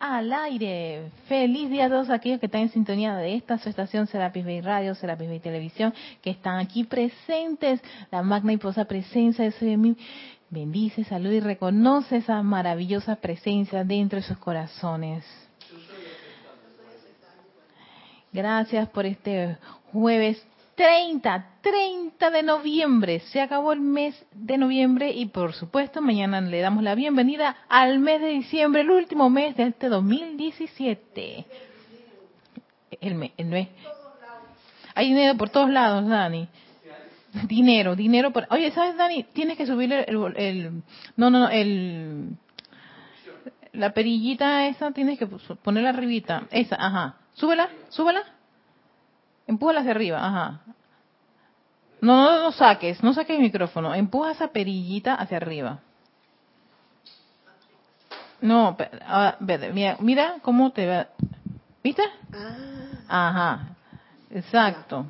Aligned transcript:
al 0.00 0.32
aire. 0.32 1.10
Feliz 1.28 1.68
día 1.68 1.84
a 1.84 1.88
todos 1.90 2.08
aquellos 2.08 2.40
que 2.40 2.46
están 2.46 2.62
en 2.62 2.70
sintonía 2.70 3.14
de 3.16 3.34
esta 3.34 3.58
su 3.58 3.68
estación 3.68 4.06
Serapis 4.06 4.44
Bay 4.44 4.62
Radio, 4.62 4.94
Serapis 4.94 5.28
Bay 5.28 5.40
Televisión, 5.40 5.94
que 6.22 6.30
están 6.30 6.58
aquí 6.58 6.84
presentes. 6.84 7.80
La 8.10 8.22
magna 8.22 8.54
y 8.54 8.56
posa 8.56 8.86
presencia 8.86 9.44
de 9.44 9.50
de 9.50 9.76
mí 9.76 9.96
bendice, 10.48 11.04
saluda 11.04 11.34
y 11.34 11.40
reconoce 11.40 12.16
esa 12.16 12.42
maravillosa 12.42 13.16
presencia 13.16 13.84
dentro 13.84 14.16
de 14.16 14.22
sus 14.22 14.38
corazones. 14.38 15.24
Gracias 18.32 18.88
por 18.88 19.04
este 19.04 19.58
jueves 19.92 20.42
30, 20.80 21.46
30 21.60 22.30
de 22.30 22.42
noviembre. 22.42 23.20
Se 23.20 23.42
acabó 23.42 23.74
el 23.74 23.82
mes 23.82 24.14
de 24.32 24.56
noviembre 24.56 25.12
y 25.12 25.26
por 25.26 25.52
supuesto 25.52 26.00
mañana 26.00 26.40
le 26.40 26.58
damos 26.62 26.82
la 26.82 26.94
bienvenida 26.94 27.54
al 27.68 27.98
mes 27.98 28.22
de 28.22 28.28
diciembre, 28.28 28.80
el 28.80 28.90
último 28.90 29.28
mes 29.28 29.54
de 29.56 29.64
este 29.64 29.90
2017. 29.90 31.44
El 32.98 33.14
mes, 33.14 33.32
el 33.36 33.46
mes. 33.48 33.68
Hay 34.94 35.08
dinero 35.08 35.36
por 35.36 35.50
todos 35.50 35.68
lados, 35.68 36.08
Dani. 36.08 36.48
Dinero, 37.46 37.94
dinero 37.94 38.32
por... 38.32 38.46
Oye, 38.48 38.70
¿sabes, 38.70 38.96
Dani? 38.96 39.24
Tienes 39.34 39.58
que 39.58 39.66
subir 39.66 39.92
el... 39.92 40.34
el 40.36 40.82
no, 41.14 41.28
no, 41.28 41.40
no, 41.40 41.50
el... 41.50 42.38
La 43.74 43.92
perillita 43.92 44.66
esa 44.66 44.92
tienes 44.92 45.18
que 45.18 45.26
ponerla 45.26 45.90
arribita. 45.90 46.44
Esa, 46.50 46.76
ajá. 46.76 47.16
Súbela, 47.34 47.68
súbela. 47.90 48.39
Empújala 49.50 49.80
hacia 49.80 49.90
arriba, 49.90 50.24
ajá. 50.24 50.60
No, 52.00 52.22
no, 52.22 52.42
no 52.44 52.52
saques, 52.52 53.02
no 53.02 53.12
saques 53.12 53.34
el 53.34 53.42
micrófono. 53.42 53.92
Empuja 53.92 54.30
esa 54.30 54.46
perillita 54.46 55.16
hacia 55.16 55.38
arriba. 55.38 55.80
No, 58.40 58.76
mira, 59.72 59.96
mira 59.98 60.36
cómo 60.42 60.70
te 60.70 60.86
va. 60.86 61.08
¿Viste? 61.82 62.04
Ah. 62.32 63.28
Ajá, 63.28 63.76
exacto. 64.30 65.06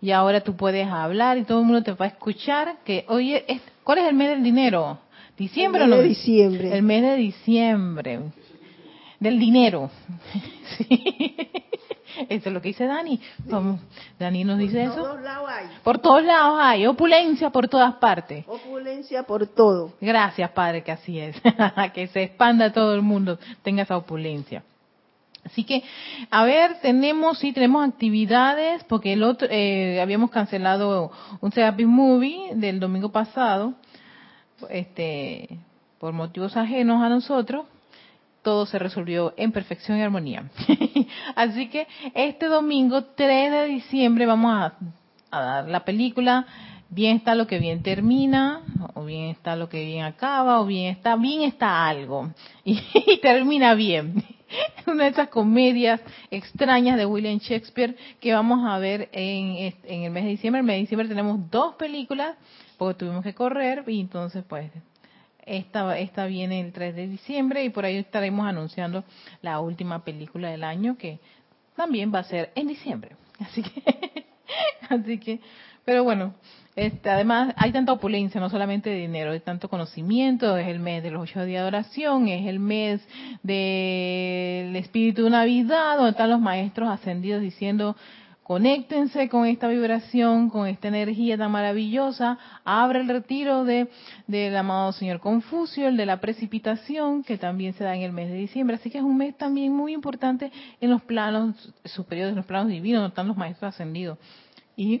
Y 0.00 0.10
ahora 0.10 0.40
tú 0.40 0.56
puedes 0.56 0.88
hablar 0.88 1.36
y 1.36 1.44
todo 1.44 1.60
el 1.60 1.66
mundo 1.66 1.82
te 1.82 1.92
va 1.92 2.06
a 2.06 2.08
escuchar. 2.08 2.78
Que, 2.86 3.04
oye, 3.08 3.44
¿cuál 3.84 3.98
es 3.98 4.08
el 4.08 4.14
mes 4.14 4.30
del 4.30 4.42
dinero? 4.42 5.00
¿Diciembre 5.36 5.82
o 5.82 5.86
no? 5.86 5.98
de 5.98 6.04
diciembre. 6.04 6.74
El 6.74 6.82
mes 6.82 7.02
de 7.02 7.16
diciembre. 7.16 8.20
Del 9.20 9.38
dinero. 9.38 9.90
sí. 10.78 11.61
Eso 12.28 12.48
es 12.48 12.52
lo 12.52 12.60
que 12.60 12.68
dice 12.68 12.86
Dani. 12.86 13.20
Dani 14.18 14.44
nos 14.44 14.58
dice 14.58 14.84
eso. 14.84 14.94
Por 14.94 15.04
todos 15.04 15.22
lados 15.22 15.50
hay. 15.50 15.66
Por 15.82 15.98
todos 15.98 16.24
lados 16.24 16.58
hay. 16.60 16.86
Opulencia 16.86 17.50
por 17.50 17.68
todas 17.68 17.94
partes. 17.96 18.44
Opulencia 18.46 19.22
por 19.24 19.46
todo. 19.46 19.92
Gracias, 20.00 20.50
Padre, 20.50 20.82
que 20.82 20.92
así 20.92 21.18
es. 21.18 21.36
que 21.94 22.06
se 22.08 22.22
expanda 22.22 22.72
todo 22.72 22.94
el 22.94 23.02
mundo, 23.02 23.38
tenga 23.62 23.82
esa 23.82 23.96
opulencia. 23.96 24.62
Así 25.44 25.64
que, 25.64 25.82
a 26.30 26.44
ver, 26.44 26.80
tenemos, 26.82 27.38
sí, 27.38 27.52
tenemos 27.52 27.86
actividades, 27.86 28.84
porque 28.84 29.12
el 29.12 29.24
otro, 29.24 29.48
eh, 29.50 30.00
habíamos 30.00 30.30
cancelado 30.30 31.10
un 31.40 31.50
Serapis 31.50 31.86
Movie 31.86 32.54
del 32.54 32.78
domingo 32.78 33.10
pasado, 33.10 33.74
este, 34.70 35.58
por 35.98 36.12
motivos 36.12 36.56
ajenos 36.56 37.02
a 37.02 37.08
nosotros, 37.08 37.66
todo 38.42 38.66
se 38.66 38.78
resolvió 38.78 39.34
en 39.36 39.52
perfección 39.52 39.98
y 39.98 40.02
armonía. 40.02 40.50
Así 41.36 41.68
que 41.68 41.86
este 42.14 42.46
domingo 42.46 43.04
3 43.04 43.52
de 43.52 43.64
diciembre 43.66 44.26
vamos 44.26 44.52
a, 44.52 44.74
dar 45.30 45.68
la 45.68 45.84
película 45.84 46.46
Bien 46.94 47.16
está 47.16 47.34
lo 47.34 47.46
que 47.46 47.58
bien 47.58 47.82
termina, 47.82 48.60
o 48.92 49.06
bien 49.06 49.30
está 49.30 49.56
lo 49.56 49.70
que 49.70 49.82
bien 49.82 50.04
acaba, 50.04 50.60
o 50.60 50.66
bien 50.66 50.94
está, 50.94 51.16
bien 51.16 51.40
está 51.40 51.88
algo. 51.88 52.30
Y, 52.66 53.18
termina 53.22 53.72
bien. 53.72 54.22
Una 54.86 55.04
de 55.04 55.10
esas 55.10 55.28
comedias 55.30 56.02
extrañas 56.30 56.98
de 56.98 57.06
William 57.06 57.38
Shakespeare 57.38 57.96
que 58.20 58.34
vamos 58.34 58.68
a 58.68 58.76
ver 58.76 59.08
en, 59.12 59.72
en 59.84 60.02
el 60.02 60.10
mes 60.10 60.24
de 60.24 60.30
diciembre. 60.32 60.58
En 60.58 60.64
el 60.64 60.66
mes 60.66 60.74
de 60.74 60.80
diciembre 60.80 61.08
tenemos 61.08 61.50
dos 61.50 61.76
películas, 61.76 62.36
porque 62.76 62.98
tuvimos 62.98 63.24
que 63.24 63.32
correr, 63.32 63.84
y 63.86 63.98
entonces 63.98 64.44
pues 64.46 64.70
esta, 65.46 65.98
esta 65.98 66.26
viene 66.26 66.60
el 66.60 66.72
3 66.72 66.94
de 66.94 67.08
diciembre 67.08 67.64
y 67.64 67.70
por 67.70 67.84
ahí 67.84 67.96
estaremos 67.96 68.46
anunciando 68.46 69.04
la 69.40 69.60
última 69.60 70.04
película 70.04 70.50
del 70.50 70.64
año 70.64 70.96
que 70.96 71.18
también 71.76 72.12
va 72.14 72.20
a 72.20 72.24
ser 72.24 72.50
en 72.54 72.68
diciembre. 72.68 73.16
Así 73.40 73.62
que, 73.62 73.82
así 74.88 75.18
que, 75.18 75.40
pero 75.84 76.04
bueno, 76.04 76.34
este, 76.76 77.10
además 77.10 77.54
hay 77.56 77.72
tanta 77.72 77.92
opulencia, 77.92 78.40
no 78.40 78.48
solamente 78.48 78.88
de 78.88 78.96
dinero, 78.96 79.32
hay 79.32 79.40
tanto 79.40 79.68
conocimiento, 79.68 80.56
es 80.56 80.68
el 80.68 80.78
mes 80.78 81.02
de 81.02 81.10
los 81.10 81.22
ocho 81.22 81.44
días 81.44 81.62
de 81.62 81.68
oración, 81.68 82.28
es 82.28 82.46
el 82.46 82.60
mes 82.60 83.06
del 83.42 84.76
espíritu 84.76 85.24
de 85.24 85.30
Navidad, 85.30 85.96
donde 85.96 86.12
están 86.12 86.30
los 86.30 86.40
maestros 86.40 86.88
ascendidos 86.88 87.42
diciendo 87.42 87.96
Conéctense 88.52 89.30
con 89.30 89.46
esta 89.46 89.66
vibración, 89.66 90.50
con 90.50 90.66
esta 90.66 90.88
energía 90.88 91.38
tan 91.38 91.50
maravillosa. 91.50 92.36
Abre 92.66 93.00
el 93.00 93.08
retiro 93.08 93.64
de 93.64 93.88
del 94.26 94.54
amado 94.54 94.92
señor 94.92 95.20
Confucio, 95.20 95.88
el 95.88 95.96
de 95.96 96.04
la 96.04 96.20
precipitación, 96.20 97.24
que 97.24 97.38
también 97.38 97.72
se 97.72 97.82
da 97.82 97.96
en 97.96 98.02
el 98.02 98.12
mes 98.12 98.28
de 98.28 98.36
diciembre. 98.36 98.76
Así 98.76 98.90
que 98.90 98.98
es 98.98 99.04
un 99.04 99.16
mes 99.16 99.38
también 99.38 99.72
muy 99.72 99.94
importante 99.94 100.52
en 100.82 100.90
los 100.90 101.00
planos 101.00 101.72
superiores, 101.86 102.32
en 102.32 102.36
los 102.36 102.44
planos 102.44 102.68
divinos, 102.68 103.00
donde 103.00 103.12
están 103.12 103.26
los 103.26 103.38
maestros 103.38 103.70
ascendidos. 103.70 104.18
Y 104.76 105.00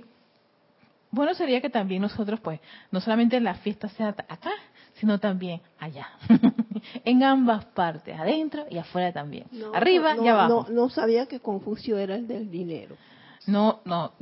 bueno 1.10 1.34
sería 1.34 1.60
que 1.60 1.68
también 1.68 2.00
nosotros, 2.00 2.40
pues, 2.40 2.58
no 2.90 3.02
solamente 3.02 3.38
la 3.38 3.56
fiesta 3.56 3.90
sea 3.90 4.08
acá, 4.08 4.52
sino 4.94 5.20
también 5.20 5.60
allá, 5.78 6.08
en 7.04 7.22
ambas 7.22 7.66
partes, 7.66 8.18
adentro 8.18 8.64
y 8.70 8.78
afuera 8.78 9.12
también, 9.12 9.44
arriba 9.74 10.16
y 10.16 10.26
abajo. 10.26 10.64
No, 10.70 10.74
no 10.74 10.88
sabía 10.88 11.26
que 11.26 11.38
Confucio 11.40 11.98
era 11.98 12.14
el 12.14 12.26
del 12.26 12.50
dinero. 12.50 12.96
No, 13.46 13.80
no, 13.84 14.12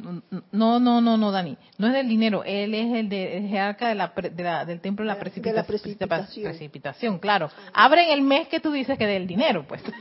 no, 0.53 0.81
no, 0.81 1.01
no, 1.01 1.17
no, 1.17 1.31
Dani. 1.31 1.57
No 1.79 1.89
es 1.89 1.93
del 1.93 2.09
dinero. 2.09 2.43
Él 2.45 2.75
es 2.75 2.95
el 2.95 3.09
de 3.09 3.47
jerarca 3.49 3.89
de 3.89 3.95
la, 3.95 4.65
del 4.65 4.81
templo 4.81 5.05
de 5.05 5.09
la, 5.09 5.19
precipitación. 5.19 6.45
precipitación. 6.45 7.19
claro. 7.19 7.51
Abren 7.75 8.11
el 8.11 8.23
mes 8.23 8.49
que 8.49 8.61
tú 8.61 8.73
dices 8.73 8.97
que 8.97 9.07
del 9.07 9.27
dinero, 9.27 9.67
pues. 9.69 9.83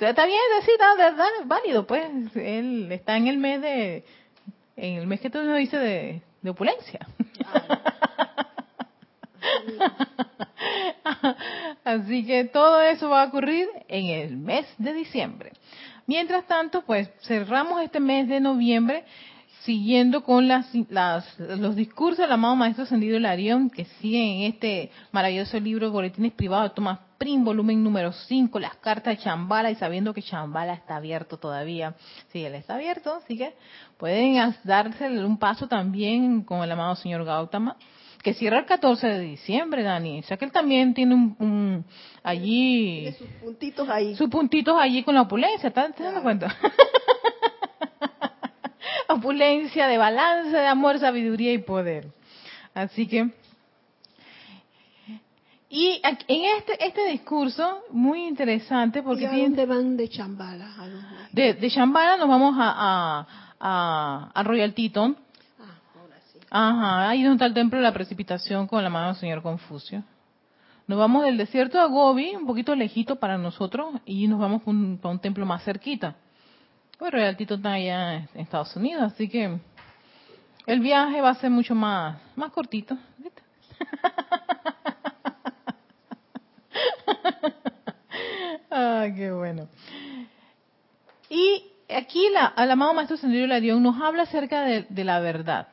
está 0.00 0.26
bien, 0.26 0.40
decir, 0.60 0.74
verdad, 0.96 1.26
es 1.40 1.48
válido, 1.48 1.86
pues. 1.86 2.04
Él 2.36 2.92
está 2.92 3.16
en 3.16 3.26
el 3.26 3.38
mes 3.38 3.60
de, 3.60 4.04
en 4.76 4.98
el 4.98 5.06
mes 5.06 5.20
que 5.20 5.30
tú 5.30 5.42
nos 5.42 5.58
dices 5.58 5.80
de, 5.80 6.22
de 6.42 6.50
opulencia. 6.50 7.00
Así 11.84 12.24
que 12.26 12.44
todo 12.44 12.80
eso 12.82 13.08
va 13.08 13.22
a 13.22 13.26
ocurrir 13.26 13.66
en 13.88 14.06
el 14.06 14.36
mes 14.36 14.66
de 14.78 14.92
diciembre. 14.92 15.52
Mientras 16.08 16.46
tanto, 16.46 16.80
pues 16.86 17.10
cerramos 17.20 17.82
este 17.82 18.00
mes 18.00 18.28
de 18.28 18.40
noviembre 18.40 19.04
siguiendo 19.60 20.24
con 20.24 20.48
las, 20.48 20.66
los 21.38 21.76
discursos 21.76 22.20
del 22.20 22.32
amado 22.32 22.56
Maestro 22.56 22.84
Ascendido 22.84 23.18
Larión, 23.18 23.68
que 23.68 23.84
sigue 23.84 24.18
en 24.18 24.54
este 24.54 24.90
maravilloso 25.12 25.60
libro 25.60 25.90
Boletines 25.90 26.32
Privados 26.32 26.70
de 26.70 26.74
Tomás 26.76 27.00
Prim, 27.18 27.44
volumen 27.44 27.84
número 27.84 28.12
5, 28.12 28.58
las 28.58 28.76
cartas 28.76 29.18
de 29.18 29.22
Chambala, 29.22 29.70
y 29.70 29.74
sabiendo 29.74 30.14
que 30.14 30.22
Chambala 30.22 30.72
está 30.72 30.96
abierto 30.96 31.36
todavía. 31.36 31.94
Sí, 32.32 32.42
él 32.42 32.54
está 32.54 32.76
abierto, 32.76 33.12
así 33.14 33.36
que 33.36 33.54
pueden 33.98 34.54
darse 34.64 35.10
un 35.10 35.36
paso 35.36 35.68
también 35.68 36.40
con 36.40 36.62
el 36.62 36.72
amado 36.72 36.96
señor 36.96 37.26
Gautama 37.26 37.76
que 38.22 38.34
cierra 38.34 38.58
el 38.58 38.66
14 38.66 39.06
de 39.06 39.20
diciembre, 39.20 39.82
Dani. 39.82 40.20
O 40.20 40.22
sea 40.22 40.36
que 40.36 40.44
él 40.44 40.52
también 40.52 40.94
tiene 40.94 41.14
un, 41.14 41.84
allí... 42.22 43.02
Tiene 43.02 43.16
sus 43.16 43.28
puntitos 43.28 43.88
ahí. 43.88 44.16
Sus 44.16 44.28
puntitos 44.28 44.76
allí 44.78 45.02
con 45.02 45.14
la 45.14 45.22
opulencia, 45.22 45.68
¿estás 45.68 45.96
dando 45.96 46.22
cuenta? 46.22 46.54
opulencia 49.08 49.86
de 49.86 49.98
balance, 49.98 50.56
de 50.56 50.66
amor, 50.66 50.98
sabiduría 50.98 51.52
y 51.52 51.58
poder. 51.58 52.08
Así 52.74 53.06
que... 53.06 53.30
Y 55.70 56.00
en 56.02 56.44
este 56.56 56.82
este 56.82 57.10
discurso, 57.10 57.82
muy 57.90 58.24
interesante, 58.24 59.02
porque... 59.02 59.24
¿Y 59.24 59.26
a 59.26 59.32
dónde 59.32 59.66
van 59.66 59.98
de 59.98 60.08
Chambala? 60.08 60.66
De, 61.30 61.52
de 61.52 61.70
Chambala 61.70 62.16
nos 62.16 62.26
vamos 62.26 62.54
a, 62.58 63.26
a, 63.60 64.30
a 64.34 64.42
Royal 64.44 64.72
Teton, 64.72 65.18
Ajá, 66.50 67.10
ahí 67.10 67.22
donde 67.22 67.34
está 67.34 67.46
el 67.46 67.54
templo 67.54 67.78
de 67.78 67.82
la 67.82 67.92
precipitación 67.92 68.66
con 68.66 68.82
la 68.82 68.88
mano 68.88 69.08
del 69.08 69.16
señor 69.16 69.42
Confucio. 69.42 70.02
Nos 70.86 70.98
vamos 70.98 71.24
del 71.24 71.36
desierto 71.36 71.78
a 71.78 71.84
Gobi, 71.84 72.34
un 72.34 72.46
poquito 72.46 72.74
lejito 72.74 73.16
para 73.16 73.36
nosotros, 73.36 73.96
y 74.06 74.26
nos 74.26 74.40
vamos 74.40 74.62
a 74.64 74.70
un, 74.70 75.18
templo 75.20 75.44
más 75.44 75.62
cerquita. 75.62 76.16
Pues 76.98 77.12
Real 77.12 77.36
Tito 77.36 77.56
está 77.56 77.72
allá 77.72 78.14
en 78.14 78.28
Estados 78.34 78.74
Unidos, 78.74 79.12
así 79.12 79.28
que 79.28 79.58
el 80.66 80.80
viaje 80.80 81.20
va 81.20 81.30
a 81.30 81.34
ser 81.34 81.50
mucho 81.50 81.74
más, 81.74 82.18
más 82.34 82.50
cortito. 82.50 82.96
ah, 88.70 89.06
qué 89.14 89.30
bueno. 89.30 89.68
Y 91.28 91.64
aquí 91.94 92.30
la, 92.32 92.54
el 92.56 92.70
amado 92.70 92.94
Maestro 92.94 93.18
Sendido 93.18 93.46
Larión 93.46 93.82
nos 93.82 94.00
habla 94.00 94.22
acerca 94.22 94.62
de 94.62 95.04
la 95.04 95.20
verdad. 95.20 95.68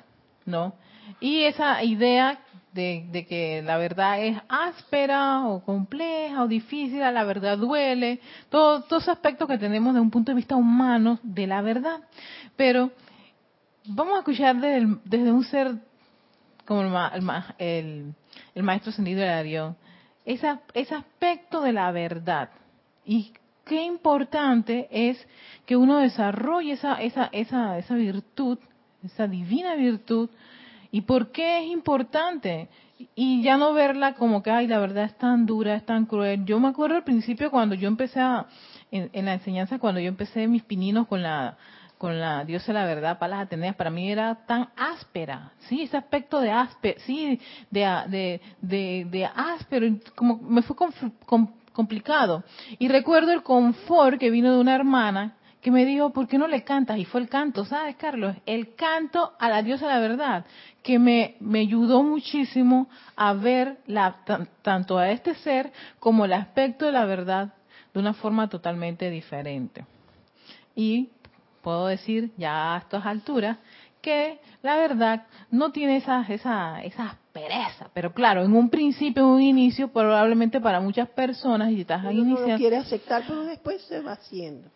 ¿No? 0.46 0.74
Y 1.20 1.44
esa 1.44 1.84
idea 1.84 2.40
de, 2.74 3.06
de, 3.12 3.26
que 3.26 3.62
la 3.62 3.78
verdad 3.78 4.22
es 4.22 4.38
áspera 4.50 5.48
o 5.48 5.64
compleja 5.64 6.44
o 6.44 6.48
difícil, 6.48 7.00
la 7.00 7.24
verdad 7.24 7.58
duele, 7.58 8.20
todos 8.50 8.86
esos 8.86 9.08
aspectos 9.08 9.48
que 9.48 9.58
tenemos 9.58 9.94
desde 9.94 10.02
un 10.02 10.12
punto 10.12 10.32
de 10.32 10.36
vista 10.36 10.56
humano 10.56 11.20
de 11.24 11.48
la 11.48 11.62
verdad. 11.62 12.02
Pero 12.56 12.92
vamos 13.86 14.16
a 14.16 14.20
escuchar 14.20 14.58
desde, 14.58 14.98
desde 15.06 15.32
un 15.32 15.44
ser 15.44 15.76
como 16.66 16.82
el, 16.82 17.24
el, 17.60 18.14
el 18.56 18.64
maestro 18.64 18.90
ascendido 18.90 19.22
de 19.22 19.30
Arión, 19.30 19.78
ese, 20.26 20.58
ese 20.74 20.96
aspecto 20.96 21.62
de 21.62 21.74
la 21.74 21.92
verdad. 21.92 22.50
Y 23.06 23.34
qué 23.66 23.84
importante 23.84 24.88
es 24.92 25.28
que 25.66 25.76
uno 25.76 26.00
desarrolle 26.00 26.74
esa, 26.74 26.96
esa, 26.96 27.30
esa, 27.32 27.78
esa 27.78 27.96
virtud, 27.96 28.58
esa 29.06 29.28
divina 29.28 29.76
virtud, 29.76 30.30
y 30.92 31.02
por 31.02 31.32
qué 31.32 31.60
es 31.60 31.72
importante. 31.72 32.70
Y 33.14 33.44
ya 33.44 33.58
no 33.58 33.74
verla 33.74 34.14
como 34.14 34.42
que, 34.42 34.52
ay, 34.52 34.68
la 34.68 34.80
verdad 34.80 35.04
es 35.04 35.18
tan 35.18 35.46
dura, 35.46 35.76
es 35.76 35.86
tan 35.86 36.06
cruel. 36.06 36.46
Yo 36.46 36.60
me 36.62 36.70
acuerdo 36.70 36.96
al 36.96 37.04
principio 37.04 37.52
cuando 37.52 37.76
yo 37.76 37.90
empecé 37.90 38.22
a, 38.22 38.46
en, 38.90 39.26
la 39.26 39.34
enseñanza, 39.34 39.80
cuando 39.80 40.00
yo 40.00 40.08
empecé 40.08 40.48
mis 40.48 40.64
pininos 40.64 41.08
con 41.08 41.22
la 41.22 41.58
con 41.98 42.20
la 42.20 42.44
diosa 42.44 42.68
de 42.68 42.74
la 42.74 42.86
verdad, 42.86 43.20
Palas 43.20 43.46
Ateneas, 43.46 43.76
para 43.76 43.90
mí 43.90 44.12
era 44.12 44.36
tan 44.46 44.68
áspera, 44.76 45.54
sí, 45.70 45.82
ese 45.82 45.96
aspecto 45.96 46.42
de 46.42 46.52
áspero, 46.52 47.00
sí, 47.06 47.40
de, 47.72 48.42
de, 48.62 49.06
de, 49.10 49.26
áspero, 49.26 49.88
como 50.14 50.38
me 50.38 50.62
fue 50.62 50.76
complicado. 51.72 52.44
Y 52.80 52.90
recuerdo 52.90 53.32
el 53.32 53.44
confort 53.44 54.20
que 54.20 54.30
vino 54.30 54.54
de 54.54 54.60
una 54.60 54.76
hermana 54.76 55.36
que 55.66 55.72
me 55.72 55.84
dijo, 55.84 56.12
¿por 56.12 56.28
qué 56.28 56.38
no 56.38 56.48
le 56.48 56.64
cantas? 56.64 57.00
Y 57.00 57.06
fue 57.06 57.22
el 57.22 57.28
canto, 57.28 57.66
¿sabes, 57.66 57.96
Carlos? 57.96 58.36
El 58.46 58.76
canto 58.76 59.34
a 59.40 59.50
la 59.50 59.64
diosa 59.64 59.88
de 59.88 59.94
la 59.94 60.00
verdad, 60.00 60.46
que 60.84 61.00
me, 61.00 61.38
me 61.40 61.62
ayudó 61.62 62.04
muchísimo 62.04 62.88
a 63.16 63.34
ver 63.34 63.80
la, 63.88 64.18
tanto 64.62 65.00
a 65.00 65.10
este 65.10 65.34
ser 65.34 65.72
como 66.00 66.26
el 66.26 66.34
aspecto 66.34 66.86
de 66.86 66.92
la 66.92 67.06
verdad 67.06 67.56
de 67.92 68.00
una 68.00 68.14
forma 68.14 68.48
totalmente 68.48 69.10
diferente. 69.10 69.88
Y 70.76 71.10
puedo 71.64 71.88
decir 71.88 72.30
ya 72.38 72.76
a 72.76 72.78
estas 72.78 73.04
alturas 73.04 73.58
que 74.04 74.40
la 74.62 74.78
verdad 74.78 75.26
no 75.50 75.72
tiene 75.72 75.98
esa, 75.98 76.22
esa, 76.30 76.84
esa 76.84 77.06
aspereza. 77.06 77.90
Pero 77.92 78.14
claro, 78.14 78.44
en 78.44 78.56
un 78.56 78.70
principio, 78.70 79.24
en 79.24 79.30
un 79.30 79.42
inicio, 79.42 79.88
probablemente 79.88 80.62
para 80.62 80.80
muchas 80.80 81.10
personas, 81.10 81.72
y 81.72 81.82
estás 81.82 82.06
uno 82.06 82.24
no 82.24 82.48
lo 82.50 82.56
quiere 82.56 82.78
aceptar, 82.78 83.24
pero 83.28 83.46
después 83.46 83.82
se 83.86 84.02
va 84.02 84.12
haciendo. 84.12 84.70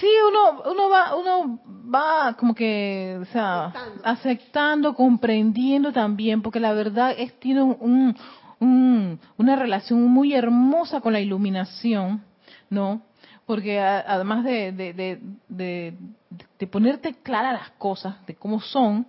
Sí, 0.00 0.08
uno, 0.28 0.62
uno 0.70 0.88
va, 0.88 1.16
uno 1.16 1.60
va 1.92 2.36
como 2.38 2.54
que, 2.54 3.18
o 3.20 3.24
sea, 3.26 3.66
aceptando, 3.66 4.02
aceptando 4.04 4.94
comprendiendo 4.94 5.92
también, 5.92 6.42
porque 6.42 6.60
la 6.60 6.72
verdad 6.72 7.14
es 7.16 7.38
tiene 7.40 7.62
un, 7.62 8.16
un, 8.60 9.20
una 9.38 9.56
relación 9.56 10.04
muy 10.04 10.34
hermosa 10.34 11.00
con 11.00 11.12
la 11.12 11.20
iluminación, 11.20 12.22
¿no? 12.70 13.02
porque 13.46 13.80
además 13.80 14.44
de, 14.44 14.72
de, 14.72 15.20
de, 15.48 16.66
ponerte 16.68 17.14
clara 17.22 17.52
las 17.52 17.70
cosas, 17.72 18.24
de 18.26 18.34
cómo 18.34 18.60
son, 18.60 19.06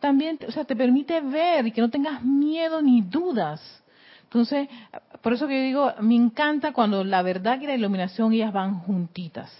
también, 0.00 0.38
o 0.46 0.52
sea, 0.52 0.64
te 0.64 0.76
permite 0.76 1.20
ver 1.20 1.66
y 1.66 1.72
que 1.72 1.80
no 1.80 1.90
tengas 1.90 2.22
miedo 2.22 2.80
ni 2.80 3.02
dudas. 3.02 3.82
Entonces, 4.22 4.68
por 5.20 5.32
eso 5.32 5.46
que 5.46 5.56
yo 5.56 5.62
digo, 5.62 5.92
me 6.00 6.14
encanta 6.14 6.72
cuando 6.72 7.02
la 7.04 7.22
verdad 7.22 7.60
y 7.60 7.66
la 7.66 7.74
iluminación 7.74 8.32
ellas 8.32 8.52
van 8.52 8.80
juntitas. 8.80 9.52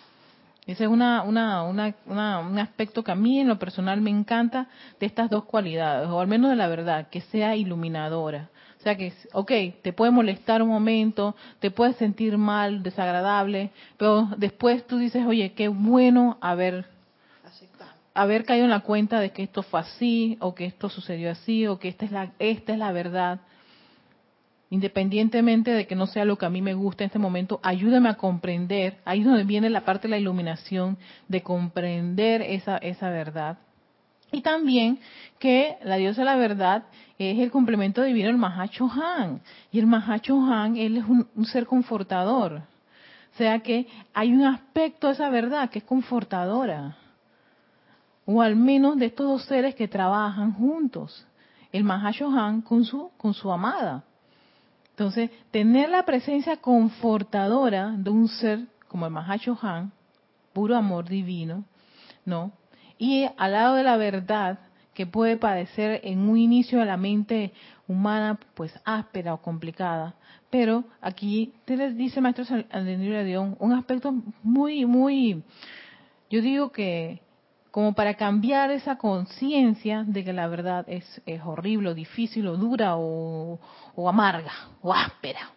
Ese 0.67 0.85
es 0.85 0.91
una, 0.91 1.23
una, 1.23 1.63
una, 1.65 2.39
un 2.41 2.59
aspecto 2.59 3.05
que 3.05 3.13
a 3.13 3.15
mí 3.15 3.39
en 3.39 3.49
lo 3.49 3.59
personal 3.59 4.01
me 4.01 4.11
encanta 4.11 4.69
de 4.99 5.07
estas 5.07 5.31
dos 5.31 5.45
cualidades, 5.45 6.09
o 6.09 6.21
al 6.21 6.27
menos 6.27 6.51
de 6.51 6.57
la 6.57 6.67
verdad, 6.67 7.09
que 7.09 7.21
sea 7.21 7.55
iluminadora 7.55 8.51
sea 8.87 8.97
que, 8.97 9.13
ok, 9.33 9.83
te 9.83 9.93
puede 9.93 10.13
molestar 10.13 10.63
un 10.63 10.69
momento, 10.69 11.35
te 11.59 11.73
puedes 11.73 11.97
sentir 11.97 12.39
mal, 12.39 12.85
desagradable, 12.85 13.71
pero 13.97 14.29
después 14.37 14.87
tú 14.87 14.99
dices, 14.99 15.27
oye, 15.27 15.55
qué 15.55 15.67
bueno 15.67 16.39
haber, 16.41 16.87
haber 18.15 18.45
caído 18.45 18.65
en 18.65 18.71
la 18.71 18.81
cuenta 18.81 19.19
de 19.19 19.31
que 19.31 19.43
esto 19.43 19.65
fue 19.65 19.81
así, 19.81 20.37
o 20.41 20.55
que 20.55 20.67
esto 20.67 20.89
sucedió 20.89 21.33
así, 21.33 21.67
o 21.67 21.81
que 21.81 21.89
esta 21.89 22.05
es 22.05 22.12
la, 22.12 22.31
esta 22.39 22.75
es 22.75 22.79
la 22.79 22.93
verdad. 22.93 23.41
Independientemente 24.69 25.71
de 25.71 25.87
que 25.87 25.95
no 25.95 26.07
sea 26.07 26.25
lo 26.25 26.39
que 26.39 26.47
a 26.47 26.51
mí 26.51 26.61
me 26.61 26.75
gusta 26.75 27.05
en 27.05 27.07
este 27.07 27.21
momento, 27.21 27.61
ayúdame 27.63 28.09
a 28.09 28.15
comprender, 28.15 28.99
ahí 29.05 29.21
es 29.21 29.27
donde 29.27 29.45
viene 29.45 29.71
la 29.71 29.85
parte 29.85 30.09
de 30.09 30.11
la 30.11 30.19
iluminación, 30.19 30.99
de 31.29 31.43
comprender 31.43 32.43
esa, 32.43 32.77
esa 32.79 33.11
verdad. 33.11 33.59
Y 34.33 34.41
también 34.43 34.99
que 35.39 35.79
la 35.85 35.97
diosa 35.97 36.23
de 36.23 36.25
la 36.25 36.37
verdad 36.37 36.85
es 37.19 37.39
el 37.39 37.51
complemento 37.51 38.03
divino 38.03 38.27
del 38.27 38.37
Mahacho 38.37 38.91
Han. 38.91 39.41
Y 39.71 39.79
el 39.79 39.87
Mahacho 39.87 40.41
Han, 40.41 40.77
él 40.77 40.97
es 40.97 41.05
un, 41.05 41.47
ser 41.47 41.67
confortador. 41.67 42.62
O 43.35 43.37
sea 43.39 43.61
que 43.61 43.87
hay 44.12 44.33
un 44.33 44.45
aspecto 44.45 45.07
de 45.07 45.12
esa 45.12 45.31
verdad 45.31 45.71
que 45.71 45.79
es 45.79 45.85
confortadora. 45.85 46.97
O 48.25 48.43
al 48.43 48.57
menos 48.57 48.99
de 48.99 49.07
estos 49.07 49.27
dos 49.27 49.45
seres 49.45 49.77
que 49.77 49.87
trabajan 49.87 50.53
juntos. 50.55 51.25
El 51.71 51.85
Mahacho 51.85 52.29
Han 52.29 52.62
con 52.62 52.85
su, 52.85 53.11
con 53.17 53.33
su 53.33 53.53
amada. 53.53 54.05
Entonces, 54.97 55.31
tener 55.51 55.91
la 55.91 56.07
presencia 56.07 56.57
confortadora 56.57 57.93
de 57.99 58.09
un 58.09 58.29
ser 58.29 58.61
como 58.89 59.05
el 59.05 59.13
Mahacho 59.13 59.59
Han, 59.61 59.93
puro 60.55 60.75
amor 60.75 61.07
divino, 61.07 61.67
¿no? 62.25 62.53
Y 62.97 63.27
al 63.37 63.53
lado 63.53 63.75
de 63.75 63.83
la 63.83 63.99
verdad, 63.99 64.59
que 64.95 65.07
puede 65.07 65.37
parecer 65.37 66.01
en 66.05 66.21
un 66.21 66.39
inicio 66.39 66.81
a 66.81 66.87
la 66.87 66.97
mente 66.97 67.53
humana 67.87 68.41
pues 68.55 68.73
áspera 68.87 69.35
o 69.35 69.43
complicada, 69.43 70.15
pero 70.49 70.85
aquí 71.03 71.53
te 71.67 71.77
les 71.77 71.95
dice 71.95 72.23
maestro 72.23 72.47
de 72.47 73.25
Dion 73.25 73.59
un 73.61 73.73
aspecto 73.75 74.15
muy, 74.43 74.87
muy, 74.87 75.43
yo 76.31 76.41
digo 76.41 76.73
que 76.73 77.21
como 77.76 77.93
para 77.93 78.14
cambiar 78.14 78.70
esa 78.70 78.96
conciencia 78.96 80.02
de 80.06 80.25
que 80.25 80.32
la 80.32 80.49
verdad 80.49 80.87
es, 80.88 81.05
es 81.26 81.43
horrible, 81.44 81.90
o 81.90 81.94
difícil, 81.94 82.49
o 82.49 82.56
dura, 82.56 82.96
o, 82.96 83.61
o 83.94 84.08
amarga, 84.08 84.50
o 84.81 84.94
áspera. 84.94 85.50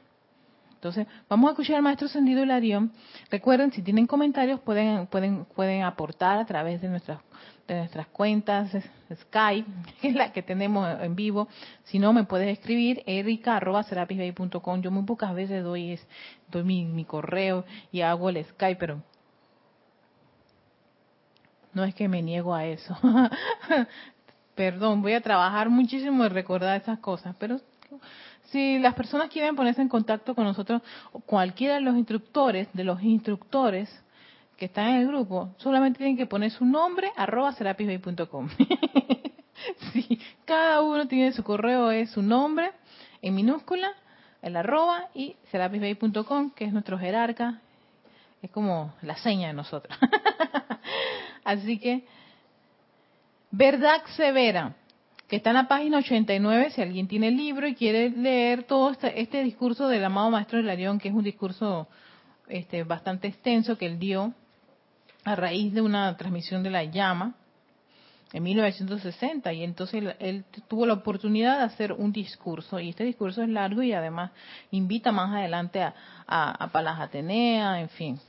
Entonces, 0.73 1.07
vamos 1.29 1.47
a 1.47 1.51
escuchar 1.51 1.77
al 1.77 1.81
maestro 1.81 2.09
Sendido 2.09 2.43
Hilarión. 2.43 2.91
Recuerden, 3.31 3.71
si 3.71 3.81
tienen 3.83 4.05
comentarios, 4.05 4.59
pueden, 4.59 5.07
pueden, 5.07 5.45
pueden 5.45 5.83
aportar 5.83 6.37
a 6.37 6.45
través 6.45 6.81
de 6.81 6.89
nuestras, 6.89 7.21
de 7.69 7.75
nuestras 7.77 8.07
cuentas 8.07 8.69
Skype, 9.13 9.71
que 10.01 10.09
es 10.09 10.13
la 10.17 10.33
que 10.33 10.41
tenemos 10.41 11.01
en 11.01 11.15
vivo. 11.15 11.47
Si 11.85 11.99
no, 11.99 12.11
me 12.11 12.25
puedes 12.25 12.49
escribir 12.49 13.01
erica.com. 13.05 14.81
Yo 14.81 14.91
muy 14.91 15.03
pocas 15.03 15.33
veces 15.33 15.63
doy, 15.63 15.97
doy 16.51 16.63
mi, 16.65 16.83
mi 16.83 17.05
correo 17.05 17.63
y 17.93 18.01
hago 18.01 18.27
el 18.27 18.43
Skype, 18.43 18.77
pero 18.77 19.01
no 21.79 21.85
es 21.85 21.95
que 21.95 22.07
me 22.07 22.21
niego 22.21 22.53
a 22.53 22.65
eso. 22.65 22.97
Perdón, 24.55 25.01
voy 25.01 25.13
a 25.13 25.21
trabajar 25.21 25.69
muchísimo 25.69 26.25
en 26.25 26.31
recordar 26.31 26.79
esas 26.79 26.99
cosas, 26.99 27.35
pero 27.39 27.59
si 28.45 28.79
las 28.79 28.93
personas 28.93 29.29
quieren 29.29 29.55
ponerse 29.55 29.81
en 29.81 29.89
contacto 29.89 30.35
con 30.35 30.43
nosotros, 30.43 30.81
cualquiera 31.25 31.75
de 31.75 31.81
los 31.81 31.95
instructores, 31.95 32.67
de 32.73 32.83
los 32.83 33.01
instructores 33.01 33.89
que 34.57 34.65
están 34.65 34.89
en 34.89 34.95
el 35.01 35.07
grupo, 35.07 35.53
solamente 35.57 35.99
tienen 35.99 36.17
que 36.17 36.25
poner 36.25 36.51
su 36.51 36.65
nombre, 36.65 37.11
arroba 37.15 37.53
serapisbay.com. 37.53 38.49
sí, 39.93 40.19
cada 40.45 40.81
uno 40.81 41.07
tiene 41.07 41.31
su 41.31 41.43
correo, 41.43 41.91
es 41.91 42.11
su 42.11 42.21
nombre, 42.21 42.71
en 43.21 43.35
minúscula, 43.35 43.93
el 44.41 44.55
arroba 44.57 45.07
y 45.13 45.35
serapisbay.com, 45.51 46.51
que 46.51 46.65
es 46.65 46.73
nuestro 46.73 46.97
jerarca, 46.97 47.61
es 48.41 48.51
como 48.51 48.93
la 49.01 49.15
seña 49.17 49.47
de 49.47 49.53
nosotros. 49.53 49.97
Así 51.43 51.79
que, 51.79 52.03
verdad 53.51 54.01
severa 54.15 54.75
que 55.29 55.35
está 55.35 55.51
en 55.51 55.57
la 55.57 55.67
página 55.67 55.99
89, 55.99 56.71
si 56.71 56.81
alguien 56.81 57.07
tiene 57.07 57.27
el 57.27 57.37
libro 57.37 57.67
y 57.67 57.75
quiere 57.75 58.09
leer 58.09 58.63
todo 58.63 58.89
este, 58.89 59.21
este 59.21 59.43
discurso 59.43 59.87
del 59.87 60.03
amado 60.03 60.31
Maestro 60.31 60.59
Larión, 60.59 60.97
que 60.97 61.09
es 61.09 61.13
un 61.13 61.23
discurso 61.23 61.87
este, 62.47 62.83
bastante 62.83 63.27
extenso 63.27 63.77
que 63.77 63.85
él 63.85 63.99
dio 63.99 64.33
a 65.23 65.35
raíz 65.35 65.71
de 65.71 65.81
una 65.81 66.17
transmisión 66.17 66.63
de 66.63 66.71
la 66.71 66.83
llama 66.83 67.35
en 68.33 68.41
1960 68.41 69.53
y 69.53 69.63
entonces 69.63 70.15
él, 70.19 70.45
tuvo 70.67 70.87
la 70.87 70.93
oportunidad 70.93 71.59
de 71.59 71.65
hacer 71.65 71.93
un 71.93 72.11
discurso 72.11 72.79
y 72.79 72.89
este 72.89 73.03
discurso 73.03 73.43
es 73.43 73.49
largo 73.49 73.83
y 73.83 73.93
además 73.93 74.31
invita 74.71 75.11
más 75.11 75.31
adelante 75.31 75.83
a, 75.83 75.93
a, 76.25 76.63
a 76.63 76.67
Palas 76.71 76.99
Atenea, 76.99 77.79
en 77.81 77.89
fin, 77.89 78.19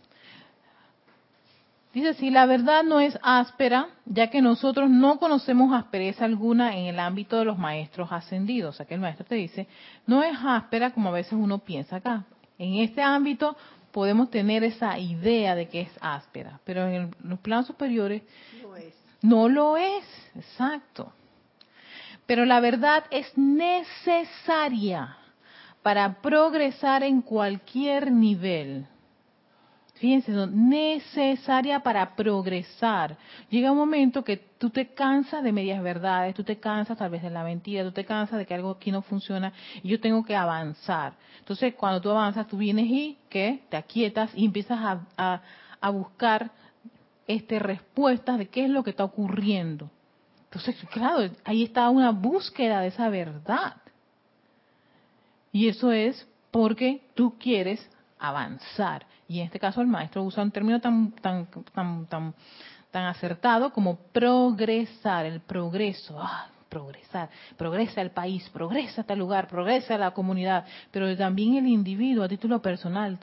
Dice, 1.93 2.15
si 2.15 2.31
la 2.31 2.47
verdad 2.47 2.85
no 2.85 3.01
es 3.01 3.19
áspera, 3.21 3.89
ya 4.07 4.31
que 4.31 4.41
nosotros 4.41 4.89
no 4.89 5.19
conocemos 5.19 5.73
aspereza 5.73 6.25
alguna 6.25 6.77
en 6.77 6.87
el 6.87 7.01
ámbito 7.01 7.37
de 7.37 7.45
los 7.45 7.59
maestros 7.59 8.13
ascendidos. 8.13 8.75
O 8.75 8.77
sea, 8.77 8.87
que 8.87 8.95
el 8.95 9.01
maestro 9.01 9.27
te 9.27 9.35
dice, 9.35 9.67
no 10.07 10.23
es 10.23 10.37
áspera 10.45 10.93
como 10.93 11.09
a 11.09 11.13
veces 11.13 11.33
uno 11.33 11.59
piensa 11.59 11.97
acá. 11.97 12.25
En 12.59 12.75
este 12.75 13.03
ámbito 13.03 13.57
podemos 13.91 14.31
tener 14.31 14.63
esa 14.63 14.99
idea 15.01 15.57
de 15.57 15.69
que 15.69 15.81
es 15.81 15.91
áspera, 16.01 16.61
pero 16.65 16.87
en 16.87 17.15
los 17.25 17.41
planos 17.41 17.67
superiores 17.67 18.23
no, 18.63 18.77
es. 18.77 18.95
no 19.21 19.49
lo 19.49 19.77
es, 19.77 20.05
exacto. 20.37 21.13
Pero 22.27 22.45
la 22.45 22.61
verdad 22.61 23.05
es 23.11 23.37
necesaria 23.37 25.17
para 25.83 26.21
progresar 26.21 27.03
en 27.03 27.23
cualquier 27.23 28.13
nivel. 28.13 28.87
Fíjense, 30.01 30.33
necesaria 30.33 31.81
para 31.81 32.17
progresar. 32.17 33.19
Llega 33.51 33.71
un 33.71 33.77
momento 33.77 34.25
que 34.25 34.39
tú 34.57 34.71
te 34.71 34.95
cansas 34.95 35.45
de 35.45 35.53
medias 35.53 35.83
verdades, 35.83 36.35
tú 36.35 36.43
te 36.43 36.59
cansas 36.59 36.97
tal 36.97 37.11
vez 37.11 37.23
de 37.23 37.29
la 37.29 37.45
mentira, 37.45 37.85
tú 37.85 37.93
te 37.93 38.07
cansas 38.07 38.39
de 38.39 38.47
que 38.47 38.55
algo 38.55 38.71
aquí 38.71 38.91
no 38.91 39.03
funciona 39.03 39.53
y 39.83 39.91
yo 39.91 40.01
tengo 40.01 40.25
que 40.25 40.35
avanzar. 40.35 41.13
Entonces, 41.41 41.75
cuando 41.75 42.01
tú 42.01 42.09
avanzas, 42.09 42.49
tú 42.49 42.57
vienes 42.57 42.87
y 42.87 43.19
que 43.29 43.63
te 43.69 43.77
aquietas 43.77 44.31
y 44.35 44.47
empiezas 44.47 44.79
a, 44.81 45.43
a 45.79 45.91
buscar 45.91 46.51
este, 47.27 47.59
respuestas 47.59 48.39
de 48.39 48.49
qué 48.49 48.65
es 48.65 48.71
lo 48.71 48.83
que 48.83 48.91
está 48.91 49.05
ocurriendo. 49.05 49.91
Entonces, 50.45 50.77
claro, 50.91 51.31
ahí 51.45 51.65
está 51.65 51.91
una 51.91 52.11
búsqueda 52.11 52.81
de 52.81 52.89
esa 52.89 53.11
verdad. 53.11 53.77
Y 55.53 55.69
eso 55.69 55.93
es 55.93 56.27
porque 56.51 57.03
tú 57.15 57.37
quieres 57.39 57.87
avanzar. 58.19 59.07
Y 59.31 59.39
en 59.39 59.47
este 59.47 59.61
caso 59.61 59.81
el 59.81 59.87
maestro 59.87 60.25
usa 60.25 60.43
un 60.43 60.51
término 60.51 60.81
tan, 60.81 61.13
tan, 61.13 61.47
tan, 61.73 62.07
tan, 62.07 62.35
tan 62.91 63.05
acertado 63.05 63.73
como 63.73 63.97
progresar, 63.97 65.25
el 65.25 65.41
progreso. 65.41 66.19
Ah, 66.21 66.49
progresar, 66.69 67.31
progresa 67.57 68.01
el 68.01 68.11
país, 68.11 68.49
progresa 68.51 69.05
tal 69.05 69.21
lugar, 69.21 69.47
progresa 69.47 69.97
la 69.99 70.11
comunidad, 70.11 70.65
pero 70.91 71.17
también 71.17 71.55
el 71.55 71.69
individuo 71.69 72.25
a 72.25 72.29
título 72.29 72.61
personal 72.61 73.21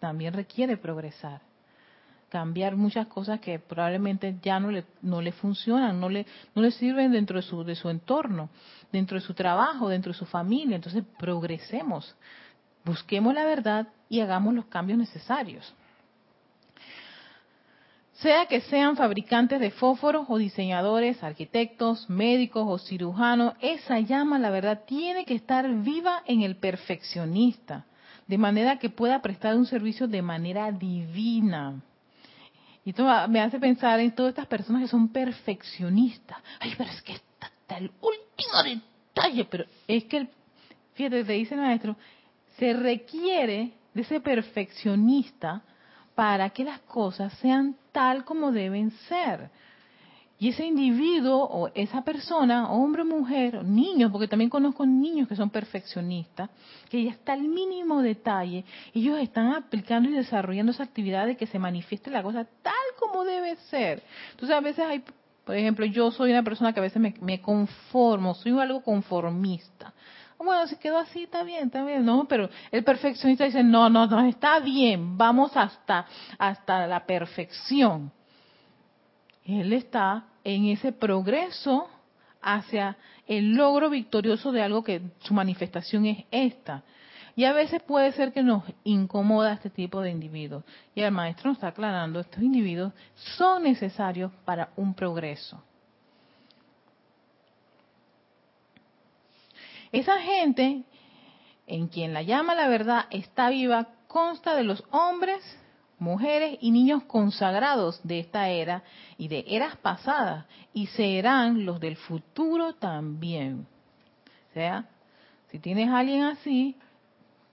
también 0.00 0.34
requiere 0.34 0.76
progresar 0.76 1.40
cambiar 2.34 2.74
muchas 2.74 3.06
cosas 3.06 3.38
que 3.38 3.60
probablemente 3.60 4.34
ya 4.42 4.58
no 4.58 4.72
le, 4.72 4.84
no 5.02 5.22
le 5.22 5.30
funcionan, 5.30 6.00
no 6.00 6.08
le, 6.08 6.26
no 6.56 6.62
le 6.62 6.72
sirven 6.72 7.12
dentro 7.12 7.36
de 7.36 7.42
su, 7.42 7.62
de 7.62 7.76
su 7.76 7.88
entorno, 7.88 8.50
dentro 8.90 9.14
de 9.16 9.20
su 9.20 9.34
trabajo, 9.34 9.88
dentro 9.88 10.12
de 10.12 10.18
su 10.18 10.26
familia. 10.26 10.74
Entonces, 10.74 11.04
progresemos, 11.16 12.12
busquemos 12.84 13.34
la 13.34 13.44
verdad 13.44 13.88
y 14.08 14.20
hagamos 14.20 14.54
los 14.54 14.66
cambios 14.66 14.98
necesarios. 14.98 15.74
Sea 18.12 18.46
que 18.46 18.60
sean 18.60 18.96
fabricantes 18.96 19.58
de 19.60 19.72
fósforos 19.72 20.26
o 20.28 20.38
diseñadores, 20.38 21.22
arquitectos, 21.22 22.08
médicos 22.08 22.64
o 22.66 22.78
cirujanos, 22.78 23.54
esa 23.60 23.98
llama, 24.00 24.38
la 24.38 24.50
verdad, 24.50 24.84
tiene 24.86 25.24
que 25.24 25.34
estar 25.34 25.68
viva 25.82 26.22
en 26.26 26.42
el 26.42 26.56
perfeccionista, 26.56 27.86
de 28.28 28.38
manera 28.38 28.78
que 28.78 28.88
pueda 28.88 29.20
prestar 29.20 29.56
un 29.56 29.66
servicio 29.66 30.06
de 30.06 30.22
manera 30.22 30.70
divina. 30.70 31.82
Y 32.84 32.90
esto 32.90 33.04
me 33.28 33.40
hace 33.40 33.58
pensar 33.58 33.98
en 33.98 34.14
todas 34.14 34.30
estas 34.30 34.46
personas 34.46 34.82
que 34.82 34.88
son 34.88 35.08
perfeccionistas. 35.08 36.38
Ay, 36.60 36.74
pero 36.76 36.90
es 36.90 37.02
que 37.02 37.14
está 37.14 37.46
hasta 37.46 37.78
el 37.78 37.90
último 38.00 38.62
detalle. 38.62 39.44
Pero 39.46 39.64
es 39.88 40.04
que, 40.04 40.18
el, 40.18 40.28
fíjate, 40.92 41.24
te 41.24 41.32
dice 41.32 41.54
el 41.54 41.62
maestro, 41.62 41.96
se 42.58 42.72
requiere 42.72 43.72
de 43.94 44.02
ese 44.02 44.20
perfeccionista 44.20 45.62
para 46.14 46.50
que 46.50 46.64
las 46.64 46.80
cosas 46.80 47.32
sean 47.34 47.76
tal 47.92 48.24
como 48.24 48.52
deben 48.52 48.90
ser. 49.08 49.50
Y 50.38 50.48
ese 50.48 50.66
individuo 50.66 51.44
o 51.44 51.70
esa 51.74 52.02
persona, 52.02 52.70
hombre 52.70 53.02
o 53.02 53.04
mujer, 53.04 53.64
niños, 53.64 54.10
porque 54.10 54.26
también 54.26 54.50
conozco 54.50 54.84
niños 54.84 55.28
que 55.28 55.36
son 55.36 55.48
perfeccionistas, 55.48 56.50
que 56.90 57.04
ya 57.04 57.12
está 57.12 57.34
el 57.34 57.42
mínimo 57.42 58.02
detalle, 58.02 58.64
ellos 58.92 59.18
están 59.20 59.52
aplicando 59.52 60.08
y 60.08 60.12
desarrollando 60.12 60.72
esa 60.72 60.82
actividad 60.82 61.26
de 61.26 61.36
que 61.36 61.46
se 61.46 61.58
manifieste 61.58 62.10
la 62.10 62.22
cosa 62.22 62.46
tal 62.62 62.74
como 62.98 63.24
debe 63.24 63.56
ser. 63.70 64.02
Entonces 64.32 64.56
a 64.56 64.60
veces 64.60 64.84
hay, 64.84 65.04
por 65.44 65.54
ejemplo, 65.54 65.86
yo 65.86 66.10
soy 66.10 66.32
una 66.32 66.42
persona 66.42 66.72
que 66.72 66.80
a 66.80 66.82
veces 66.82 67.00
me, 67.00 67.14
me 67.20 67.40
conformo, 67.40 68.34
soy 68.34 68.58
algo 68.58 68.82
conformista. 68.82 69.94
Bueno, 70.44 70.66
si 70.66 70.76
quedó 70.76 70.98
así, 70.98 71.24
está 71.24 71.42
bien, 71.42 71.66
está 71.66 71.84
bien, 71.84 72.04
no, 72.04 72.26
pero 72.26 72.50
el 72.70 72.84
perfeccionista 72.84 73.44
dice, 73.44 73.64
no, 73.64 73.88
no, 73.88 74.06
no, 74.06 74.26
está 74.26 74.60
bien, 74.60 75.16
vamos 75.16 75.56
hasta, 75.56 76.06
hasta 76.38 76.86
la 76.86 77.06
perfección. 77.06 78.12
Él 79.44 79.72
está 79.72 80.24
en 80.44 80.66
ese 80.66 80.92
progreso 80.92 81.88
hacia 82.42 82.96
el 83.26 83.54
logro 83.54 83.88
victorioso 83.90 84.52
de 84.52 84.62
algo 84.62 84.84
que 84.84 85.00
su 85.20 85.32
manifestación 85.34 86.06
es 86.06 86.24
esta. 86.30 86.82
Y 87.36 87.44
a 87.44 87.52
veces 87.52 87.82
puede 87.82 88.12
ser 88.12 88.32
que 88.32 88.42
nos 88.42 88.62
incomoda 88.84 89.54
este 89.54 89.70
tipo 89.70 90.00
de 90.00 90.10
individuos. 90.10 90.62
Y 90.94 91.00
el 91.00 91.10
maestro 91.10 91.48
nos 91.48 91.56
está 91.56 91.68
aclarando, 91.68 92.20
estos 92.20 92.42
individuos 92.42 92.92
son 93.14 93.64
necesarios 93.64 94.30
para 94.44 94.68
un 94.76 94.94
progreso. 94.94 95.62
Esa 99.94 100.18
gente 100.18 100.82
en 101.68 101.86
quien 101.86 102.12
la 102.12 102.22
llama 102.22 102.56
la 102.56 102.66
verdad 102.66 103.04
está 103.10 103.48
viva 103.48 103.86
consta 104.08 104.56
de 104.56 104.64
los 104.64 104.82
hombres 104.90 105.40
mujeres 106.00 106.58
y 106.60 106.72
niños 106.72 107.04
consagrados 107.04 108.00
de 108.02 108.18
esta 108.18 108.48
era 108.48 108.82
y 109.16 109.28
de 109.28 109.44
eras 109.46 109.76
pasadas, 109.76 110.46
y 110.72 110.88
serán 110.88 111.64
los 111.64 111.78
del 111.78 111.96
futuro 111.96 112.74
también. 112.74 113.68
O 114.50 114.54
sea, 114.54 114.88
si 115.52 115.60
tienes 115.60 115.88
a 115.88 115.98
alguien 115.98 116.24
así, 116.24 116.76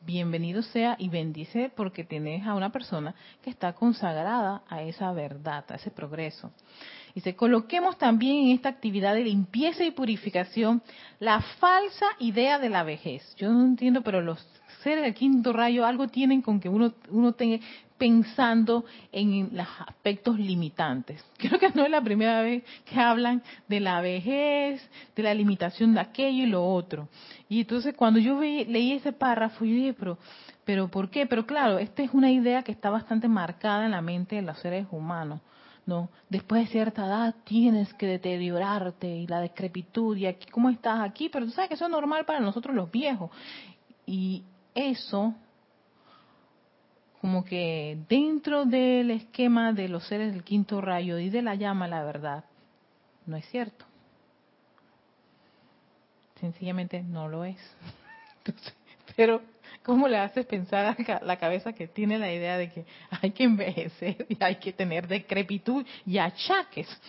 bienvenido 0.04 0.64
sea 0.64 0.96
y 0.98 1.10
bendice 1.10 1.72
porque 1.76 2.04
tienes 2.04 2.48
a 2.48 2.56
una 2.56 2.72
persona 2.72 3.14
que 3.44 3.52
está 3.52 3.74
consagrada 3.74 4.64
a 4.68 4.82
esa 4.82 5.12
verdad, 5.12 5.64
a 5.70 5.76
ese 5.76 5.92
progreso. 5.92 6.52
Se 7.20 7.36
coloquemos 7.36 7.98
también 7.98 8.46
en 8.46 8.52
esta 8.52 8.70
actividad 8.70 9.14
de 9.14 9.26
limpieza 9.26 9.84
y 9.84 9.92
purificación 9.92 10.82
la 11.20 11.42
falsa 11.42 12.06
idea 12.20 12.58
de 12.58 12.70
la 12.70 12.84
vejez. 12.84 13.36
Yo 13.36 13.52
no 13.52 13.66
entiendo, 13.66 14.02
pero 14.02 14.22
los 14.22 14.40
seres 14.82 15.04
del 15.04 15.14
quinto 15.14 15.52
rayo 15.52 15.86
algo 15.86 16.08
tienen 16.08 16.42
con 16.42 16.60
que 16.60 16.70
uno, 16.70 16.94
uno 17.10 17.34
tenga, 17.34 17.60
pensando 18.02 18.84
en 19.12 19.50
los 19.52 19.68
aspectos 19.88 20.40
limitantes. 20.40 21.24
Creo 21.38 21.60
que 21.60 21.70
no 21.70 21.86
es 21.86 21.92
la 21.92 22.02
primera 22.02 22.42
vez 22.42 22.64
que 22.84 23.00
hablan 23.00 23.44
de 23.68 23.80
la 23.80 24.02
vejez, 24.02 24.82
de 25.16 25.22
la 25.22 25.36
limitación 25.36 25.94
de 25.94 26.00
aquello 26.00 26.46
y 26.46 26.48
lo 26.48 26.66
otro. 26.66 27.10
Y 27.48 27.62
entonces 27.62 27.94
cuando 27.94 28.20
yo 28.20 28.42
leí 28.42 28.94
ese 28.94 29.12
párrafo, 29.12 29.66
yo 29.66 29.76
dije, 29.76 29.94
pero, 29.94 30.18
pero 30.66 30.88
¿por 30.88 31.12
qué? 31.12 31.28
Pero 31.28 31.46
claro, 31.46 31.78
esta 31.78 32.02
es 32.02 32.10
una 32.12 32.32
idea 32.32 32.64
que 32.64 32.72
está 32.72 32.90
bastante 32.90 33.28
marcada 33.28 33.86
en 33.86 33.92
la 33.92 34.02
mente 34.02 34.38
de 34.38 34.42
los 34.42 34.58
seres 34.58 34.88
humanos. 34.90 35.40
¿No? 35.86 36.10
Después 36.30 36.66
de 36.66 36.72
cierta 36.72 37.06
edad 37.06 37.36
tienes 37.44 37.94
que 37.96 38.08
deteriorarte 38.08 39.08
y 39.08 39.28
la 39.28 39.40
decrepitud 39.40 40.16
y 40.18 40.28
aquí, 40.28 40.50
¿cómo 40.50 40.70
estás 40.70 41.02
aquí? 41.02 41.30
Pero 41.30 41.46
tú 41.46 41.52
sabes 41.52 41.70
que 41.70 41.76
eso 41.76 41.86
es 41.86 41.92
normal 41.92 42.26
para 42.26 42.40
nosotros 42.40 42.76
los 42.76 42.92
viejos. 42.92 43.32
Y 44.06 44.44
eso 44.76 45.36
como 47.22 47.46
que 47.46 48.00
dentro 48.10 48.66
del 48.66 49.12
esquema 49.12 49.74
de 49.74 49.88
los 49.88 50.08
seres 50.08 50.34
del 50.34 50.44
quinto 50.44 50.82
rayo 50.82 51.20
y 51.20 51.30
de 51.30 51.44
la 51.44 51.54
llama, 51.54 51.88
la 51.88 52.04
verdad, 52.04 52.46
no 53.28 53.38
es 53.38 53.46
cierto. 53.50 53.86
Sencillamente 56.40 57.04
no 57.04 57.28
lo 57.30 57.46
es. 57.46 57.60
pero, 59.16 59.44
¿cómo 59.84 60.08
le 60.08 60.18
haces 60.18 60.46
pensar 60.46 60.96
a 60.98 61.26
la 61.26 61.38
cabeza 61.38 61.74
que 61.74 61.88
tiene 61.88 62.20
la 62.20 62.32
idea 62.32 62.58
de 62.58 62.70
que 62.70 62.86
hay 63.22 63.32
que 63.32 63.44
envejecer 63.44 64.26
y 64.30 64.44
hay 64.44 64.56
que 64.56 64.74
tener 64.74 65.08
decrepitud 65.08 65.86
y 66.06 66.18
achaques? 66.18 66.88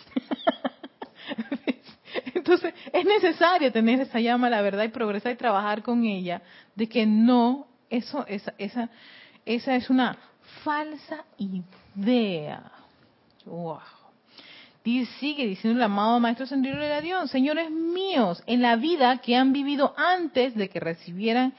Entonces, 2.35 2.73
es 2.91 3.05
necesario 3.05 3.71
tener 3.71 4.01
esa 4.01 4.19
llama, 4.19 4.49
la 4.49 4.61
verdad, 4.61 4.83
y 4.83 4.89
progresar 4.89 5.31
y 5.31 5.35
trabajar 5.35 5.81
con 5.81 6.05
ella, 6.05 6.41
de 6.75 6.87
que 6.87 7.05
no, 7.05 7.67
eso, 7.89 8.25
esa, 8.27 8.53
esa, 8.57 8.89
esa 9.45 9.75
es 9.75 9.89
una 9.89 10.17
falsa 10.63 11.23
idea. 11.37 12.71
Wow. 13.45 13.79
sigue 15.19 15.47
diciendo 15.47 15.79
el 15.79 15.83
amado 15.83 16.19
Maestro 16.19 16.45
Sendero 16.45 16.81
de 16.81 16.89
la 16.89 17.01
Dios, 17.01 17.31
señores 17.31 17.71
míos, 17.71 18.43
en 18.45 18.61
la 18.61 18.75
vida 18.75 19.19
que 19.19 19.35
han 19.35 19.53
vivido 19.53 19.93
antes 19.97 20.55
de 20.55 20.69
que 20.69 20.79
recibieran 20.79 21.53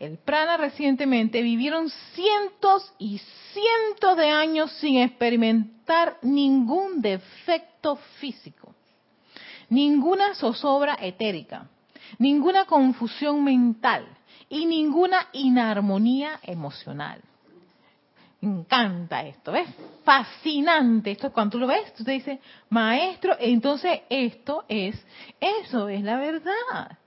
el 0.00 0.18
prana 0.18 0.56
recientemente, 0.56 1.42
vivieron 1.42 1.88
cientos 2.14 2.92
y 2.98 3.20
cientos 3.52 4.16
de 4.16 4.30
años 4.30 4.72
sin 4.80 4.98
experimentar 4.98 6.16
ningún 6.22 7.00
defecto 7.00 7.96
físico, 8.18 8.74
ninguna 9.68 10.34
zozobra 10.34 10.96
etérica, 11.00 11.68
ninguna 12.18 12.64
confusión 12.64 13.44
mental 13.44 14.06
y 14.48 14.66
ninguna 14.66 15.28
inarmonía 15.32 16.40
emocional 16.42 17.20
encanta 18.42 19.22
esto, 19.22 19.52
¿ves? 19.52 19.68
Fascinante 20.04 21.10
esto. 21.10 21.32
Cuando 21.32 21.52
tú 21.52 21.58
lo 21.58 21.66
ves, 21.66 21.92
tú 21.94 22.04
te 22.04 22.12
dices, 22.12 22.38
maestro, 22.68 23.36
entonces 23.38 24.00
esto 24.08 24.64
es, 24.68 24.96
eso 25.38 25.88
es 25.88 26.02
la 26.02 26.16
verdad. 26.16 26.98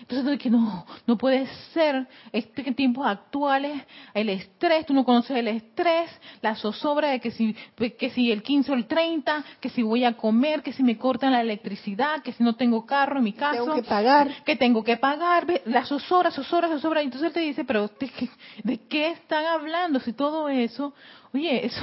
Entonces, 0.00 0.38
que 0.38 0.50
no, 0.50 0.84
no 1.06 1.16
puede 1.16 1.46
ser, 1.72 2.06
este, 2.32 2.68
en 2.68 2.74
tiempos 2.74 3.06
actuales, 3.06 3.82
el 4.12 4.28
estrés, 4.28 4.84
tú 4.86 4.92
no 4.92 5.04
conoces 5.04 5.36
el 5.36 5.48
estrés, 5.48 6.10
la 6.42 6.56
zozobra 6.56 7.08
de 7.08 7.20
que 7.20 7.30
si, 7.30 7.54
que 7.98 8.10
si 8.10 8.30
el 8.30 8.42
15 8.42 8.72
o 8.72 8.74
el 8.74 8.86
30, 8.86 9.44
que 9.60 9.70
si 9.70 9.82
voy 9.82 10.04
a 10.04 10.16
comer, 10.16 10.62
que 10.62 10.72
si 10.72 10.82
me 10.82 10.98
cortan 10.98 11.32
la 11.32 11.40
electricidad, 11.40 12.22
que 12.22 12.32
si 12.32 12.42
no 12.42 12.54
tengo 12.56 12.84
carro 12.84 13.18
en 13.18 13.24
mi 13.24 13.32
casa. 13.32 13.60
Tengo 13.60 13.74
que 13.74 13.82
pagar. 13.82 14.44
Que 14.44 14.56
tengo 14.56 14.84
que 14.84 14.96
pagar, 14.96 15.46
la 15.64 15.84
zozobra, 15.84 16.30
zozobra, 16.30 16.68
zozobra. 16.68 17.00
Entonces 17.00 17.28
él 17.28 17.32
te 17.32 17.40
dice, 17.40 17.64
pero 17.64 17.88
¿de 17.88 18.08
qué, 18.08 18.28
¿de 18.62 18.78
qué 18.86 19.10
están 19.10 19.46
hablando? 19.46 20.00
Si 20.00 20.12
todo 20.12 20.48
eso, 20.48 20.92
oye, 21.32 21.66
eso 21.66 21.82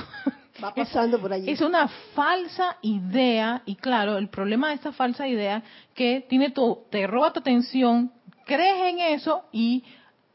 Va 0.63 0.73
pasando 0.73 1.19
por 1.19 1.33
allí. 1.33 1.49
Es 1.49 1.61
una 1.61 1.87
falsa 1.87 2.77
idea, 2.81 3.61
y 3.65 3.75
claro, 3.75 4.17
el 4.17 4.29
problema 4.29 4.69
de 4.69 4.75
esta 4.75 4.91
falsa 4.91 5.27
idea 5.27 5.63
que 5.93 6.25
tiene 6.27 6.51
tu, 6.51 6.83
te 6.89 7.05
roba 7.07 7.33
tu 7.33 7.39
atención, 7.39 8.11
crees 8.45 8.93
en 8.93 8.99
eso 8.99 9.45
y 9.51 9.83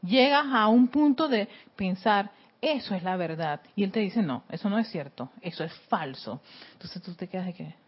llegas 0.01 0.45
a 0.51 0.67
un 0.67 0.87
punto 0.87 1.27
de 1.27 1.47
pensar, 1.75 2.31
eso 2.61 2.95
es 2.95 3.03
la 3.03 3.15
verdad. 3.15 3.61
Y 3.75 3.83
él 3.83 3.91
te 3.91 3.99
dice, 3.99 4.21
no, 4.21 4.43
eso 4.49 4.69
no 4.69 4.79
es 4.79 4.89
cierto, 4.89 5.29
eso 5.41 5.63
es 5.63 5.73
falso. 5.87 6.41
Entonces 6.73 7.01
tú 7.01 7.13
te 7.13 7.27
quedas 7.27 7.47
de 7.47 7.53
que... 7.53 7.75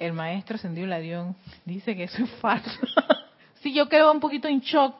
El 0.00 0.12
maestro 0.12 0.56
ascendido 0.56 0.86
Ladión 0.86 1.36
dice 1.64 1.96
que 1.96 2.04
eso 2.04 2.22
es 2.22 2.30
falso. 2.40 2.80
sí, 3.60 3.72
yo 3.72 3.88
quedo 3.88 4.12
un 4.12 4.20
poquito 4.20 4.48
en 4.48 4.60
shock 4.60 4.96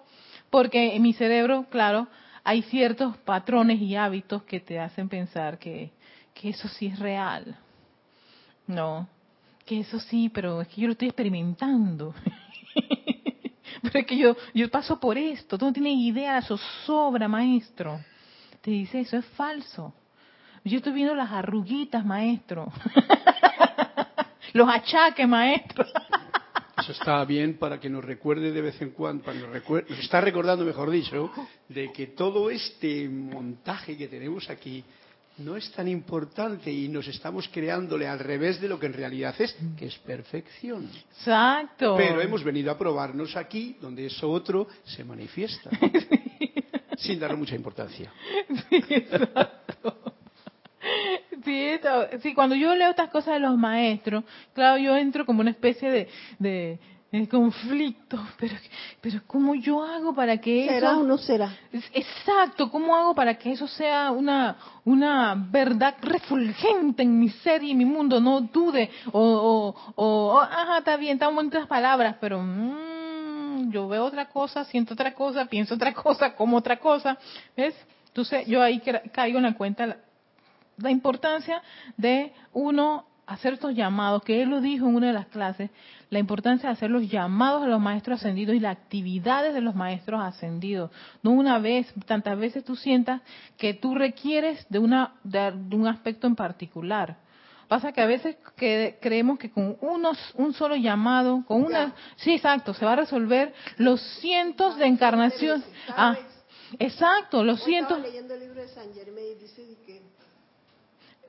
porque 0.50 0.94
en 0.94 1.02
mi 1.02 1.12
cerebro, 1.12 1.66
claro, 1.70 2.08
hay 2.45 2.62
ciertos 2.62 3.16
patrones 3.18 3.80
y 3.80 3.97
hábitos 3.97 4.42
que 4.45 4.61
te 4.61 4.78
hacen 4.78 5.09
pensar 5.09 5.59
que, 5.59 5.90
que 6.35 6.50
eso 6.50 6.68
sí 6.68 6.87
es 6.87 6.99
real. 6.99 7.57
No, 8.66 9.09
que 9.64 9.80
eso 9.80 9.99
sí, 10.00 10.28
pero 10.28 10.61
es 10.61 10.68
que 10.68 10.80
yo 10.83 10.87
lo 10.88 10.92
estoy 10.92 11.09
experimentando. 11.09 12.14
pero 13.83 13.99
es 13.99 14.07
que 14.07 14.16
yo, 14.16 14.37
yo 14.54 14.71
paso 14.71 14.99
por 14.99 15.18
esto, 15.18 15.59
tú 15.59 15.66
no 15.66 15.73
tienes 15.73 15.97
idea, 15.97 16.38
eso 16.38 16.59
sobra, 16.85 17.28
maestro. 17.28 18.00
Te 18.61 18.71
dice, 18.71 19.00
eso 19.00 19.16
es 19.16 19.25
falso. 19.26 19.95
Yo 20.64 20.78
estoy 20.78 20.92
viendo 20.92 21.14
las 21.14 21.30
arruguitas, 21.30 22.04
maestro. 22.04 22.71
Los 24.52 24.68
achaques, 24.68 25.28
maestro. 25.28 25.85
Eso 26.78 26.92
está 26.92 27.25
bien 27.25 27.58
para 27.58 27.80
que 27.80 27.88
nos 27.88 28.04
recuerde 28.04 28.52
de 28.52 28.61
vez 28.61 28.80
en 28.80 28.90
cuando, 28.90 29.25
para 29.25 29.38
nos, 29.38 29.50
nos 29.68 29.99
está 29.99 30.20
recordando, 30.20 30.64
mejor 30.64 30.90
dicho, 30.90 31.30
de 31.68 31.92
que 31.92 32.08
todo 32.08 32.50
este 32.50 33.08
montaje 33.08 33.97
que 33.97 34.08
tenemos 34.08 34.49
aquí 34.49 34.85
no 35.38 35.56
es 35.56 35.70
tan 35.73 35.88
importante 35.88 36.70
y 36.70 36.88
nos 36.88 37.06
estamos 37.06 37.49
creándole 37.49 38.06
al 38.06 38.18
revés 38.18 38.61
de 38.61 38.68
lo 38.68 38.78
que 38.78 38.87
en 38.87 38.92
realidad 38.92 39.35
es, 39.38 39.56
que 39.76 39.87
es 39.87 39.97
perfección. 39.99 40.90
Exacto. 41.16 41.94
Pero 41.97 42.20
hemos 42.20 42.42
venido 42.42 42.70
a 42.70 42.78
probarnos 42.78 43.37
aquí, 43.37 43.76
donde 43.80 44.06
eso 44.06 44.30
otro 44.30 44.66
se 44.85 45.04
manifiesta, 45.04 45.70
sin 46.97 47.20
darle 47.20 47.37
mucha 47.37 47.54
importancia. 47.54 48.12
Sí, 48.68 48.85
exacto. 48.88 50.08
Sí, 51.49 51.81
sí, 52.23 52.35
cuando 52.35 52.55
yo 52.55 52.75
leo 52.75 52.90
estas 52.90 53.09
cosas 53.09 53.35
de 53.35 53.40
los 53.40 53.57
maestros, 53.57 54.23
claro, 54.52 54.76
yo 54.76 54.95
entro 54.95 55.25
como 55.25 55.40
una 55.40 55.50
especie 55.50 55.90
de, 55.90 56.09
de, 57.11 57.28
conflicto, 57.28 58.21
pero, 58.38 58.55
pero 59.00 59.21
¿cómo 59.26 59.55
yo 59.55 59.83
hago 59.83 60.14
para 60.14 60.37
que 60.37 60.64
eso... 60.64 60.75
¿Será 60.75 60.99
o 60.99 61.02
no 61.02 61.17
será? 61.17 61.57
Exacto, 61.73 62.71
¿cómo 62.71 62.95
hago 62.95 63.14
para 63.14 63.38
que 63.38 63.52
eso 63.52 63.67
sea 63.67 64.11
una, 64.11 64.57
una 64.85 65.35
verdad 65.50 65.95
refulgente 66.02 67.02
en 67.02 67.19
mi 67.19 67.31
ser 67.31 67.62
y 67.62 67.71
en 67.71 67.78
mi 67.78 67.87
mundo? 67.87 68.21
No 68.21 68.43
dude, 68.43 68.90
o, 69.12 69.75
o, 69.97 70.40
ajá, 70.40 70.78
está 70.78 70.97
bien, 70.99 71.14
están 71.14 71.35
bonitas 71.35 71.67
palabras, 71.67 72.17
pero... 72.21 72.40
Mmm, 72.43 73.71
yo 73.71 73.88
veo 73.88 74.05
otra 74.05 74.26
cosa, 74.26 74.64
siento 74.64 74.95
otra 74.95 75.14
cosa, 75.14 75.47
pienso 75.47 75.75
otra 75.75 75.93
cosa, 75.95 76.35
como 76.35 76.59
otra 76.59 76.78
cosa, 76.78 77.19
¿ves? 77.57 77.75
Entonces 78.09 78.47
yo 78.47 78.62
ahí 78.62 78.83
caigo 79.12 79.38
en 79.38 79.45
la 79.45 79.55
cuenta 79.55 79.97
la 80.78 80.90
importancia 80.90 81.62
de 81.97 82.32
uno 82.52 83.06
hacer 83.28 83.52
estos 83.52 83.75
llamados, 83.75 84.23
que 84.23 84.42
él 84.42 84.49
lo 84.49 84.61
dijo 84.61 84.87
en 84.88 84.97
una 84.97 85.08
de 85.08 85.12
las 85.12 85.26
clases, 85.26 85.70
la 86.08 86.18
importancia 86.18 86.70
de 86.70 86.73
hacer 86.73 86.90
los 86.90 87.08
llamados 87.08 87.62
a 87.62 87.66
los 87.66 87.80
maestros 87.80 88.20
ascendidos 88.20 88.56
y 88.56 88.61
las 88.61 88.76
actividades 88.76 89.52
de 89.52 89.61
los 89.61 89.75
maestros 89.75 90.23
ascendidos. 90.23 90.90
No 91.23 91.32
una 91.32 91.58
vez, 91.58 91.92
tantas 92.06 92.38
veces 92.38 92.64
tú 92.64 92.75
sientas 92.75 93.20
que 93.58 93.75
tú 93.75 93.94
requieres 93.94 94.66
de, 94.70 94.78
una, 94.78 95.12
de, 95.23 95.53
un 95.76 95.87
aspecto 95.87 96.26
en 96.26 96.37
particular. 96.37 97.18
Pasa 97.68 97.92
que 97.92 98.00
a 98.00 98.07
veces 98.07 98.37
que 98.57 98.96
creemos 98.98 99.38
que 99.38 99.50
con 99.50 99.76
unos, 99.83 100.18
un 100.37 100.55
solo 100.55 100.74
llamado, 100.74 101.44
con 101.46 101.62
una, 101.62 101.94
sí, 102.16 102.33
exacto, 102.33 102.72
se 102.72 102.87
va 102.87 102.94
a 102.94 102.96
resolver 102.96 103.53
los 103.76 104.00
cientos 104.20 104.79
de 104.79 104.87
encarnaciones. 104.87 105.66
Ah, 105.90 106.16
exacto, 106.79 107.44
los 107.44 107.62
cientos. 107.62 108.00
leyendo 108.00 108.33
el 108.33 108.40
libro 108.40 108.62
de 108.62 108.68
San 108.68 108.90
Germain 108.94 109.38
dice 109.38 109.76
que 109.85 110.00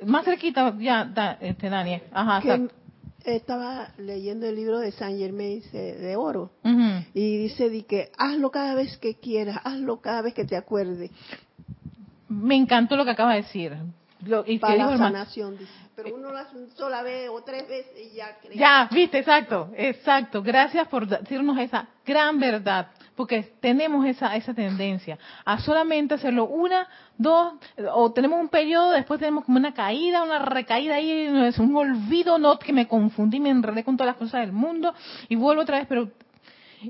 más 0.06 0.26
cerquita, 0.26 0.76
ya, 0.78 1.38
este, 1.42 1.70
Daniel. 1.70 2.04
Ajá, 2.12 2.42
estaba 3.26 3.90
leyendo 3.98 4.46
el 4.48 4.56
libro 4.56 4.80
de 4.80 4.92
San 4.92 5.18
Germain 5.18 5.62
de 5.72 6.16
Oro 6.16 6.52
y 7.14 7.38
dice 7.38 7.70
de 7.70 7.84
que 7.84 8.12
hazlo 8.18 8.52
cada 8.52 8.76
vez 8.76 8.98
que 8.98 9.16
quieras, 9.16 9.60
hazlo 9.64 10.02
cada 10.02 10.22
vez 10.22 10.34
que 10.34 10.46
te 10.46 10.56
acuerdes. 10.56 11.12
Me 12.28 12.56
encantó 12.56 12.96
lo 12.96 13.06
que 13.06 13.12
acaba 13.12 13.34
de 13.34 13.42
decir. 13.42 13.76
Lo, 14.26 14.44
y 14.46 14.60
Para 14.60 14.76
la 14.76 14.98
sanación, 14.98 15.58
dice. 15.58 15.72
Pero 16.04 16.16
uno 16.16 16.30
una 16.30 16.48
sola 16.76 17.02
vez 17.02 17.30
o 17.30 17.42
tres 17.44 17.68
veces 17.68 18.12
y 18.12 18.16
ya 18.16 18.38
cree. 18.40 18.58
Ya, 18.58 18.88
viste, 18.92 19.20
exacto, 19.20 19.70
exacto. 19.76 20.42
Gracias 20.42 20.88
por 20.88 21.08
decirnos 21.08 21.58
esa 21.58 21.88
gran 22.06 22.40
verdad 22.40 22.88
porque 23.20 23.52
tenemos 23.60 24.06
esa, 24.06 24.34
esa 24.38 24.54
tendencia 24.54 25.20
a 25.44 25.60
solamente 25.60 26.14
hacerlo 26.14 26.46
una, 26.46 26.88
dos, 27.18 27.56
o 27.94 28.14
tenemos 28.14 28.40
un 28.40 28.48
periodo, 28.48 28.92
después 28.92 29.20
tenemos 29.20 29.44
como 29.44 29.58
una 29.58 29.74
caída, 29.74 30.24
una 30.24 30.40
recaída 30.40 30.96
ahí, 30.96 31.30
es 31.46 31.60
un 31.60 31.76
olvido, 31.76 32.38
no 32.38 32.58
que 32.58 32.72
me 32.72 32.88
confundí, 32.88 33.42
me 33.42 33.50
enredé 33.50 33.84
con 33.84 33.98
todas 33.98 34.14
las 34.14 34.18
cosas 34.18 34.40
del 34.40 34.54
mundo 34.54 34.94
y 35.28 35.36
vuelvo 35.36 35.64
otra 35.64 35.80
vez, 35.80 35.88
pero 35.90 36.10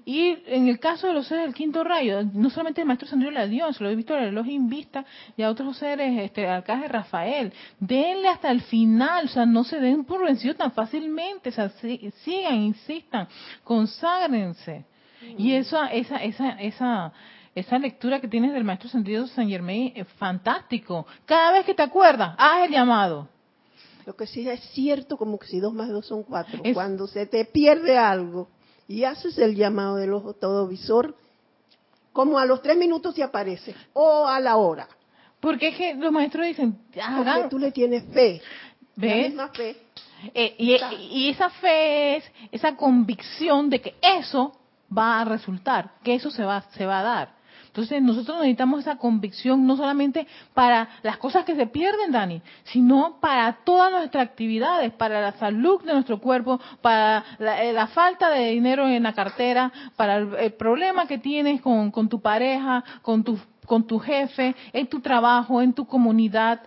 y 0.06 0.38
en 0.46 0.68
el 0.68 0.80
caso 0.80 1.08
de 1.08 1.14
los 1.14 1.28
seres 1.28 1.46
del 1.46 1.54
quinto 1.54 1.84
rayo, 1.84 2.24
no 2.34 2.50
solamente 2.50 2.82
el 2.82 2.88
maestro 2.88 3.08
Sandro 3.08 3.32
la 3.32 3.48
dio, 3.48 3.72
se 3.74 3.84
lo 3.84 3.90
he 3.90 3.96
visto 3.96 4.16
el 4.16 4.26
reloj 4.26 4.48
Invista 4.48 5.06
y 5.36 5.42
a 5.42 5.50
otros 5.50 5.78
seres, 5.78 6.20
este, 6.20 6.48
al 6.48 6.64
de 6.64 6.88
Rafael, 6.88 7.54
denle 7.80 8.28
hasta 8.28 8.52
el 8.52 8.62
final, 8.62 9.26
o 9.26 9.28
sea, 9.30 9.46
no 9.46 9.64
se 9.64 9.80
den 9.80 10.06
por 10.06 10.24
vencidos 10.24 10.58
tan 10.58 10.72
fácilmente, 10.72 11.50
o 11.50 11.52
sea, 11.52 11.70
sigan, 11.70 12.56
insistan, 12.56 13.28
conságrense. 13.64 14.86
Y 15.38 15.54
esa, 15.54 15.88
esa, 15.88 16.18
esa, 16.24 16.52
esa, 16.52 17.12
esa 17.56 17.80
lectura 17.80 18.22
que 18.22 18.28
tienes 18.28 18.54
del 18.54 18.64
maestro 18.64 18.90
sentido 18.90 19.28
San 19.28 19.50
Germain 19.50 19.92
es 19.96 20.08
fantástico. 20.14 21.06
Cada 21.26 21.52
vez 21.52 21.66
que 21.66 21.74
te 21.74 21.82
acuerdas, 21.82 22.36
haz 22.38 22.66
el 22.66 22.72
llamado. 22.72 23.28
Lo 24.06 24.16
que 24.16 24.28
sí 24.28 24.48
es 24.48 24.62
cierto, 24.72 25.18
como 25.18 25.38
que 25.38 25.48
si 25.48 25.60
dos 25.60 25.74
más 25.74 25.90
dos 25.90 26.08
son 26.08 26.24
cuatro. 26.24 26.62
Cuando 26.74 27.06
se 27.08 27.26
te 27.26 27.44
pierde 27.46 27.98
algo 27.98 28.48
y 28.90 29.04
haces 29.04 29.38
el 29.38 29.56
llamado 29.56 29.98
del 29.98 30.12
ojo 30.12 30.34
todo 30.34 30.68
visor, 30.68 31.16
como 32.12 32.40
a 32.40 32.46
los 32.46 32.64
tres 32.64 32.76
minutos 32.76 33.14
se 33.14 33.22
aparece, 33.22 33.76
o 33.94 34.28
a 34.28 34.40
la 34.40 34.58
hora. 34.58 34.88
Porque 35.40 35.70
es 35.70 35.78
que 35.78 35.94
los 35.94 36.12
maestros 36.12 36.48
dicen, 36.48 36.78
Porque 36.92 37.48
tú 37.52 37.60
le 37.60 37.72
tienes 37.72 38.04
fe. 38.12 38.42
¿Ves? 38.96 39.16
La 39.16 39.28
misma 39.28 39.48
fe. 39.50 39.78
Eh, 40.34 40.56
y, 40.58 40.76
y, 41.12 41.30
esa 41.30 41.50
fe 41.52 42.18
es 42.18 42.24
esa 42.52 42.76
convicción 42.76 43.70
de 43.70 43.80
que 43.80 43.96
eso 44.02 44.60
va 44.96 45.22
a 45.22 45.26
resultar, 45.26 45.92
que 46.04 46.16
eso 46.16 46.32
se 46.32 46.44
va, 46.44 46.64
se 46.72 46.86
va 46.86 47.00
a 47.00 47.04
dar. 47.04 47.39
Entonces 47.70 48.02
nosotros 48.02 48.38
necesitamos 48.40 48.80
esa 48.82 48.98
convicción 48.98 49.66
no 49.68 49.78
solamente 49.78 50.26
para 50.56 50.90
las 51.04 51.18
cosas 51.18 51.46
que 51.46 51.56
se 51.56 51.68
pierden, 51.68 52.12
Dani, 52.12 52.42
sino 52.64 53.18
para 53.22 53.54
todas 53.64 53.92
nuestras 53.92 54.26
actividades, 54.28 54.92
para 54.94 55.22
la 55.22 55.34
salud 55.34 55.82
de 55.84 55.94
nuestro 55.94 56.20
cuerpo, 56.20 56.60
para 56.82 57.24
la, 57.38 57.64
eh, 57.64 57.88
falta 57.94 58.32
de 58.32 58.52
dinero 58.52 58.88
en 58.88 59.04
la 59.04 59.14
cartera, 59.14 59.72
para 59.96 60.18
el, 60.18 60.54
problema 60.54 61.06
que 61.06 61.20
tienes 61.20 61.62
con, 61.62 61.92
con 61.92 62.10
tu 62.10 62.20
pareja, 62.20 62.84
con 63.04 63.24
tu, 63.24 63.38
con 63.68 63.86
tu 63.86 64.00
jefe, 64.00 64.56
en 64.74 64.88
tu 64.88 65.00
trabajo, 65.00 65.62
en 65.62 65.74
tu 65.74 65.86
comunidad 65.86 66.62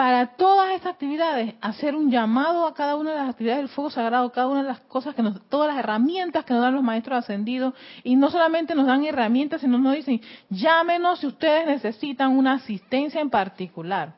para 0.00 0.28
todas 0.28 0.70
estas 0.70 0.94
actividades, 0.94 1.56
hacer 1.60 1.94
un 1.94 2.10
llamado 2.10 2.66
a 2.66 2.72
cada 2.72 2.96
una 2.96 3.10
de 3.10 3.18
las 3.18 3.28
actividades 3.28 3.60
del 3.60 3.68
fuego 3.68 3.90
sagrado, 3.90 4.32
cada 4.32 4.46
una 4.46 4.62
de 4.62 4.68
las 4.68 4.80
cosas 4.80 5.14
que 5.14 5.22
nos, 5.22 5.38
todas 5.50 5.68
las 5.68 5.76
herramientas 5.76 6.46
que 6.46 6.54
nos 6.54 6.62
dan 6.62 6.72
los 6.72 6.82
maestros 6.82 7.18
ascendidos, 7.18 7.74
y 8.02 8.16
no 8.16 8.30
solamente 8.30 8.74
nos 8.74 8.86
dan 8.86 9.04
herramientas, 9.04 9.60
sino 9.60 9.76
nos 9.76 9.96
dicen, 9.96 10.22
llámenos 10.48 11.18
si 11.18 11.26
ustedes 11.26 11.66
necesitan 11.66 12.30
una 12.34 12.54
asistencia 12.54 13.20
en 13.20 13.28
particular. 13.28 14.14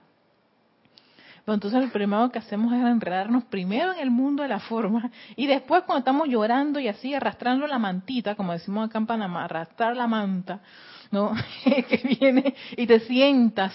Pero 1.44 1.54
entonces 1.54 1.82
el 1.82 1.90
primero 1.90 2.30
que 2.30 2.38
hacemos 2.38 2.72
es 2.72 2.80
enredarnos 2.80 3.42
primero 3.46 3.92
en 3.92 3.98
el 3.98 4.12
mundo 4.12 4.44
de 4.44 4.50
la 4.50 4.60
forma 4.60 5.10
y 5.34 5.48
después 5.48 5.82
cuando 5.82 5.98
estamos 5.98 6.28
llorando 6.28 6.78
y 6.78 6.86
así 6.86 7.12
arrastrando 7.12 7.66
la 7.66 7.80
mantita, 7.80 8.36
como 8.36 8.52
decimos 8.52 8.88
acá 8.88 8.98
en 8.98 9.06
Panamá, 9.06 9.46
arrastrar 9.46 9.96
la 9.96 10.06
manta, 10.06 10.60
¿no? 11.10 11.32
que 11.64 12.16
viene 12.20 12.54
y 12.76 12.86
te 12.86 13.00
sientas 13.00 13.72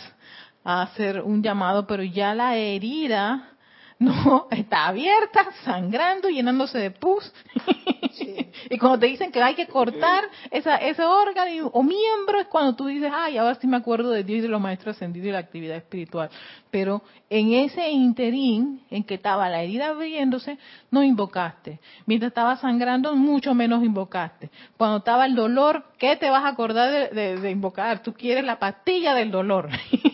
a 0.68 0.82
hacer 0.82 1.22
un 1.22 1.42
llamado, 1.42 1.88
pero 1.88 2.04
ya 2.04 2.36
la 2.36 2.58
herida 2.58 3.52
no, 4.00 4.48
está 4.52 4.88
abierta, 4.88 5.48
sangrando, 5.64 6.28
llenándose 6.28 6.78
de 6.78 6.92
pus. 6.92 7.32
y 8.70 8.78
cuando 8.78 9.00
te 9.00 9.06
dicen 9.06 9.32
que 9.32 9.42
hay 9.42 9.56
que 9.56 9.68
cortar 9.68 10.26
esa, 10.52 10.76
ese 10.76 11.04
órgano 11.04 11.68
o 11.68 11.84
miembro, 11.84 12.42
es 12.42 12.48
cuando 12.48 12.76
tú 12.76 12.88
dices, 12.88 13.10
ay, 13.16 13.38
ahora 13.38 13.56
sí 13.56 13.66
me 13.66 13.78
acuerdo 13.78 14.12
de 14.12 14.26
Dios 14.26 14.40
y 14.40 14.42
de 14.42 14.50
los 14.50 14.60
maestros 14.60 14.98
ascendidos 14.98 15.30
y 15.30 15.32
la 15.32 15.40
actividad 15.40 15.78
espiritual. 15.78 16.30
Pero 16.70 17.02
en 17.30 17.54
ese 17.54 17.90
interín 17.90 18.82
en 18.92 19.06
que 19.06 19.14
estaba 19.14 19.50
la 19.50 19.64
herida 19.64 19.88
abriéndose, 19.88 20.58
no 20.92 21.02
invocaste. 21.02 21.80
Mientras 22.06 22.32
estaba 22.32 22.58
sangrando, 22.58 23.16
mucho 23.16 23.56
menos 23.56 23.86
invocaste. 23.86 24.50
Cuando 24.76 24.98
estaba 24.98 25.26
el 25.28 25.34
dolor, 25.34 25.86
¿qué 25.98 26.18
te 26.18 26.30
vas 26.30 26.44
a 26.44 26.50
acordar 26.50 27.10
de, 27.14 27.38
de 27.38 27.52
invocar? 27.52 28.04
Tú 28.04 28.14
quieres 28.14 28.44
la 28.44 28.60
pastilla 28.60 29.16
del 29.16 29.32
dolor. 29.32 29.70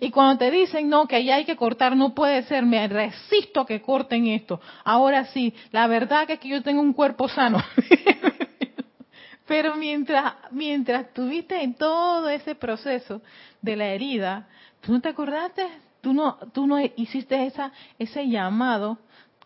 Y 0.00 0.10
cuando 0.10 0.38
te 0.38 0.50
dicen, 0.50 0.88
no, 0.88 1.06
que 1.06 1.16
allá 1.16 1.36
hay 1.36 1.44
que 1.44 1.56
cortar, 1.56 1.96
no 1.96 2.14
puede 2.14 2.42
ser, 2.44 2.64
me 2.64 2.86
resisto 2.88 3.60
a 3.60 3.66
que 3.66 3.80
corten 3.80 4.26
esto. 4.28 4.60
Ahora 4.84 5.26
sí, 5.26 5.54
la 5.72 5.86
verdad 5.86 6.30
es 6.30 6.38
que 6.38 6.48
yo 6.48 6.62
tengo 6.62 6.80
un 6.80 6.92
cuerpo 6.92 7.28
sano. 7.28 7.58
Pero 9.46 9.76
mientras, 9.76 10.34
mientras 10.50 11.12
tuviste 11.12 11.62
en 11.62 11.74
todo 11.74 12.28
ese 12.28 12.54
proceso 12.54 13.22
de 13.62 13.76
la 13.76 13.86
herida, 13.86 14.48
tú 14.80 14.92
no 14.92 15.00
te 15.00 15.08
acordaste, 15.08 15.66
tú 16.00 16.12
no, 16.12 16.36
tú 16.52 16.66
no 16.66 16.78
hiciste 16.80 17.46
esa, 17.46 17.72
ese 17.98 18.28
llamado 18.28 18.98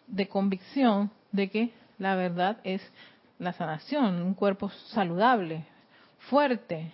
de 0.07 0.27
convicción 0.27 1.11
de 1.33 1.51
que 1.51 1.71
la 1.99 2.17
verdad 2.17 2.59
es 2.65 2.83
la 3.39 3.53
sanación, 3.53 4.23
un 4.23 4.35
cuerpo 4.35 4.71
saludable, 4.89 5.65
fuerte, 6.31 6.93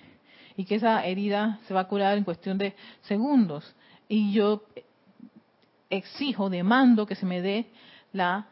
y 0.57 0.65
que 0.65 0.77
esa 0.77 1.05
herida 1.05 1.59
se 1.67 1.75
va 1.75 1.81
a 1.81 1.89
curar 1.89 2.17
en 2.17 2.25
cuestión 2.25 2.59
de 2.59 2.75
segundos. 3.03 3.75
Y 4.09 4.33
yo 4.33 4.63
exijo, 5.91 6.51
demando 6.51 7.07
que 7.07 7.15
se 7.15 7.27
me 7.27 7.43
dé 7.43 7.67
la, 8.13 8.47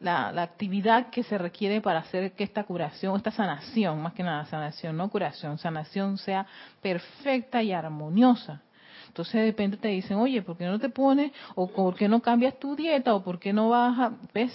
la, 0.00 0.42
actividad 0.42 1.10
que 1.10 1.22
se 1.22 1.38
requiere 1.38 1.80
para 1.80 2.00
hacer 2.00 2.32
que 2.32 2.44
esta 2.44 2.64
curación, 2.64 3.16
esta 3.16 3.30
sanación, 3.30 4.02
más 4.02 4.12
que 4.12 4.22
nada 4.22 4.44
sanación, 4.46 4.96
no 4.96 5.08
curación, 5.08 5.58
sanación 5.58 6.18
sea 6.18 6.46
perfecta 6.82 7.62
y 7.62 7.72
armoniosa. 7.72 8.62
Entonces 9.08 9.34
de 9.34 9.46
repente 9.46 9.76
te 9.78 9.88
dicen, 9.88 10.18
oye, 10.18 10.42
¿por 10.42 10.56
qué 10.58 10.66
no 10.66 10.78
te 10.78 10.90
pones? 10.90 11.32
¿O 11.54 11.68
por 11.68 11.94
qué 11.94 12.08
no 12.08 12.20
cambias 12.20 12.58
tu 12.58 12.76
dieta? 12.76 13.14
¿O 13.14 13.22
por 13.22 13.38
qué 13.38 13.52
no 13.52 13.70
vas 13.70 13.98
a...? 13.98 14.12
¿Ves? 14.34 14.52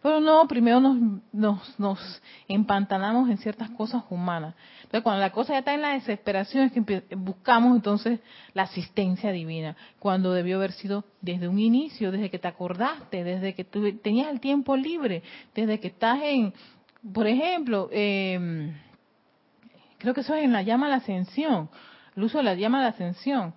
Pero 0.00 0.20
no, 0.20 0.46
primero 0.46 0.80
nos, 0.80 0.96
nos, 1.32 1.78
nos 1.80 2.22
empantanamos 2.46 3.28
en 3.30 3.38
ciertas 3.38 3.68
cosas 3.70 4.04
humanas. 4.10 4.54
Entonces, 4.76 5.02
cuando 5.02 5.20
la 5.20 5.32
cosa 5.32 5.54
ya 5.54 5.58
está 5.58 5.74
en 5.74 5.82
la 5.82 5.94
desesperación, 5.94 6.64
es 6.64 6.72
que 6.72 7.16
buscamos 7.16 7.74
entonces 7.74 8.20
la 8.54 8.62
asistencia 8.62 9.32
divina, 9.32 9.76
cuando 9.98 10.32
debió 10.32 10.56
haber 10.56 10.72
sido 10.72 11.04
desde 11.20 11.48
un 11.48 11.58
inicio, 11.58 12.12
desde 12.12 12.30
que 12.30 12.38
te 12.38 12.46
acordaste, 12.46 13.24
desde 13.24 13.54
que 13.54 13.64
tú 13.64 13.92
tenías 13.98 14.28
el 14.28 14.40
tiempo 14.40 14.76
libre, 14.76 15.22
desde 15.54 15.80
que 15.80 15.88
estás 15.88 16.20
en, 16.22 16.54
por 17.12 17.26
ejemplo, 17.26 17.88
eh, 17.90 18.72
creo 19.98 20.14
que 20.14 20.20
eso 20.20 20.34
es 20.34 20.44
en 20.44 20.52
la 20.52 20.62
llama 20.62 20.86
a 20.86 20.90
la 20.90 20.96
ascensión, 20.96 21.68
el 22.16 22.22
uso 22.22 22.38
de 22.38 22.44
la 22.44 22.54
llama 22.54 22.78
a 22.78 22.82
la 22.82 22.88
ascensión 22.88 23.52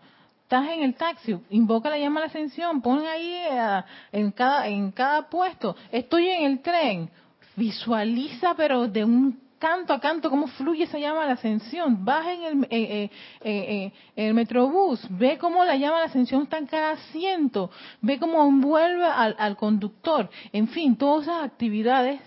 estás 0.52 0.68
en 0.68 0.84
el 0.84 0.96
taxi, 0.96 1.38
invoca 1.50 1.90
la 1.90 1.98
llama 1.98 2.20
a 2.20 2.24
la 2.24 2.28
ascensión, 2.28 2.82
pon 2.82 3.06
ahí 3.06 3.36
eh, 3.36 3.84
en 4.12 4.32
cada 4.32 4.68
en 4.68 4.92
cada 4.92 5.30
puesto. 5.30 5.78
Estoy 5.90 6.28
en 6.28 6.44
el 6.44 6.60
tren, 6.60 7.10
visualiza 7.56 8.54
pero 8.56 8.86
de 8.86 9.06
un 9.06 9.40
canto 9.58 9.94
a 9.94 10.02
canto 10.02 10.30
cómo 10.30 10.48
fluye 10.48 10.84
esa 10.84 11.00
llama 11.00 11.24
a 11.24 11.28
la 11.28 11.34
ascensión. 11.34 12.04
Baja 12.04 12.34
en 12.34 12.44
el, 12.44 12.68
eh, 12.70 13.10
eh, 13.46 13.94
el 14.18 14.34
metrobús, 14.34 15.00
ve 15.10 15.38
cómo 15.38 15.64
la 15.64 15.78
llama 15.78 15.98
a 15.98 16.00
la 16.02 16.06
ascensión 16.08 16.44
está 16.44 16.58
en 16.58 16.68
cada 16.68 16.92
asiento, 16.92 17.72
ve 18.02 18.20
cómo 18.20 18.46
envuelve 18.46 19.06
al, 19.06 19.38
al 19.40 19.56
conductor. 19.56 20.30
En 20.52 20.68
fin, 20.68 20.98
todas 20.98 21.28
esas 21.28 21.46
actividades 21.46 22.20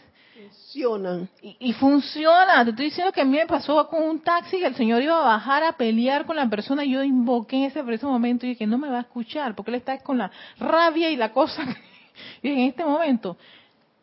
funcionan. 0.49 1.29
Y, 1.43 1.73
funciona. 1.75 2.65
Te 2.65 2.71
estoy 2.71 2.87
diciendo 2.87 3.13
que 3.13 3.21
a 3.21 3.25
mí 3.25 3.37
me 3.37 3.47
pasó 3.47 3.87
con 3.89 4.03
un 4.03 4.21
taxi 4.21 4.59
que 4.59 4.67
el 4.67 4.75
señor 4.75 5.03
iba 5.03 5.19
a 5.19 5.25
bajar 5.25 5.63
a 5.63 5.73
pelear 5.73 6.27
con 6.27 6.37
la 6.37 6.49
persona 6.49 6.85
y 6.85 6.93
yo 6.93 7.03
invoqué 7.03 7.57
en 7.57 7.65
ese 7.65 7.83
preciso 7.83 8.09
momento 8.09 8.47
y 8.47 8.51
dije 8.51 8.67
no 8.67 8.79
me 8.79 8.89
va 8.89 8.99
a 8.99 9.03
escuchar 9.03 9.55
porque 9.55 9.71
él 9.71 9.77
está 9.77 9.99
con 9.99 10.19
la 10.19 10.31
rabia 10.59 11.11
y 11.11 11.17
la 11.17 11.33
cosa. 11.33 11.63
y 12.43 12.49
en 12.49 12.59
este 12.61 12.85
momento 12.85 13.37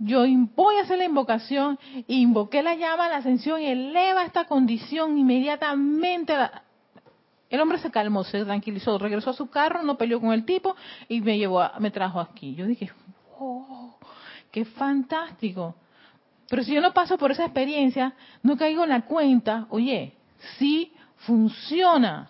yo 0.04 0.24
voy 0.56 0.78
a 0.78 0.82
hacer 0.82 0.98
la 0.98 1.06
invocación, 1.06 1.78
invoqué 2.08 2.64
la 2.64 2.76
llama 2.76 3.06
a 3.06 3.10
la 3.10 3.18
ascensión 3.18 3.62
y 3.62 3.68
eleva 3.68 4.24
esta 4.24 4.46
condición 4.46 5.18
inmediatamente. 5.18 6.34
el 7.52 7.62
hombre 7.62 7.78
se 7.78 7.92
calmó, 7.92 8.24
se 8.24 8.44
tranquilizó, 8.44 8.98
regresó 8.98 9.30
a 9.30 9.34
su 9.34 9.50
carro, 9.50 9.84
no 9.84 9.98
peleó 9.98 10.20
con 10.20 10.32
el 10.34 10.44
tipo 10.44 10.76
y 11.08 11.22
me 11.22 11.38
llevó, 11.38 11.64
me 11.80 11.92
trajo 11.92 12.20
aquí. 12.20 12.56
Yo 12.56 12.66
dije, 12.66 12.92
oh, 13.38 13.96
qué 14.50 14.66
fantástico. 14.66 15.76
Pero 16.52 16.66
si 16.66 16.74
yo 16.74 16.82
no 16.82 16.94
paso 16.94 17.18
por 17.18 17.32
esa 17.32 17.46
experiencia, 17.46 18.14
no 18.44 18.58
caigo 18.58 18.84
en 18.84 18.90
la 18.90 19.04
cuenta, 19.04 19.68
oye, 19.70 20.16
sí 20.60 20.92
funciona. 21.16 22.28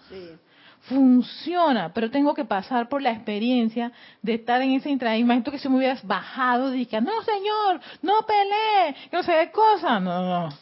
Funciona, 0.81 1.91
pero 1.91 2.11
tengo 2.11 2.35
que 2.35 2.45
pasar 2.45 2.87
por 2.87 3.01
la 3.01 3.09
experiencia 3.09 3.91
de 4.21 4.35
estar 4.35 4.61
en 4.61 4.73
ese 4.73 4.91
entrenamiento 4.91 5.49
que 5.49 5.57
si 5.57 5.67
me 5.67 5.77
hubieras 5.77 6.05
bajado 6.05 6.69
dije, 6.69 7.01
no 7.01 7.19
señor, 7.23 7.81
no 8.03 8.13
peleé, 8.27 8.95
no 9.11 9.23
sé 9.23 9.31
de 9.31 9.49
cosa. 9.49 9.99
No, 9.99 10.21
no. 10.23 10.55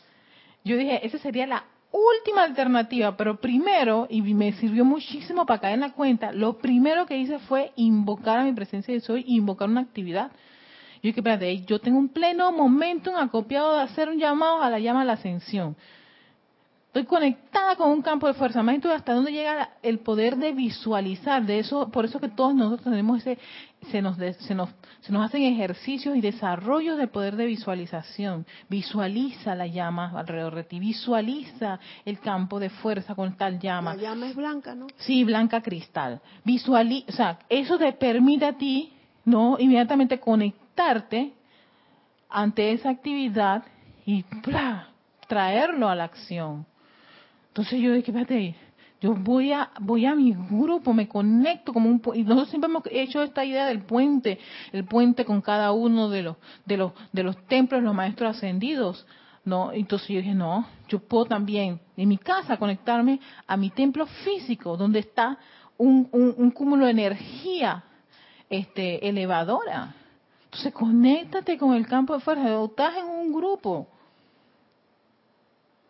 Yo 0.64 0.78
dije, 0.78 1.06
esa 1.06 1.18
sería 1.18 1.46
la 1.46 1.66
última 1.92 2.44
alternativa, 2.44 3.18
pero 3.18 3.42
primero, 3.42 4.08
y 4.10 4.22
me 4.22 4.54
sirvió 4.54 4.86
muchísimo 4.86 5.46
para 5.46 5.60
caer 5.60 5.74
en 5.74 5.82
la 5.82 5.92
cuenta, 5.92 6.32
lo 6.32 6.60
primero 6.60 7.06
que 7.06 7.18
hice 7.18 7.40
fue 7.40 7.74
invocar 7.76 8.40
a 8.40 8.44
mi 8.46 8.54
presencia 8.54 8.94
de 8.94 9.02
soy, 9.02 9.26
invocar 9.28 9.68
una 9.68 9.82
actividad 9.82 10.32
yo 11.02 11.08
dije, 11.08 11.22
espérate, 11.22 11.62
yo 11.62 11.80
tengo 11.80 11.98
un 11.98 12.10
pleno 12.10 12.52
momento 12.52 13.16
acopiado 13.16 13.76
de 13.76 13.84
hacer 13.84 14.10
un 14.10 14.20
llamado 14.20 14.62
a 14.62 14.70
la 14.70 14.80
llama 14.80 15.02
a 15.02 15.06
la 15.06 15.14
ascensión. 15.14 15.76
Estoy 16.90 17.06
conectada 17.06 17.76
con 17.76 17.92
un 17.92 18.02
campo 18.02 18.26
de 18.26 18.34
fuerza. 18.34 18.64
Más 18.64 18.84
hasta 18.84 19.14
dónde 19.14 19.32
llega 19.32 19.70
el 19.84 20.00
poder 20.00 20.38
de 20.38 20.54
visualizar. 20.54 21.46
De 21.46 21.60
eso, 21.60 21.90
por 21.90 22.04
eso 22.04 22.20
que 22.20 22.30
todos 22.30 22.56
nosotros 22.56 22.82
tenemos 22.84 23.20
ese, 23.20 23.38
se 23.92 24.02
nos, 24.02 24.18
se 24.18 24.56
nos, 24.56 24.70
se 25.02 25.14
nos 25.14 25.24
hacen 25.24 25.44
ejercicios 25.44 26.16
y 26.18 26.22
desarrollos 26.22 26.98
del 26.98 27.10
poder 27.10 27.36
de 27.36 27.46
visualización. 27.46 28.48
Visualiza 28.70 29.54
la 29.54 29.68
llama 29.68 30.14
alrededor 30.18 30.56
de 30.56 30.64
ti. 30.64 30.80
Visualiza 30.80 31.80
el 32.06 32.20
campo 32.20 32.60
de 32.60 32.72
fuerza 32.72 33.14
con 33.14 33.38
tal 33.38 33.60
llama. 33.60 33.94
La 33.94 34.02
llama 34.02 34.28
es 34.28 34.36
blanca, 34.36 34.74
¿no? 34.74 34.88
Sí, 34.98 35.24
blanca 35.24 35.62
cristal. 35.62 36.22
Visualiza, 36.44 37.06
o 37.08 37.12
sea, 37.12 37.40
eso 37.50 37.78
te 37.78 37.94
permite 37.94 38.46
a 38.46 38.54
ti, 38.54 38.92
¿no? 39.26 39.58
Inmediatamente 39.60 40.20
conectar 40.20 40.69
ante 42.30 42.72
esa 42.72 42.90
actividad 42.90 43.64
y 44.06 44.26
traerlo 45.28 45.90
a 45.90 45.96
la 45.96 46.06
acción. 46.06 46.66
Entonces 47.50 47.82
yo 47.82 47.94
dije, 47.94 48.12
espérate, 48.12 48.56
yo 49.02 49.14
voy 49.14 49.52
a 49.52 49.72
voy 49.80 50.06
a 50.06 50.16
mi 50.16 50.34
grupo, 50.34 50.94
me 50.94 51.08
conecto 51.08 51.74
como 51.74 51.90
un 51.90 52.02
y 52.16 52.24
nosotros 52.24 52.50
siempre 52.50 52.70
hemos 52.70 52.84
hecho 52.92 53.24
esta 53.24 53.46
idea 53.46 53.66
del 53.66 53.82
puente, 53.82 54.40
el 54.72 54.86
puente 54.86 55.26
con 55.26 55.42
cada 55.42 55.72
uno 55.72 56.10
de 56.10 56.24
los 56.24 56.38
de 56.66 56.78
los 56.78 56.92
de 57.12 57.24
los 57.24 57.38
templos, 57.48 57.82
los 57.82 57.96
maestros 57.96 58.38
ascendidos, 58.38 59.06
no. 59.46 59.72
Entonces 59.72 60.08
yo 60.10 60.18
dije 60.18 60.34
no, 60.34 60.68
yo 60.88 61.00
puedo 61.00 61.26
también 61.26 61.80
en 61.98 62.10
mi 62.10 62.18
casa 62.18 62.58
conectarme 62.58 63.20
a 63.48 63.58
mi 63.58 63.70
templo 63.70 64.06
físico, 64.06 64.76
donde 64.78 65.00
está 65.00 65.38
un, 65.78 66.10
un, 66.12 66.36
un 66.38 66.52
cúmulo 66.52 66.86
de 66.86 66.92
energía, 66.92 67.84
este 68.50 69.08
elevadora. 69.08 69.96
Entonces, 70.52 70.74
conéctate 70.74 71.58
con 71.58 71.76
el 71.76 71.86
campo 71.86 72.16
de 72.16 72.22
fuerza. 72.22 72.64
Estás 72.64 72.98
en 72.98 73.06
un 73.06 73.32
grupo. 73.32 73.88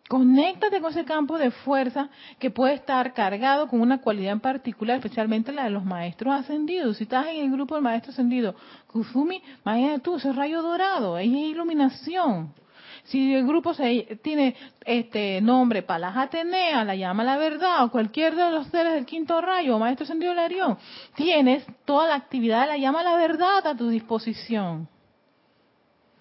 Conéctate 0.06 0.80
con 0.80 0.90
ese 0.90 1.04
campo 1.04 1.38
de 1.38 1.50
fuerza 1.50 2.10
que 2.38 2.50
puede 2.50 2.74
estar 2.74 3.14
cargado 3.14 3.68
con 3.68 3.80
una 3.80 3.98
cualidad 3.98 4.32
en 4.32 4.40
particular, 4.40 4.96
especialmente 4.96 5.52
la 5.52 5.64
de 5.64 5.70
los 5.70 5.84
maestros 5.84 6.34
ascendidos. 6.34 6.96
Si 6.96 7.04
estás 7.04 7.28
en 7.28 7.44
el 7.44 7.50
grupo 7.52 7.76
del 7.76 7.84
maestro 7.84 8.10
ascendido, 8.10 8.56
Kuzumi, 8.88 9.40
imagínate 9.64 10.00
tú, 10.00 10.16
ese 10.16 10.32
rayo 10.32 10.62
dorado, 10.62 11.14
hay 11.14 11.32
iluminación. 11.32 12.52
Si 13.10 13.34
el 13.34 13.44
grupo 13.44 13.74
se, 13.74 14.20
tiene 14.22 14.54
este 14.84 15.40
nombre 15.40 15.82
Palas 15.82 16.16
Atenea, 16.16 16.84
la 16.84 16.94
llama 16.94 17.24
la 17.24 17.36
verdad, 17.38 17.82
o 17.82 17.90
cualquier 17.90 18.36
de 18.36 18.50
los 18.52 18.68
seres 18.68 18.92
del 18.92 19.04
quinto 19.04 19.40
rayo, 19.40 19.74
o 19.74 19.78
maestro 19.80 20.06
Sendido 20.06 20.32
Larión, 20.32 20.78
tienes 21.16 21.66
toda 21.84 22.06
la 22.06 22.14
actividad 22.14 22.60
de 22.60 22.66
la 22.68 22.76
llama 22.76 23.02
la 23.02 23.16
verdad 23.16 23.66
a 23.66 23.76
tu 23.76 23.88
disposición. 23.88 24.88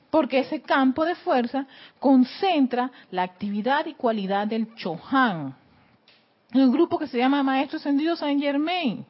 Porque 0.10 0.40
ese 0.40 0.64
campo 0.64 1.06
de 1.06 1.14
fuerza 1.14 1.68
concentra 2.00 2.90
la 3.12 3.22
actividad 3.22 3.86
y 3.86 3.94
cualidad 3.94 4.48
del 4.48 4.74
Chohan. 4.74 5.56
El 6.52 6.72
grupo 6.72 6.98
que 6.98 7.06
se 7.06 7.20
llama 7.20 7.44
Maestro 7.44 7.78
Ascendido 7.78 8.16
Saint 8.16 8.42
Germain. 8.42 9.06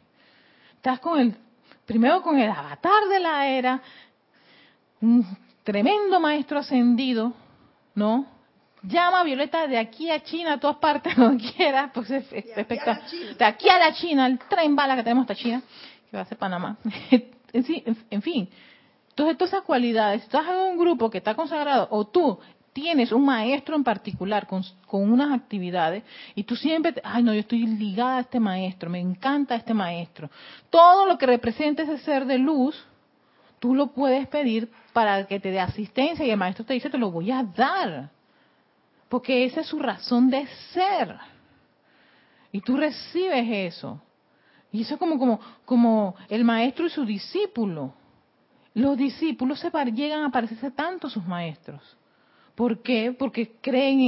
Estás 0.76 1.00
con 1.00 1.18
el, 1.18 1.34
primero 1.86 2.22
con 2.24 2.38
el 2.38 2.52
avatar 2.52 3.08
de 3.10 3.20
la 3.22 3.48
era, 3.48 3.82
un 5.00 5.26
tremendo 5.64 6.20
maestro 6.20 6.60
ascendido, 6.60 7.34
¿no? 8.00 8.26
Llama 8.82 9.24
Violeta 9.24 9.68
de 9.68 9.78
aquí 9.78 10.10
a 10.10 10.24
China, 10.24 10.54
a 10.54 10.60
todas 10.60 10.78
partes, 10.78 11.16
donde 11.18 11.52
quiera, 11.52 11.92
pues 11.94 12.10
es 12.10 12.32
espectacular. 12.32 13.04
De 13.38 13.46
aquí 13.46 13.70
a 13.70 13.78
la 13.78 13.94
China, 13.94 14.26
el 14.26 14.40
tren 14.40 14.76
bala 14.76 14.96
que 14.96 15.04
tenemos 15.04 15.24
hasta 15.24 15.36
China, 15.36 15.62
que 16.10 16.18
va 16.18 16.24
a 16.24 16.26
ser 16.26 16.38
Panamá. 16.38 16.78
en, 17.54 18.22
fin. 18.22 18.50
Entonces, 19.10 19.38
todas 19.38 19.54
esas 19.54 19.66
cualidades, 19.66 20.22
si 20.22 20.26
estás 20.26 20.48
en 20.48 20.56
un 20.56 20.78
grupo 20.78 21.10
que 21.10 21.18
está 21.18 21.36
consagrado, 21.36 21.90
o 21.92 22.08
tú 22.08 22.40
tienes 22.72 23.12
un 23.12 23.26
maestro 23.26 23.76
en 23.76 23.84
particular 23.84 24.48
con, 24.48 24.64
unas 24.92 25.34
actividades 25.34 26.04
y 26.36 26.44
tú 26.44 26.56
siempre, 26.56 26.94
ay 27.04 27.24
no, 27.24 27.34
yo 27.34 27.42
estoy 27.42 27.66
ligada 27.66 28.18
a 28.18 28.22
este 28.22 28.40
maestro, 28.40 28.90
me 28.90 29.00
encanta 29.00 29.56
este 29.56 29.74
maestro. 29.74 30.30
Todo 30.70 31.06
lo 31.06 31.18
que 31.18 31.26
representa 31.26 31.84
ese 31.84 31.98
ser 31.98 32.26
de 32.26 32.38
luz, 32.38 32.82
tú 33.60 33.76
lo 33.76 33.88
puedes 33.88 34.28
pedir 34.28 34.72
para 34.94 35.28
que 35.28 35.40
te 35.40 35.52
dé 35.52 35.60
asistencia 35.60 36.26
y 36.26 36.32
el 36.32 36.38
maestro 36.38 36.66
te 36.66 36.74
dice, 36.74 36.90
te 36.90 36.98
lo 36.98 37.12
voy 37.12 37.32
a 37.32 37.44
dar. 37.44 38.10
Porque 39.08 39.46
esa 39.46 39.62
es 39.62 39.68
su 39.68 39.80
razón 39.80 40.30
de 40.30 40.48
ser. 40.74 41.18
Y 42.52 42.62
tú 42.62 42.78
recibes 42.78 43.74
eso. 43.74 44.02
Y 44.72 44.82
eso 44.82 44.96
es 44.96 45.00
como, 45.00 45.18
como, 45.18 45.40
como 45.66 46.16
el 46.30 46.44
maestro 46.44 46.86
y 46.86 46.90
su 46.90 47.06
discípulo. 47.06 47.94
Los 48.74 48.98
discípulos 48.98 49.60
se 49.60 49.72
llegan 49.92 50.24
a 50.24 50.32
parecerse 50.32 50.72
tanto 50.72 51.08
a 51.08 51.10
sus 51.10 51.26
maestros. 51.26 51.98
¿Por 52.60 52.82
qué? 52.82 53.16
Porque 53.18 53.54
creen 53.62 54.02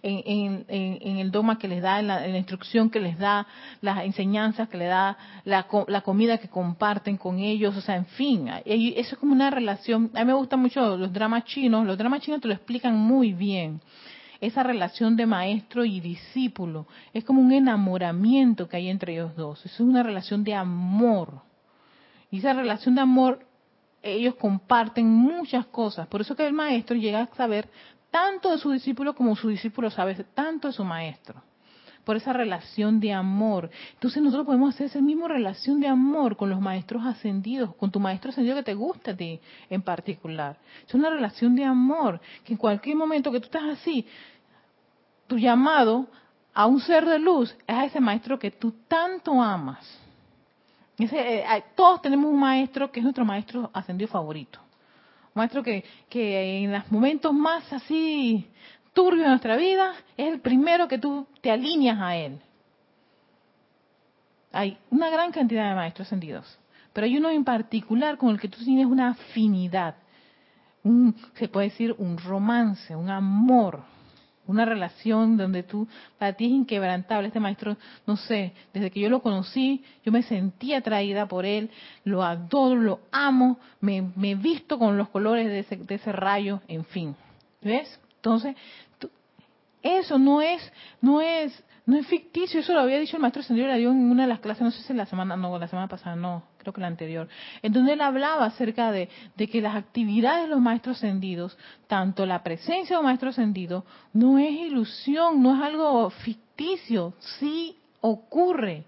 en, 0.00 1.18
el 1.18 1.30
dogma 1.32 1.58
que 1.58 1.66
les 1.66 1.82
da, 1.82 1.98
en 1.98 2.06
la, 2.06 2.38
instrucción 2.38 2.88
que 2.88 3.00
les 3.00 3.18
da, 3.18 3.48
las 3.80 4.04
enseñanzas 4.04 4.68
que 4.68 4.76
les 4.76 4.88
da, 4.88 5.18
la, 5.44 5.66
comida 6.04 6.38
que 6.38 6.46
comparten 6.46 7.16
con 7.16 7.40
ellos, 7.40 7.76
o 7.76 7.80
sea, 7.80 7.96
en 7.96 8.06
fin, 8.06 8.46
eso 8.64 9.16
es 9.16 9.18
como 9.18 9.32
una 9.32 9.50
relación. 9.50 10.08
A 10.14 10.20
mí 10.20 10.26
me 10.26 10.34
gustan 10.34 10.60
mucho 10.60 10.96
los 10.96 11.12
dramas 11.12 11.46
chinos, 11.46 11.84
los 11.84 11.98
dramas 11.98 12.20
chinos 12.20 12.40
te 12.40 12.46
lo 12.46 12.54
explican 12.54 12.96
muy 12.96 13.32
bien. 13.32 13.80
Esa 14.40 14.62
relación 14.62 15.16
de 15.16 15.26
maestro 15.26 15.84
y 15.84 15.98
discípulo 15.98 16.86
es 17.12 17.24
como 17.24 17.40
un 17.40 17.50
enamoramiento 17.50 18.68
que 18.68 18.76
hay 18.76 18.88
entre 18.88 19.14
ellos 19.14 19.34
dos, 19.34 19.66
es 19.66 19.80
una 19.80 20.04
relación 20.04 20.44
de 20.44 20.54
amor. 20.54 21.42
Y 22.30 22.38
esa 22.38 22.52
relación 22.52 22.94
de 22.94 23.00
amor 23.00 23.47
ellos 24.02 24.34
comparten 24.36 25.06
muchas 25.06 25.66
cosas. 25.66 26.06
Por 26.06 26.20
eso 26.20 26.36
que 26.36 26.46
el 26.46 26.52
maestro 26.52 26.96
llega 26.96 27.22
a 27.22 27.34
saber 27.34 27.68
tanto 28.10 28.50
de 28.50 28.58
su 28.58 28.70
discípulo 28.70 29.14
como 29.14 29.36
su 29.36 29.48
discípulo 29.48 29.90
sabe 29.90 30.14
tanto 30.34 30.68
de 30.68 30.74
su 30.74 30.84
maestro. 30.84 31.42
Por 32.04 32.16
esa 32.16 32.32
relación 32.32 33.00
de 33.00 33.12
amor. 33.12 33.70
Entonces 33.92 34.22
nosotros 34.22 34.46
podemos 34.46 34.74
hacer 34.74 34.86
esa 34.86 35.00
misma 35.00 35.28
relación 35.28 35.78
de 35.78 35.88
amor 35.88 36.36
con 36.36 36.48
los 36.48 36.60
maestros 36.60 37.04
ascendidos, 37.04 37.74
con 37.74 37.90
tu 37.90 38.00
maestro 38.00 38.30
ascendido 38.30 38.56
que 38.56 38.62
te 38.62 38.74
gusta 38.74 39.10
a 39.10 39.16
ti 39.16 39.40
en 39.68 39.82
particular. 39.82 40.56
Es 40.86 40.94
una 40.94 41.10
relación 41.10 41.54
de 41.54 41.64
amor 41.64 42.20
que 42.44 42.54
en 42.54 42.58
cualquier 42.58 42.96
momento 42.96 43.30
que 43.30 43.40
tú 43.40 43.46
estás 43.46 43.64
así, 43.64 44.06
tu 45.26 45.36
llamado 45.36 46.06
a 46.54 46.66
un 46.66 46.80
ser 46.80 47.04
de 47.04 47.18
luz 47.18 47.54
es 47.66 47.76
a 47.76 47.84
ese 47.84 48.00
maestro 48.00 48.38
que 48.38 48.52
tú 48.52 48.74
tanto 48.88 49.42
amas 49.42 50.07
eh, 50.98 51.64
todos 51.74 52.02
tenemos 52.02 52.30
un 52.30 52.38
maestro 52.38 52.90
que 52.90 53.00
es 53.00 53.04
nuestro 53.04 53.24
maestro 53.24 53.70
ascendido 53.72 54.08
favorito. 54.08 54.60
Maestro 55.34 55.62
que, 55.62 55.84
que 56.08 56.64
en 56.64 56.72
los 56.72 56.90
momentos 56.90 57.32
más 57.32 57.72
así 57.72 58.48
turbios 58.92 59.24
de 59.24 59.28
nuestra 59.28 59.56
vida 59.56 59.94
es 60.16 60.32
el 60.32 60.40
primero 60.40 60.88
que 60.88 60.98
tú 60.98 61.26
te 61.40 61.50
alineas 61.50 62.00
a 62.00 62.16
él. 62.16 62.40
Hay 64.50 64.78
una 64.90 65.10
gran 65.10 65.30
cantidad 65.30 65.68
de 65.68 65.76
maestros 65.76 66.08
ascendidos, 66.08 66.58
pero 66.92 67.04
hay 67.04 67.16
uno 67.16 67.30
en 67.30 67.44
particular 67.44 68.16
con 68.16 68.30
el 68.30 68.40
que 68.40 68.48
tú 68.48 68.64
tienes 68.64 68.86
una 68.86 69.10
afinidad, 69.10 69.94
un, 70.82 71.14
se 71.34 71.48
puede 71.48 71.68
decir 71.68 71.94
un 71.98 72.18
romance, 72.18 72.96
un 72.96 73.10
amor 73.10 73.84
una 74.48 74.64
relación 74.64 75.36
donde 75.36 75.62
tú, 75.62 75.86
para 76.18 76.32
ti 76.32 76.46
es 76.46 76.50
inquebrantable. 76.50 77.28
Este 77.28 77.38
maestro, 77.38 77.76
no 78.06 78.16
sé, 78.16 78.52
desde 78.72 78.90
que 78.90 78.98
yo 78.98 79.08
lo 79.08 79.20
conocí, 79.20 79.84
yo 80.04 80.10
me 80.10 80.22
sentí 80.22 80.74
atraída 80.74 81.26
por 81.26 81.44
él, 81.44 81.70
lo 82.02 82.24
adoro, 82.24 82.80
lo 82.80 83.00
amo, 83.12 83.60
me, 83.80 84.10
me 84.16 84.34
visto 84.34 84.78
con 84.78 84.96
los 84.96 85.10
colores 85.10 85.46
de 85.46 85.60
ese, 85.60 85.76
de 85.76 85.94
ese 85.94 86.10
rayo, 86.10 86.60
en 86.66 86.84
fin. 86.86 87.14
¿Ves? 87.62 88.00
Entonces, 88.16 88.56
eso 89.96 90.18
no 90.18 90.42
es, 90.42 90.60
no 91.00 91.20
es, 91.20 91.52
no 91.86 91.96
es 91.96 92.06
ficticio, 92.06 92.60
eso 92.60 92.74
lo 92.74 92.80
había 92.80 92.98
dicho 92.98 93.16
el 93.16 93.22
maestro 93.22 93.42
dio 93.54 93.90
en 93.90 94.10
una 94.10 94.24
de 94.24 94.28
las 94.28 94.40
clases, 94.40 94.62
no 94.62 94.70
sé 94.70 94.82
si 94.82 94.92
la 94.92 95.06
semana, 95.06 95.36
no, 95.36 95.58
la 95.58 95.68
semana 95.68 95.88
pasada 95.88 96.16
no, 96.16 96.42
creo 96.58 96.72
que 96.72 96.80
la 96.80 96.86
anterior, 96.86 97.28
en 97.62 97.72
donde 97.72 97.94
él 97.94 98.00
hablaba 98.00 98.44
acerca 98.44 98.92
de, 98.92 99.08
de 99.36 99.48
que 99.48 99.60
las 99.60 99.74
actividades 99.74 100.42
de 100.42 100.48
los 100.48 100.60
maestros 100.60 100.98
ascendidos, 100.98 101.56
tanto 101.86 102.26
la 102.26 102.42
presencia 102.42 102.96
de 102.96 103.00
un 103.00 103.06
maestro 103.06 103.30
no 104.12 104.38
es 104.38 104.50
ilusión, 104.50 105.42
no 105.42 105.56
es 105.56 105.62
algo 105.62 106.10
ficticio, 106.10 107.14
sí 107.38 107.76
ocurre. 108.00 108.84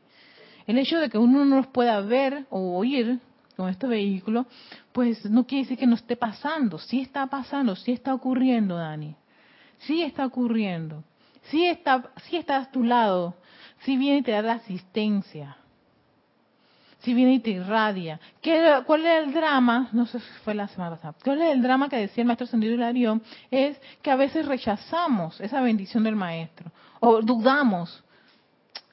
El 0.67 0.79
hecho 0.79 0.99
de 0.99 1.09
que 1.09 1.19
uno 1.19 1.45
no 1.45 1.57
los 1.57 1.67
pueda 1.69 2.01
ver 2.01 2.47
o 2.51 2.77
oír 2.77 3.19
con 3.57 3.69
este 3.69 3.87
vehículo, 3.87 4.47
pues 4.93 5.25
no 5.29 5.47
quiere 5.47 5.65
decir 5.65 5.79
que 5.79 5.87
no 5.87 5.95
esté 5.95 6.17
pasando, 6.17 6.79
sí 6.79 7.01
está 7.01 7.27
pasando, 7.27 7.77
sí 7.77 7.93
está 7.93 8.15
ocurriendo, 8.15 8.77
Dani, 8.77 9.15
sí 9.81 10.03
está 10.03 10.27
ocurriendo, 10.27 11.05
sí 11.45 11.67
está, 11.67 12.11
sí 12.29 12.37
está 12.37 12.59
a 12.59 12.71
tu 12.71 12.85
lado, 12.85 13.35
sí 13.81 13.97
viene 13.97 14.19
y 14.19 14.23
te 14.23 14.33
da 14.33 14.43
la 14.43 14.53
asistencia 14.55 15.57
si 17.01 17.15
viene 17.15 17.35
y 17.35 17.39
te 17.41 17.51
irradia. 17.51 18.21
¿Qué, 18.41 18.83
¿Cuál 18.87 19.07
es 19.07 19.25
el 19.25 19.33
drama? 19.33 19.89
No 19.93 20.07
sé 20.07 20.21
si 20.21 20.31
fue 20.45 20.55
la 20.55 20.69
semana 20.69 20.97
pasada. 20.97 21.15
¿Cuál 21.25 21.41
es 21.43 21.53
el 21.53 21.63
drama 21.63 21.89
que 21.89 21.97
decía 21.97 22.23
el 22.23 22.27
maestro 22.27 22.47
Sendido 22.47 22.75
Hilarión? 22.75 23.23
Es 23.51 23.81
que 24.03 24.11
a 24.11 24.17
veces 24.17 24.47
rechazamos 24.47 25.41
esa 25.41 25.61
bendición 25.61 26.05
del 26.05 26.17
maestro. 26.17 26.71
O 27.01 27.23
dudamos. 27.23 28.05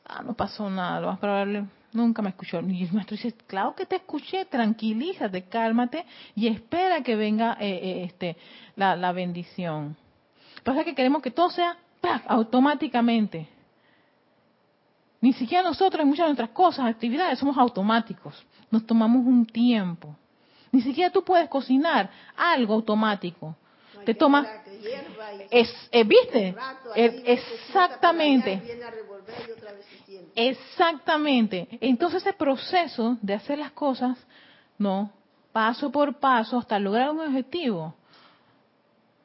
Ah, 0.05 0.23
no 0.23 0.33
pasó 0.33 0.69
nada, 0.69 1.01
lo 1.01 1.07
más 1.07 1.19
probable 1.19 1.65
nunca 1.91 2.21
me 2.21 2.29
escuchó. 2.29 2.61
Y 2.61 2.83
el 2.83 2.93
maestro 2.93 3.17
dice, 3.17 3.33
claro 3.45 3.75
que 3.75 3.85
te 3.85 3.97
escuché, 3.97 4.45
tranquilízate, 4.45 5.43
cálmate 5.43 6.05
y 6.35 6.47
espera 6.47 7.01
que 7.01 7.15
venga 7.15 7.57
eh, 7.59 7.79
eh, 7.81 8.03
este, 8.05 8.37
la 8.75 9.11
bendición. 9.11 9.97
Pasa 10.67 10.83
que 10.83 10.93
queremos 10.93 11.21
que 11.21 11.31
todo 11.31 11.49
sea 11.49 11.77
automáticamente. 12.27 13.47
Ni 15.21 15.31
siquiera 15.31 15.63
nosotros 15.63 16.01
en 16.01 16.09
muchas 16.09 16.25
de 16.25 16.31
nuestras 16.31 16.49
cosas, 16.49 16.87
actividades, 16.87 17.39
somos 17.39 17.57
automáticos. 17.57 18.45
Nos 18.69 18.85
tomamos 18.85 19.25
un 19.25 19.45
tiempo. 19.45 20.13
Ni 20.73 20.81
siquiera 20.81 21.09
tú 21.09 21.23
puedes 21.23 21.47
cocinar 21.47 22.11
algo 22.35 22.73
automático. 22.73 23.55
Te 24.03 24.13
toma... 24.13 24.45
Es, 25.49 25.73
eh, 25.89 26.03
¿Viste? 26.03 26.53
exactamente. 27.23 28.61
Exactamente. 30.35 31.69
Entonces 31.79 32.23
ese 32.23 32.33
proceso 32.33 33.17
de 33.21 33.35
hacer 33.35 33.57
las 33.57 33.71
cosas, 33.71 34.17
no, 34.77 35.11
paso 35.53 35.89
por 35.89 36.15
paso 36.15 36.57
hasta 36.57 36.77
lograr 36.77 37.11
un 37.11 37.21
objetivo, 37.21 37.95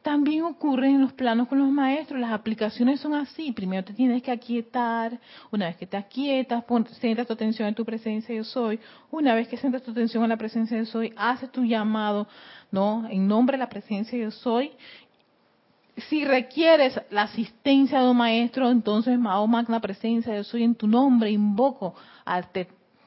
también 0.02 0.42
ocurre 0.42 0.88
en 0.88 1.00
los 1.00 1.12
planos 1.12 1.48
con 1.48 1.58
los 1.58 1.70
maestros. 1.70 2.20
Las 2.20 2.32
aplicaciones 2.32 3.00
son 3.00 3.14
así. 3.14 3.52
Primero 3.52 3.84
te 3.84 3.92
tienes 3.92 4.22
que 4.22 4.30
aquietar. 4.30 5.18
Una 5.50 5.66
vez 5.66 5.76
que 5.76 5.86
te 5.86 5.96
aquietas, 5.96 6.64
centras 7.00 7.26
tu 7.26 7.32
atención 7.32 7.68
en 7.68 7.74
tu 7.74 7.84
presencia 7.84 8.34
yo 8.34 8.44
soy. 8.44 8.80
Una 9.10 9.34
vez 9.34 9.48
que 9.48 9.56
centras 9.56 9.82
tu 9.82 9.92
atención 9.92 10.22
en 10.24 10.30
la 10.30 10.36
presencia 10.36 10.76
yo 10.76 10.86
soy, 10.86 11.12
haces 11.16 11.50
tu 11.52 11.64
llamado, 11.64 12.26
¿no? 12.70 13.06
En 13.08 13.28
nombre 13.28 13.56
de 13.56 13.60
la 13.60 13.68
presencia 13.68 14.18
yo 14.18 14.30
soy. 14.30 14.72
Si 16.08 16.24
requieres 16.24 17.00
la 17.10 17.22
asistencia 17.22 18.00
de 18.00 18.08
un 18.08 18.16
maestro, 18.16 18.70
entonces, 18.70 19.18
Mao 19.18 19.46
Magna 19.46 19.80
presencia 19.80 20.34
yo 20.34 20.42
soy 20.42 20.64
en 20.64 20.74
tu 20.74 20.88
nombre, 20.88 21.30
invoco 21.30 21.94
al 22.24 22.46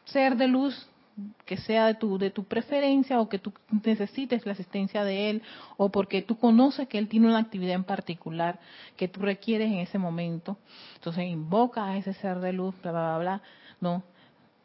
ser 0.05 0.37
de 0.37 0.47
luz 0.47 0.87
que 1.45 1.57
sea 1.57 1.87
de 1.87 1.95
tu, 1.95 2.17
de 2.17 2.29
tu 2.29 2.43
preferencia 2.43 3.19
o 3.21 3.29
que 3.29 3.39
tú 3.39 3.53
necesites 3.83 4.45
la 4.45 4.51
asistencia 4.51 5.03
de 5.03 5.29
él 5.29 5.41
o 5.77 5.89
porque 5.89 6.21
tú 6.21 6.37
conoces 6.37 6.87
que 6.87 6.97
él 6.97 7.07
tiene 7.07 7.27
una 7.27 7.39
actividad 7.39 7.75
en 7.75 7.83
particular 7.83 8.59
que 8.97 9.07
tú 9.07 9.21
requieres 9.21 9.71
en 9.71 9.79
ese 9.79 9.97
momento. 9.97 10.57
Entonces 10.95 11.25
invocas 11.25 11.85
a 11.85 11.97
ese 11.97 12.13
ser 12.13 12.39
de 12.39 12.53
luz, 12.53 12.75
bla, 12.81 12.91
bla, 12.91 13.17
bla, 13.17 13.41
No, 13.79 14.03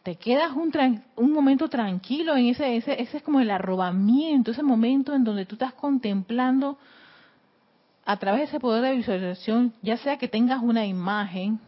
te 0.03 0.17
quedas 0.17 0.53
un, 0.53 0.73
un 1.17 1.33
momento 1.33 1.69
tranquilo 1.69 2.37
en 2.37 2.47
ese, 2.47 2.77
ese, 2.77 3.01
ese 3.01 3.19
es 3.19 3.23
como 3.23 3.41
el 3.41 3.51
arrobamiento, 3.51 4.51
ese 4.51 4.63
momento 4.63 5.15
en 5.15 5.25
donde 5.25 5.47
tú 5.47 5.55
estás 5.55 5.75
contemplando 5.75 6.79
a 8.05 8.17
través 8.17 8.41
de 8.41 8.47
ese 8.47 8.61
poder 8.61 8.83
de 8.83 8.97
visualización, 8.97 9.73
ya 9.83 9.97
sea 9.99 10.17
que 10.17 10.27
tengas 10.27 10.63
una 10.63 10.85
imagen 10.87 11.61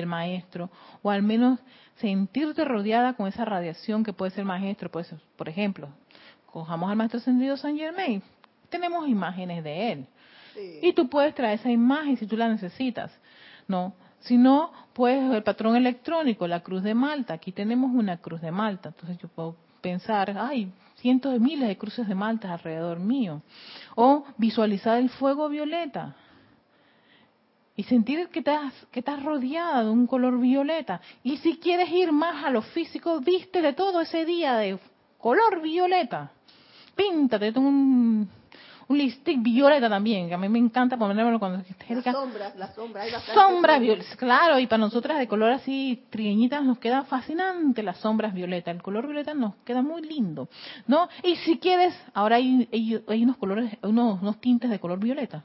del 0.00 0.06
maestro 0.06 0.70
o 1.02 1.10
al 1.10 1.22
menos 1.22 1.60
sentirte 1.96 2.64
rodeada 2.64 3.14
con 3.14 3.26
esa 3.26 3.44
radiación 3.44 4.04
que 4.04 4.12
puede 4.12 4.32
ser 4.32 4.44
maestro, 4.44 4.90
puede 4.90 5.06
ser, 5.06 5.18
por 5.36 5.48
ejemplo, 5.48 5.88
cojamos 6.46 6.90
al 6.90 6.96
maestro 6.96 7.18
ascendido 7.18 7.56
San 7.56 7.76
Germain, 7.76 8.22
tenemos 8.68 9.08
imágenes 9.08 9.62
de 9.62 9.92
él. 9.92 10.06
Y 10.82 10.92
tú 10.92 11.08
puedes 11.08 11.34
traer 11.34 11.58
esa 11.58 11.70
imagen 11.70 12.16
si 12.16 12.26
tú 12.26 12.36
la 12.36 12.48
necesitas, 12.48 13.10
¿no? 13.66 13.92
Si 14.20 14.36
no, 14.36 14.72
pues 14.92 15.20
el 15.32 15.42
patrón 15.42 15.76
electrónico, 15.76 16.46
la 16.46 16.60
cruz 16.60 16.82
de 16.82 16.94
Malta, 16.94 17.34
aquí 17.34 17.52
tenemos 17.52 17.90
una 17.92 18.18
cruz 18.18 18.40
de 18.40 18.50
Malta, 18.50 18.90
entonces 18.90 19.18
yo 19.18 19.28
puedo 19.28 19.56
pensar, 19.80 20.34
ay, 20.38 20.72
cientos 20.96 21.32
de 21.32 21.40
miles 21.40 21.68
de 21.68 21.76
cruces 21.76 22.08
de 22.08 22.14
Malta 22.14 22.52
alrededor 22.52 22.98
mío. 23.00 23.42
O 23.94 24.24
visualizar 24.38 24.98
el 24.98 25.10
fuego 25.10 25.48
violeta, 25.48 26.16
y 27.76 27.82
sentir 27.84 28.28
que 28.28 28.40
estás, 28.40 28.72
que 28.90 29.00
estás 29.00 29.22
rodeada 29.22 29.84
de 29.84 29.90
un 29.90 30.06
color 30.06 30.38
violeta. 30.40 31.00
Y 31.22 31.38
si 31.38 31.58
quieres 31.58 31.90
ir 31.90 32.12
más 32.12 32.44
a 32.44 32.50
lo 32.50 32.62
físico, 32.62 33.20
viste 33.20 33.62
de 33.62 33.72
todo 33.72 34.00
ese 34.00 34.24
día 34.24 34.56
de 34.56 34.78
color 35.18 35.60
violeta. 35.60 36.30
Píntate 36.94 37.58
un, 37.58 38.28
un 38.88 38.98
lipstick 38.98 39.42
violeta 39.42 39.88
también, 39.88 40.28
que 40.28 40.34
a 40.34 40.38
mí 40.38 40.48
me 40.48 40.58
encanta 40.58 40.96
ponérmelo 40.96 41.38
cuando 41.38 41.64
Las 41.88 42.04
sombras, 42.04 42.56
las 42.56 42.74
sombras, 42.74 43.08
Sombras 43.34 43.80
violetas, 43.80 44.16
claro, 44.16 44.58
y 44.58 44.66
para 44.66 44.78
nosotras 44.78 45.18
de 45.18 45.26
color 45.26 45.50
así 45.52 46.04
trigueñitas 46.10 46.62
nos 46.62 46.78
queda 46.78 47.04
fascinante 47.04 47.82
las 47.82 47.98
sombras 47.98 48.34
violeta. 48.34 48.70
El 48.70 48.82
color 48.82 49.06
violeta 49.06 49.34
nos 49.34 49.54
queda 49.64 49.82
muy 49.82 50.02
lindo, 50.02 50.48
¿no? 50.86 51.08
Y 51.22 51.36
si 51.36 51.58
quieres, 51.58 51.94
ahora 52.12 52.36
hay, 52.36 52.68
hay, 53.08 53.22
unos 53.24 53.36
colores, 53.36 53.76
unos, 53.82 54.20
unos 54.20 54.40
tintes 54.40 54.70
de 54.70 54.78
color 54.78 54.98
violeta. 54.98 55.44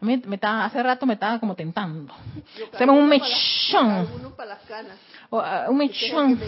A 0.00 0.04
mí 0.04 0.22
me 0.26 0.36
estaba, 0.36 0.64
hace 0.64 0.82
rato 0.82 1.06
me 1.06 1.14
estaba 1.14 1.40
como 1.40 1.54
tentando. 1.56 2.14
Hacemos 2.72 2.96
un 2.96 3.08
mechón. 3.08 4.32
Para 4.36 4.50
las 4.50 4.62
canas. 4.62 4.96
Ah, 5.32 5.66
un 5.68 5.76
mechón. 5.76 6.40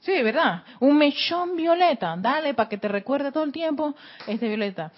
Sí, 0.00 0.22
¿verdad? 0.22 0.62
Un 0.78 0.96
mechón 0.98 1.56
violeta. 1.56 2.16
Dale, 2.18 2.52
para 2.52 2.68
que 2.68 2.76
te 2.76 2.88
recuerde 2.88 3.32
todo 3.32 3.44
el 3.44 3.52
tiempo 3.52 3.94
este 4.26 4.48
violeta. 4.48 4.92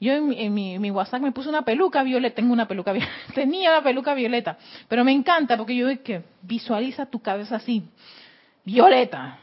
Yo 0.00 0.12
en, 0.12 0.54
mi, 0.54 0.78
mi, 0.78 0.90
WhatsApp 0.92 1.20
me 1.20 1.32
puse 1.32 1.48
una 1.48 1.62
peluca 1.62 2.04
violeta, 2.04 2.36
tengo 2.36 2.52
una 2.52 2.68
peluca 2.68 2.92
violeta, 2.92 3.12
tenía 3.34 3.70
una 3.70 3.82
peluca 3.82 4.14
violeta, 4.14 4.56
pero 4.86 5.02
me 5.04 5.10
encanta 5.10 5.56
porque 5.56 5.74
yo 5.74 5.86
veo 5.86 6.02
que 6.04 6.22
visualiza 6.42 7.06
tu 7.06 7.20
cabeza 7.20 7.56
así, 7.56 7.82
violeta. 8.64 9.38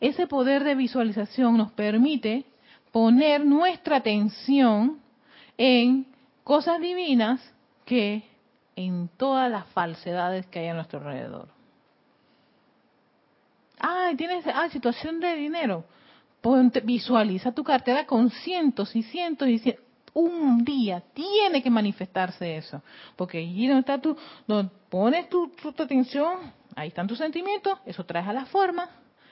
Ese 0.00 0.26
poder 0.26 0.64
de 0.64 0.74
visualización 0.74 1.58
nos 1.58 1.70
permite 1.72 2.44
poner 2.92 3.44
nuestra 3.44 3.96
atención 3.96 5.00
en 5.58 6.13
cosas 6.44 6.80
divinas 6.80 7.40
que 7.86 8.22
en 8.76 9.08
todas 9.16 9.50
las 9.50 9.66
falsedades 9.68 10.46
que 10.46 10.60
hay 10.60 10.68
a 10.68 10.74
nuestro 10.74 11.00
alrededor. 11.00 11.48
Ah, 13.80 14.12
tienes 14.16 14.46
ah, 14.46 14.68
situación 14.70 15.20
de 15.20 15.34
dinero. 15.34 15.84
Ponte, 16.40 16.80
visualiza 16.80 17.52
tu 17.52 17.64
cartera 17.64 18.06
con 18.06 18.30
cientos 18.30 18.94
y 18.94 19.02
cientos 19.02 19.48
y 19.48 19.58
cientos. 19.58 19.84
Un 20.12 20.64
día 20.64 21.02
tiene 21.12 21.62
que 21.62 21.70
manifestarse 21.70 22.56
eso. 22.56 22.82
Porque 23.16 23.38
allí 23.38 23.66
donde 23.66 23.80
está 23.80 24.00
tu, 24.00 24.16
donde 24.46 24.70
pones 24.88 25.28
tu, 25.28 25.50
atención, 25.78 26.52
ahí 26.76 26.88
están 26.88 27.08
tus 27.08 27.18
sentimientos, 27.18 27.78
eso 27.84 28.04
traes 28.04 28.28
a 28.28 28.32
la 28.32 28.44
forma. 28.46 28.88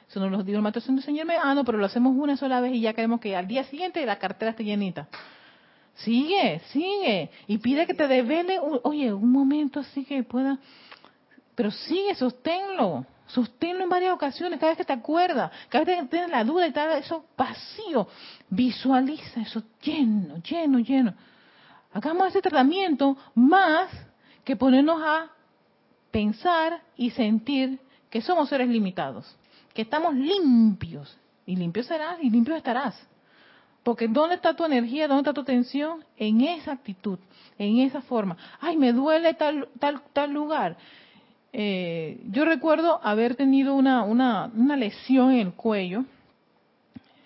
Eso 0.08 0.18
no 0.18 0.28
lo 0.28 0.42
digo 0.42 0.56
el 0.56 0.62
maestro 0.62 0.82
Señor, 1.00 1.26
ah, 1.42 1.54
no, 1.54 1.64
pero 1.64 1.78
lo 1.78 1.86
hacemos 1.86 2.14
una 2.16 2.36
sola 2.36 2.60
vez 2.60 2.74
y 2.74 2.80
ya 2.80 2.92
queremos 2.92 3.20
que 3.20 3.36
al 3.36 3.46
día 3.46 3.64
siguiente 3.64 4.04
la 4.04 4.18
cartera 4.18 4.50
esté 4.50 4.64
llenita. 4.64 5.08
Sigue, 5.96 6.60
sigue. 6.70 7.30
Y 7.46 7.58
pide 7.58 7.86
que 7.86 7.94
te 7.94 8.08
devele, 8.08 8.58
oye, 8.82 9.12
un 9.12 9.30
momento 9.30 9.80
así 9.80 10.04
que 10.04 10.22
pueda. 10.22 10.58
Pero 11.54 11.70
sigue, 11.70 12.14
sosténlo. 12.14 13.06
Sosténlo 13.26 13.84
en 13.84 13.88
varias 13.88 14.12
ocasiones, 14.12 14.58
cada 14.58 14.72
vez 14.72 14.78
que 14.78 14.84
te 14.84 14.92
acuerdas, 14.92 15.50
cada 15.70 15.84
vez 15.84 16.02
que 16.02 16.06
tienes 16.08 16.28
la 16.28 16.44
duda 16.44 16.66
y 16.66 16.68
está 16.68 16.98
eso 16.98 17.24
vacío. 17.36 18.06
Visualiza 18.50 19.40
eso 19.40 19.62
lleno, 19.80 20.36
lleno, 20.42 20.78
lleno. 20.80 21.14
Hagamos 21.94 22.28
ese 22.28 22.42
tratamiento 22.42 23.16
más 23.34 23.90
que 24.44 24.56
ponernos 24.56 25.00
a 25.02 25.30
pensar 26.10 26.82
y 26.96 27.10
sentir 27.10 27.80
que 28.10 28.20
somos 28.20 28.48
seres 28.50 28.68
limitados, 28.68 29.34
que 29.72 29.82
estamos 29.82 30.14
limpios. 30.14 31.16
Y 31.46 31.56
limpio 31.56 31.82
serás 31.82 32.18
y 32.20 32.28
limpio 32.28 32.54
estarás. 32.54 32.94
Porque 33.82 34.06
¿dónde 34.08 34.36
está 34.36 34.54
tu 34.54 34.64
energía? 34.64 35.08
¿Dónde 35.08 35.22
está 35.22 35.34
tu 35.34 35.40
atención? 35.40 36.04
En 36.16 36.40
esa 36.40 36.72
actitud, 36.72 37.18
en 37.58 37.78
esa 37.78 38.00
forma. 38.02 38.36
Ay, 38.60 38.76
me 38.76 38.92
duele 38.92 39.34
tal, 39.34 39.68
tal, 39.78 40.02
tal 40.12 40.32
lugar. 40.32 40.76
Eh, 41.52 42.20
yo 42.30 42.44
recuerdo 42.44 43.00
haber 43.02 43.34
tenido 43.34 43.74
una, 43.74 44.04
una, 44.04 44.50
una 44.54 44.76
lesión 44.76 45.32
en 45.32 45.40
el 45.40 45.52
cuello. 45.52 46.04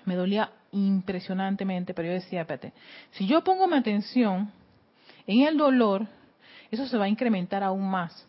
Me 0.05 0.17
dolía 0.17 0.51
impresionantemente, 0.73 1.95
pero 1.95 2.09
yo 2.09 2.15
decía, 2.15 2.43
espérate, 2.43 2.73
si 3.13 3.27
yo 3.27 3.45
pongo 3.45 3.67
mi 3.69 3.77
atención 3.77 4.51
en 5.27 5.43
el 5.43 5.57
dolor, 5.57 6.07
eso 6.71 6.87
se 6.87 6.97
va 6.97 7.05
a 7.05 7.09
incrementar 7.09 7.63
aún 7.63 7.89
más. 7.89 8.27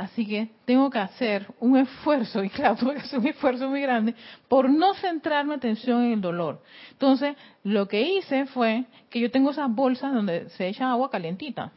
Así 0.00 0.26
que 0.26 0.48
tengo 0.64 0.88
que 0.88 0.98
hacer 0.98 1.46
un 1.60 1.76
esfuerzo, 1.76 2.42
y 2.42 2.48
claro, 2.48 2.74
tengo 2.74 2.92
que 2.92 3.00
hacer 3.00 3.18
un 3.18 3.26
esfuerzo 3.26 3.68
muy 3.68 3.82
grande 3.82 4.14
por 4.48 4.70
no 4.70 4.94
centrar 4.94 5.44
mi 5.44 5.52
atención 5.52 6.04
en 6.04 6.12
el 6.12 6.20
dolor. 6.22 6.62
Entonces, 6.92 7.36
lo 7.64 7.86
que 7.86 8.00
hice 8.00 8.46
fue 8.46 8.86
que 9.10 9.20
yo 9.20 9.30
tengo 9.30 9.50
esas 9.50 9.70
bolsas 9.70 10.14
donde 10.14 10.48
se 10.50 10.68
echa 10.68 10.90
agua 10.90 11.10
calientita. 11.10 11.72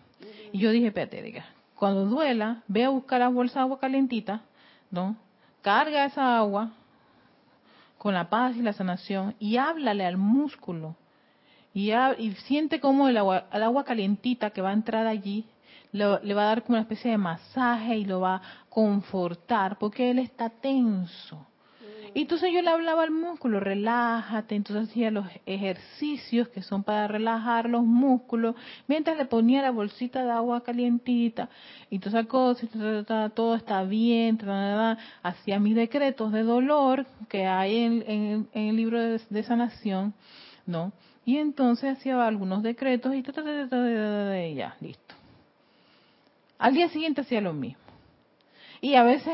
Y 0.53 0.59
yo 0.59 0.71
dije, 0.71 0.87
espérate, 0.87 1.21
diga, 1.21 1.45
cuando 1.75 2.05
duela, 2.05 2.63
ve 2.69 2.85
a 2.85 2.89
buscar 2.89 3.19
la 3.19 3.27
bolsa 3.27 3.59
de 3.59 3.63
agua 3.63 3.79
calientita, 3.81 4.43
¿no? 4.89 5.17
Carga 5.61 6.05
esa 6.05 6.37
agua 6.37 6.71
con 7.97 8.13
la 8.13 8.29
paz 8.29 8.55
y 8.55 8.61
la 8.61 8.71
sanación 8.71 9.35
y 9.37 9.57
háblale 9.57 10.05
al 10.05 10.15
músculo. 10.15 10.95
Y, 11.73 11.91
siente 12.45 12.79
como 12.79 13.09
el 13.09 13.17
agua, 13.17 13.47
el 13.51 13.63
agua 13.63 13.83
calientita 13.83 14.51
que 14.51 14.61
va 14.61 14.69
a 14.69 14.73
entrar 14.73 15.07
allí 15.07 15.45
le 15.93 16.33
va 16.33 16.43
a 16.43 16.47
dar 16.47 16.63
como 16.63 16.75
una 16.75 16.81
especie 16.81 17.11
de 17.11 17.17
masaje 17.17 17.97
y 17.97 18.05
lo 18.05 18.19
va 18.19 18.35
a 18.35 18.41
confortar 18.69 19.77
porque 19.77 20.11
él 20.11 20.19
está 20.19 20.49
tenso. 20.49 21.47
Y 22.15 22.21
entonces 22.21 22.51
yo 22.53 22.61
le 22.61 22.69
hablaba 22.69 23.01
al 23.01 23.09
músculo, 23.09 23.59
relájate, 23.59 24.53
entonces 24.53 24.89
hacía 24.89 25.09
los 25.09 25.25
ejercicios 25.47 26.47
que 26.49 26.61
son 26.61 26.83
para 26.83 27.07
relajar 27.07 27.67
los 27.67 27.83
músculos, 27.83 28.55
mientras 28.87 29.17
le 29.17 29.25
ponía 29.25 29.63
la 29.63 29.71
bolsita 29.71 30.23
de 30.23 30.29
agua 30.29 30.61
calientita, 30.61 31.49
y 31.89 31.97
toda 31.97 32.19
esa 32.19 32.29
cosa, 32.29 32.67
todo 33.33 33.55
está 33.55 33.83
bien, 33.83 34.37
hacía 35.23 35.59
mis 35.59 35.75
decretos 35.75 36.31
de 36.31 36.43
dolor 36.43 37.07
que 37.29 37.47
hay 37.47 37.77
en, 38.05 38.47
el 38.53 38.75
libro 38.75 38.99
de, 39.01 39.43
sanación, 39.43 40.13
¿no? 40.67 40.91
Y 41.25 41.37
entonces 41.37 41.97
hacía 41.97 42.27
algunos 42.27 42.61
decretos 42.61 43.15
y 43.15 43.23
ya, 44.55 44.77
listo. 44.81 45.02
Al 46.63 46.73
día 46.73 46.87
siguiente 46.87 47.19
hacía 47.19 47.41
lo 47.41 47.51
mismo. 47.51 47.83
Y 48.79 48.95
a 48.95 49.03
veces 49.03 49.33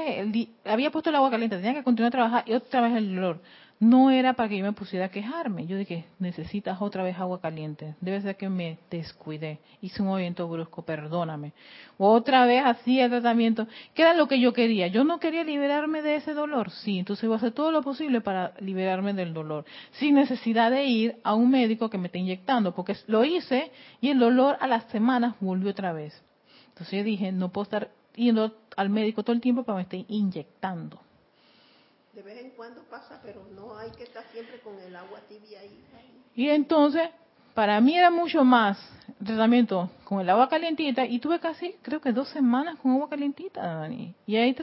había 0.65 0.89
puesto 0.89 1.11
el 1.11 1.15
agua 1.15 1.29
caliente, 1.29 1.57
tenía 1.57 1.75
que 1.75 1.83
continuar 1.83 2.07
a 2.07 2.11
trabajar 2.11 2.43
y 2.47 2.53
otra 2.53 2.81
vez 2.81 2.95
el 2.95 3.13
dolor. 3.13 3.39
No 3.79 4.09
era 4.09 4.33
para 4.33 4.49
que 4.49 4.57
yo 4.57 4.65
me 4.65 4.73
pusiera 4.73 5.05
a 5.05 5.09
quejarme. 5.09 5.67
Yo 5.67 5.77
dije, 5.77 6.05
necesitas 6.17 6.81
otra 6.81 7.03
vez 7.03 7.19
agua 7.19 7.39
caliente. 7.39 7.93
Debe 8.01 8.19
ser 8.21 8.35
que 8.35 8.49
me 8.49 8.79
descuidé. 8.89 9.59
Hice 9.79 10.01
un 10.01 10.07
movimiento 10.07 10.47
brusco, 10.47 10.81
perdóname. 10.81 11.53
Otra 11.99 12.47
vez 12.47 12.65
hacía 12.65 13.05
el 13.05 13.11
tratamiento, 13.11 13.67
que 13.93 14.01
era 14.01 14.15
lo 14.15 14.27
que 14.27 14.39
yo 14.39 14.51
quería. 14.51 14.87
Yo 14.87 15.03
no 15.03 15.19
quería 15.19 15.43
liberarme 15.43 16.01
de 16.01 16.15
ese 16.15 16.33
dolor. 16.33 16.71
Sí, 16.71 16.97
entonces 16.97 17.25
iba 17.25 17.35
a 17.35 17.37
hacer 17.37 17.51
todo 17.51 17.71
lo 17.71 17.83
posible 17.83 18.21
para 18.21 18.53
liberarme 18.59 19.13
del 19.13 19.35
dolor. 19.35 19.65
Sin 19.91 20.15
necesidad 20.15 20.71
de 20.71 20.83
ir 20.85 21.17
a 21.23 21.35
un 21.35 21.51
médico 21.51 21.91
que 21.91 21.99
me 21.99 22.07
esté 22.07 22.17
inyectando, 22.17 22.73
porque 22.73 22.95
lo 23.05 23.23
hice 23.23 23.71
y 24.01 24.09
el 24.09 24.17
dolor 24.17 24.57
a 24.59 24.65
las 24.65 24.85
semanas 24.85 25.35
volvió 25.39 25.69
otra 25.69 25.93
vez. 25.93 26.19
Entonces 26.79 26.99
yo 26.99 27.03
dije, 27.03 27.33
no 27.33 27.49
puedo 27.49 27.63
estar 27.63 27.91
yendo 28.15 28.55
al 28.77 28.89
médico 28.89 29.21
todo 29.21 29.33
el 29.33 29.41
tiempo 29.41 29.63
para 29.63 29.83
que 29.83 29.95
me 29.95 30.01
esté 30.01 30.13
inyectando. 30.13 30.97
De 32.13 32.21
vez 32.21 32.41
en 32.41 32.51
cuando 32.51 32.83
pasa, 32.83 33.19
pero 33.21 33.45
no 33.53 33.77
hay 33.77 33.91
que 33.91 34.03
estar 34.03 34.23
siempre 34.31 34.61
con 34.61 34.79
el 34.79 34.95
agua 34.95 35.19
tibia 35.27 35.59
ahí. 35.59 35.77
Y 36.35 36.47
entonces, 36.47 37.09
para 37.53 37.81
mí 37.81 37.97
era 37.97 38.09
mucho 38.09 38.45
más 38.45 38.79
tratamiento 39.25 39.89
con 40.05 40.21
el 40.21 40.29
agua 40.29 40.47
calientita 40.47 41.05
y 41.05 41.19
tuve 41.19 41.41
casi, 41.41 41.75
creo 41.81 41.99
que 41.99 42.13
dos 42.13 42.29
semanas 42.29 42.79
con 42.79 42.93
agua 42.93 43.09
calientita, 43.09 43.61
Dani. 43.61 44.15
Y 44.25 44.37
ahí, 44.37 44.55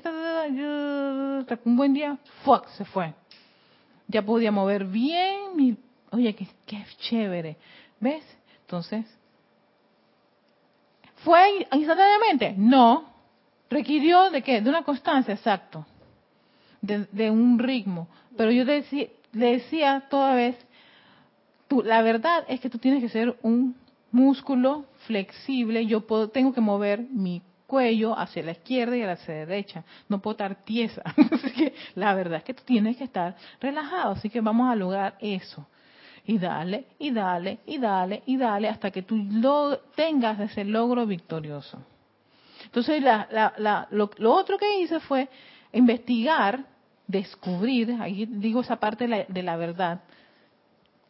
un 1.65 1.77
buen 1.77 1.93
día, 1.93 2.17
fuck, 2.45 2.67
se 2.69 2.87
fue. 2.87 3.13
Ya 4.09 4.23
podía 4.23 4.51
mover 4.51 4.87
bien, 4.87 5.77
oye, 6.13 6.35
qué, 6.35 6.49
qué 6.65 6.83
chévere. 6.99 7.59
¿Ves? 8.01 8.25
Entonces, 8.63 9.05
¿Fue 11.27 11.67
instantáneamente? 11.73 12.55
No. 12.57 13.13
Requirió 13.69 14.31
de 14.31 14.43
qué? 14.43 14.61
De 14.61 14.71
una 14.71 14.85
constancia, 14.85 15.35
exacto. 15.35 15.85
De, 16.81 17.33
un 17.33 17.59
ritmo. 17.59 18.07
Pero 18.37 18.53
yo 18.53 18.63
le 18.63 18.85
decía 19.33 20.05
toda 20.09 20.37
vez, 20.37 20.57
tú, 21.67 21.83
la 21.83 22.01
verdad 22.03 22.45
es 22.47 22.61
que 22.61 22.71
tú 22.71 22.79
tienes 22.79 23.03
que 23.03 23.09
ser 23.09 23.37
un 23.43 23.75
músculo 24.13 24.85
flexible. 25.09 25.85
Yo 25.87 26.07
puedo, 26.07 26.29
tengo 26.29 26.55
que 26.55 26.61
mover 26.61 27.01
mi 27.01 27.43
cuello 27.67 28.17
hacia 28.17 28.45
la 28.45 28.53
izquierda 28.53 28.97
y 28.97 29.03
hacia 29.03 29.35
la 29.35 29.41
derecha. 29.47 29.83
No 30.09 30.23
puedo 30.23 30.35
estar 30.35 30.55
tiesa. 30.63 31.03
Así 31.33 31.51
que 31.51 31.75
la 31.97 32.15
verdad 32.15 32.39
es 32.39 32.45
que 32.45 32.55
tú 32.55 32.63
tienes 32.65 32.99
que 32.99 33.05
estar 33.05 33.35
relajado. 33.61 34.13
Así 34.13 34.31
que 34.31 34.41
vamos 34.41 34.71
a 34.71 34.77
lograr 34.77 35.17
eso 35.19 35.67
y 36.27 36.39
dale, 36.39 36.87
y 36.99 37.13
dale, 37.13 37.61
y 37.67 37.79
dale, 37.79 38.23
y 38.27 38.37
dale, 38.37 38.69
hasta 38.69 38.91
que 38.91 39.03
tú 39.03 39.17
tengas 39.95 40.41
ese 40.41 40.65
logro 40.65 41.07
victorioso. 41.07 41.79
Entonces, 42.65 43.03
lo, 43.91 44.35
otro 44.35 44.59
que 44.59 44.81
hice 44.81 44.99
fue 45.01 45.29
investigar, 45.73 46.65
descubrir, 47.07 47.97
ahí 48.01 48.27
digo 48.27 48.63
esa 48.63 48.77
parte 48.77 49.05
de 49.05 49.09
la, 49.09 49.25
de 49.25 49.43
la 49.43 49.57
verdad, 49.57 50.01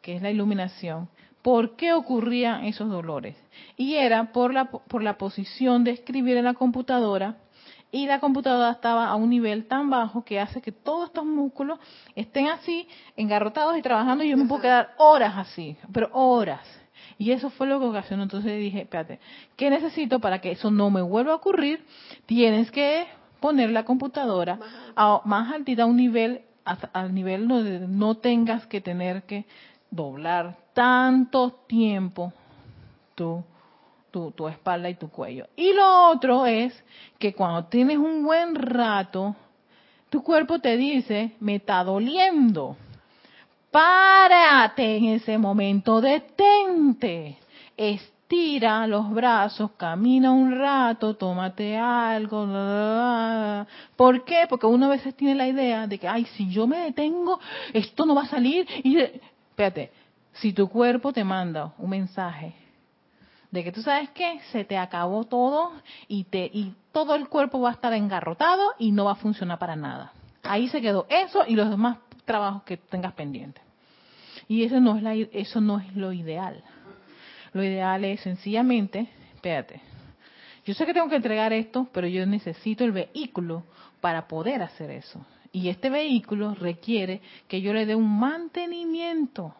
que 0.02 0.16
es 0.16 0.22
la 0.22 0.30
iluminación, 0.30 1.08
por 1.40 1.76
qué 1.76 1.94
ocurrían 1.94 2.64
esos 2.64 2.90
dolores. 2.90 3.36
Y 3.76 3.94
era 3.94 4.32
por 4.32 4.52
la, 4.52 4.66
por 4.66 5.02
la 5.02 5.16
posición 5.16 5.82
de 5.82 5.92
escribir 5.92 6.36
en 6.36 6.44
la 6.44 6.54
computadora 6.54 7.36
y 7.92 8.06
la 8.06 8.20
computadora 8.20 8.70
estaba 8.72 9.06
a 9.08 9.14
un 9.14 9.30
nivel 9.30 9.66
tan 9.66 9.90
bajo 9.90 10.24
que 10.24 10.40
hace 10.40 10.60
que 10.60 10.72
todos 10.72 11.08
estos 11.08 11.24
músculos 11.24 11.78
estén 12.14 12.48
así, 12.48 12.88
engarrotados 13.16 13.78
y 13.78 13.82
trabajando 13.82 14.24
y 14.24 14.30
yo 14.30 14.36
me 14.36 14.46
puedo 14.46 14.62
quedar 14.62 14.94
horas 14.98 15.34
así, 15.36 15.76
pero 15.92 16.10
horas. 16.12 16.66
Y 17.18 17.30
eso 17.30 17.50
fue 17.50 17.66
lo 17.66 17.80
que 17.80 17.86
ocasionó. 17.86 18.24
Entonces 18.24 18.58
dije, 18.58 18.82
espérate, 18.82 19.20
¿qué 19.56 19.70
necesito 19.70 20.20
para 20.20 20.40
que 20.40 20.52
eso 20.52 20.70
no 20.70 20.90
me 20.90 21.00
vuelva 21.00 21.32
a 21.32 21.36
ocurrir? 21.36 21.84
Tienes 22.26 22.70
que 22.70 23.06
poner 23.40 23.70
la 23.70 23.84
computadora 23.84 24.58
a, 24.94 25.22
más 25.24 25.52
altita, 25.52 25.84
a 25.84 25.86
un 25.86 25.96
nivel, 25.96 26.42
al 26.64 27.14
nivel 27.14 27.48
donde 27.48 27.80
no 27.80 28.16
tengas 28.16 28.66
que 28.66 28.80
tener 28.80 29.22
que 29.22 29.46
doblar 29.90 30.56
tanto 30.74 31.52
tiempo 31.66 32.32
tu, 33.14 33.42
tu, 34.34 34.48
espalda 34.48 34.88
y 34.88 34.94
tu 34.94 35.08
cuello. 35.08 35.46
Y 35.56 35.72
lo 35.72 36.10
otro 36.10 36.46
es 36.46 36.72
que 37.18 37.34
cuando 37.34 37.64
tienes 37.64 37.98
un 37.98 38.24
buen 38.24 38.54
rato, 38.54 39.36
tu 40.08 40.22
cuerpo 40.22 40.58
te 40.58 40.76
dice, 40.76 41.32
me 41.40 41.56
está 41.56 41.84
doliendo. 41.84 42.76
Párate 43.70 44.96
en 44.96 45.04
ese 45.06 45.36
momento, 45.36 46.00
detente, 46.00 47.36
estira 47.76 48.86
los 48.86 49.10
brazos, 49.10 49.72
camina 49.76 50.30
un 50.30 50.58
rato, 50.58 51.14
tómate 51.14 51.76
algo. 51.76 52.46
¿Por 53.96 54.24
qué? 54.24 54.46
Porque 54.48 54.66
uno 54.66 54.86
a 54.86 54.90
veces 54.90 55.14
tiene 55.14 55.34
la 55.34 55.48
idea 55.48 55.86
de 55.86 55.98
que, 55.98 56.08
ay, 56.08 56.24
si 56.36 56.48
yo 56.48 56.66
me 56.66 56.78
detengo, 56.78 57.38
esto 57.74 58.06
no 58.06 58.14
va 58.14 58.22
a 58.22 58.28
salir. 58.28 58.66
Y 58.82 58.98
espérate, 58.98 59.90
si 60.32 60.52
tu 60.52 60.68
cuerpo 60.68 61.12
te 61.12 61.24
manda 61.24 61.74
un 61.76 61.90
mensaje 61.90 62.65
de 63.50 63.64
que 63.64 63.72
tú 63.72 63.82
sabes 63.82 64.10
que 64.10 64.40
se 64.52 64.64
te 64.64 64.76
acabó 64.76 65.24
todo 65.24 65.72
y 66.08 66.24
te 66.24 66.50
y 66.52 66.74
todo 66.92 67.14
el 67.14 67.28
cuerpo 67.28 67.60
va 67.60 67.70
a 67.70 67.72
estar 67.72 67.92
engarrotado 67.92 68.72
y 68.78 68.92
no 68.92 69.04
va 69.04 69.12
a 69.12 69.16
funcionar 69.16 69.58
para 69.58 69.76
nada. 69.76 70.12
Ahí 70.42 70.68
se 70.68 70.80
quedó 70.80 71.06
eso 71.08 71.44
y 71.46 71.54
los 71.54 71.70
demás 71.70 71.98
trabajos 72.24 72.62
que 72.64 72.76
tengas 72.76 73.12
pendientes. 73.14 73.62
Y 74.48 74.64
eso 74.64 74.80
no 74.80 74.96
es 74.96 75.02
la, 75.02 75.14
eso 75.14 75.60
no 75.60 75.78
es 75.78 75.94
lo 75.96 76.12
ideal. 76.12 76.62
Lo 77.52 77.64
ideal 77.64 78.04
es 78.04 78.20
sencillamente, 78.20 79.08
espérate, 79.34 79.80
yo 80.66 80.74
sé 80.74 80.84
que 80.84 80.92
tengo 80.92 81.08
que 81.08 81.16
entregar 81.16 81.52
esto, 81.52 81.88
pero 81.92 82.08
yo 82.08 82.26
necesito 82.26 82.84
el 82.84 82.92
vehículo 82.92 83.64
para 84.00 84.26
poder 84.26 84.62
hacer 84.62 84.90
eso. 84.90 85.24
Y 85.52 85.68
este 85.68 85.90
vehículo 85.90 86.54
requiere 86.54 87.22
que 87.48 87.60
yo 87.60 87.72
le 87.72 87.86
dé 87.86 87.94
un 87.94 88.18
mantenimiento, 88.18 89.54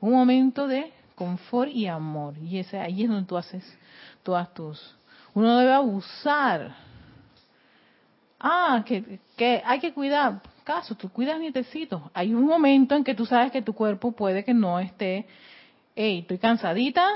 un 0.00 0.12
momento 0.12 0.66
de 0.66 0.90
confort 1.18 1.70
y 1.70 1.86
amor. 1.88 2.38
Y 2.38 2.58
ese, 2.58 2.78
ahí 2.78 3.02
es 3.02 3.08
donde 3.08 3.26
tú 3.26 3.36
haces 3.36 3.64
todas 4.22 4.54
tus... 4.54 4.96
Uno 5.34 5.58
debe 5.58 5.72
abusar. 5.72 6.76
Ah, 8.40 8.82
que, 8.86 9.18
que 9.36 9.60
hay 9.64 9.80
que 9.80 9.92
cuidar 9.92 10.40
caso, 10.68 10.94
tú 10.94 11.08
cuidas 11.08 11.40
nietecitos. 11.40 12.02
Hay 12.12 12.34
un 12.34 12.44
momento 12.44 12.94
en 12.94 13.02
que 13.02 13.14
tú 13.14 13.24
sabes 13.24 13.50
que 13.50 13.62
tu 13.62 13.72
cuerpo 13.72 14.12
puede 14.12 14.44
que 14.44 14.52
no 14.52 14.78
esté, 14.78 15.26
hey, 15.96 16.18
estoy 16.20 16.38
cansadita. 16.38 17.08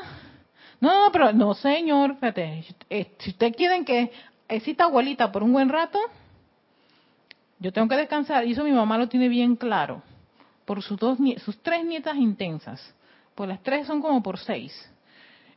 No, 0.81 0.89
no, 0.89 1.13
pero 1.13 1.33
no, 1.35 1.53
señor, 1.53 2.15
fíjate, 2.15 2.65
eh, 2.89 3.15
si 3.19 3.31
ustedes 3.31 3.55
quieren 3.55 3.85
que 3.85 4.11
exista 4.49 4.85
abuelita 4.85 5.31
por 5.31 5.43
un 5.43 5.53
buen 5.53 5.69
rato, 5.69 5.99
yo 7.59 7.73
tengo 7.75 7.89
que 7.89 7.97
descansar. 7.97 8.47
Y 8.47 8.53
eso 8.53 8.65
mi 8.65 8.73
mamá 8.73 8.97
lo 8.97 9.07
tiene 9.07 9.29
bien 9.29 9.55
claro. 9.55 10.03
Por 10.65 10.83
sus, 10.83 10.99
dos, 10.99 11.19
sus 11.45 11.63
tres 11.63 11.85
nietas 11.85 12.17
intensas. 12.17 12.81
Pues 13.35 13.49
las 13.49 13.63
tres 13.63 13.87
son 13.87 14.01
como 14.01 14.23
por 14.23 14.39
seis. 14.39 14.73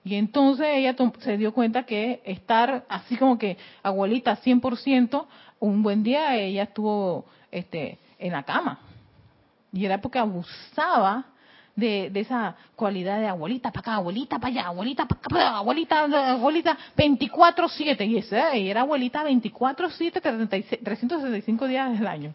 Y 0.04 0.16
entonces 0.16 0.68
ella 0.72 0.96
se 1.20 1.38
dio 1.38 1.52
cuenta 1.52 1.84
que 1.84 2.22
estar 2.26 2.86
así 2.88 3.18
como 3.18 3.40
que 3.40 3.58
abuelita 3.82 4.38
100%, 4.38 5.26
un 5.60 5.82
buen 5.82 6.04
día 6.04 6.36
ella 6.36 6.64
estuvo 6.64 7.26
este, 7.52 7.98
en 8.20 8.34
la 8.34 8.44
cama. 8.44 8.80
Y 9.74 9.84
era 9.86 10.00
porque 10.00 10.20
abusaba 10.20 11.26
de, 11.76 12.12
esa 12.14 12.56
cualidad 12.76 13.20
de 13.20 13.28
abuelita 13.28 13.72
para 13.72 13.82
acá, 13.82 13.96
abuelita 13.96 14.38
para 14.40 14.48
allá, 14.48 14.68
abuelita 14.68 15.06
para 15.08 15.22
acá, 15.22 15.58
abuelita, 15.58 16.04
abuelita 16.32 16.78
24-7. 16.96 18.08
Y 18.08 18.18
esa 18.18 18.54
era 18.54 18.82
abuelita 18.82 19.24
24-7, 19.24 20.80
365 20.84 21.68
días 21.68 21.98
del 21.98 22.08
año. 22.08 22.34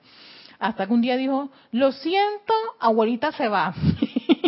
Hasta 0.58 0.86
que 0.86 0.92
un 0.92 1.00
día 1.00 1.16
dijo, 1.16 1.48
lo 1.72 1.92
siento, 1.92 2.52
abuelita 2.78 3.32
se 3.32 3.48
va. 3.48 3.74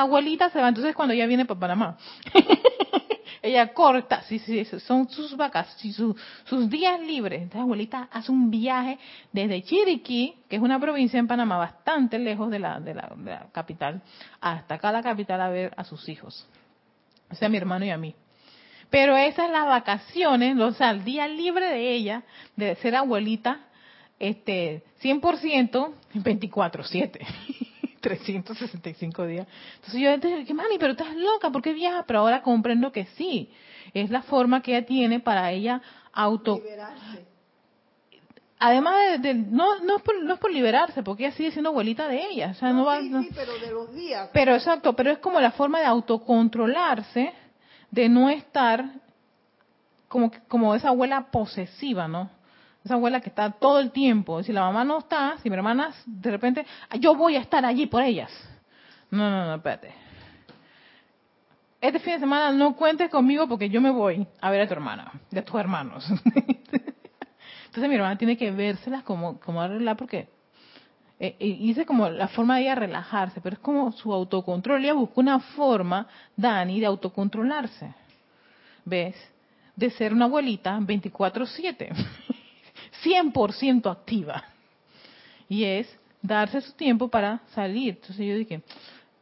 abuelita! 0.00 0.50
Se 0.50 0.60
va. 0.60 0.68
Entonces 0.68 0.94
cuando 0.94 1.14
ella 1.14 1.26
viene 1.26 1.44
para 1.44 1.60
Panamá. 1.60 1.96
ella 3.42 3.72
corta, 3.74 4.22
sí, 4.22 4.38
sí, 4.38 4.64
son 4.64 5.08
sus 5.08 5.36
vacas, 5.36 5.76
sus 6.44 6.70
días 6.70 7.00
libres. 7.00 7.42
Entonces, 7.42 7.62
abuelita 7.62 8.08
hace 8.12 8.30
un 8.30 8.50
viaje 8.50 8.98
desde 9.32 9.62
Chiriquí, 9.62 10.36
que 10.48 10.56
es 10.56 10.62
una 10.62 10.78
provincia 10.78 11.18
en 11.18 11.26
Panamá 11.26 11.58
bastante 11.58 12.20
lejos 12.20 12.50
de 12.50 12.60
la, 12.60 12.78
de 12.78 12.94
la, 12.94 13.48
capital, 13.52 14.00
hasta 14.40 14.76
acá 14.76 14.92
la 14.92 15.02
capital 15.02 15.40
a 15.40 15.48
ver 15.48 15.74
a 15.76 15.82
sus 15.82 16.08
hijos. 16.08 16.46
O 17.30 17.34
sea, 17.34 17.46
a 17.46 17.50
mi 17.50 17.56
hermano 17.56 17.84
y 17.84 17.90
a 17.90 17.98
mí. 17.98 18.14
Pero 18.90 19.16
esas 19.16 19.50
las 19.50 19.66
vacaciones, 19.66 20.56
o 20.58 20.72
sea, 20.72 20.90
el 20.90 21.02
día 21.02 21.26
libre 21.26 21.66
de 21.66 21.92
ella, 21.92 22.22
de 22.54 22.76
ser 22.76 22.94
abuelita, 22.94 23.60
este, 24.20 24.84
100%, 25.02 25.92
24-7. 26.14 27.18
365 28.02 29.26
días. 29.26 29.46
Entonces 29.76 30.00
yo 30.00 30.18
dije, 30.18 30.52
mami, 30.52 30.76
pero 30.78 30.92
estás 30.92 31.16
loca, 31.16 31.50
¿por 31.50 31.62
qué 31.62 31.72
viajas? 31.72 32.04
Pero 32.06 32.18
ahora 32.18 32.42
comprendo 32.42 32.92
que 32.92 33.06
sí, 33.16 33.50
es 33.94 34.10
la 34.10 34.22
forma 34.22 34.60
que 34.60 34.76
ella 34.76 34.86
tiene 34.86 35.20
para 35.20 35.50
ella 35.50 35.80
auto... 36.12 36.56
Liberarse. 36.56 37.32
Además 38.64 39.20
de, 39.20 39.34
no, 39.34 39.80
no, 39.80 39.96
es 39.96 40.02
por, 40.02 40.22
no 40.22 40.34
es 40.34 40.38
por 40.38 40.52
liberarse, 40.52 41.02
porque 41.02 41.26
ella 41.26 41.34
sigue 41.34 41.50
siendo 41.50 41.70
abuelita 41.70 42.06
de 42.06 42.24
ella. 42.30 42.50
O 42.50 42.54
sea, 42.54 42.72
no, 42.72 42.84
va, 42.84 43.00
sí, 43.00 43.28
pero 43.34 43.58
de 43.58 43.72
los 43.72 43.92
días. 43.92 44.30
Pero 44.32 44.54
exacto, 44.54 44.94
pero 44.94 45.10
es 45.10 45.18
como 45.18 45.40
la 45.40 45.50
forma 45.50 45.80
de 45.80 45.86
autocontrolarse, 45.86 47.32
de 47.90 48.08
no 48.08 48.30
estar 48.30 48.84
como, 50.06 50.30
como 50.46 50.76
esa 50.76 50.90
abuela 50.90 51.28
posesiva, 51.32 52.06
¿no? 52.06 52.30
Esa 52.84 52.94
abuela 52.94 53.20
que 53.20 53.28
está 53.28 53.50
todo 53.50 53.78
el 53.80 53.90
tiempo. 53.90 54.42
Si 54.42 54.52
la 54.52 54.62
mamá 54.62 54.84
no 54.84 54.98
está, 54.98 55.36
si 55.42 55.48
mi 55.48 55.56
hermana 55.56 55.92
de 56.06 56.30
repente, 56.30 56.66
yo 56.98 57.14
voy 57.14 57.36
a 57.36 57.40
estar 57.40 57.64
allí 57.64 57.86
por 57.86 58.02
ellas. 58.02 58.30
No, 59.10 59.30
no, 59.30 59.46
no, 59.46 59.54
espérate. 59.56 59.92
Este 61.80 61.98
fin 61.98 62.14
de 62.14 62.20
semana 62.20 62.52
no 62.52 62.76
cuentes 62.76 63.10
conmigo 63.10 63.48
porque 63.48 63.68
yo 63.68 63.80
me 63.80 63.90
voy 63.90 64.26
a 64.40 64.50
ver 64.50 64.62
a 64.62 64.66
tu 64.66 64.74
hermana, 64.74 65.12
de 65.30 65.42
tus 65.42 65.58
hermanos. 65.58 66.06
Entonces 67.66 67.88
mi 67.88 67.94
hermana 67.94 68.16
tiene 68.18 68.36
que 68.36 68.50
vérselas 68.50 69.02
como, 69.02 69.40
como 69.40 69.60
arreglar 69.60 69.96
porque 69.96 70.28
eh, 71.18 71.36
hice 71.38 71.86
como 71.86 72.08
la 72.08 72.28
forma 72.28 72.56
de 72.56 72.62
ella 72.62 72.74
relajarse, 72.74 73.40
pero 73.40 73.54
es 73.54 73.60
como 73.60 73.92
su 73.92 74.12
autocontrol. 74.12 74.82
Ella 74.82 74.94
busca 74.94 75.20
una 75.20 75.40
forma, 75.40 76.06
Dani, 76.36 76.80
de 76.80 76.86
autocontrolarse. 76.86 77.94
¿Ves? 78.84 79.14
De 79.76 79.90
ser 79.90 80.12
una 80.12 80.24
abuelita 80.24 80.78
24-7. 80.78 81.88
100% 83.04 83.90
activa. 83.90 84.44
Y 85.48 85.64
es 85.64 85.98
darse 86.20 86.60
su 86.60 86.72
tiempo 86.72 87.08
para 87.08 87.40
salir. 87.54 87.94
Entonces 88.00 88.26
yo 88.26 88.36
dije, 88.36 88.62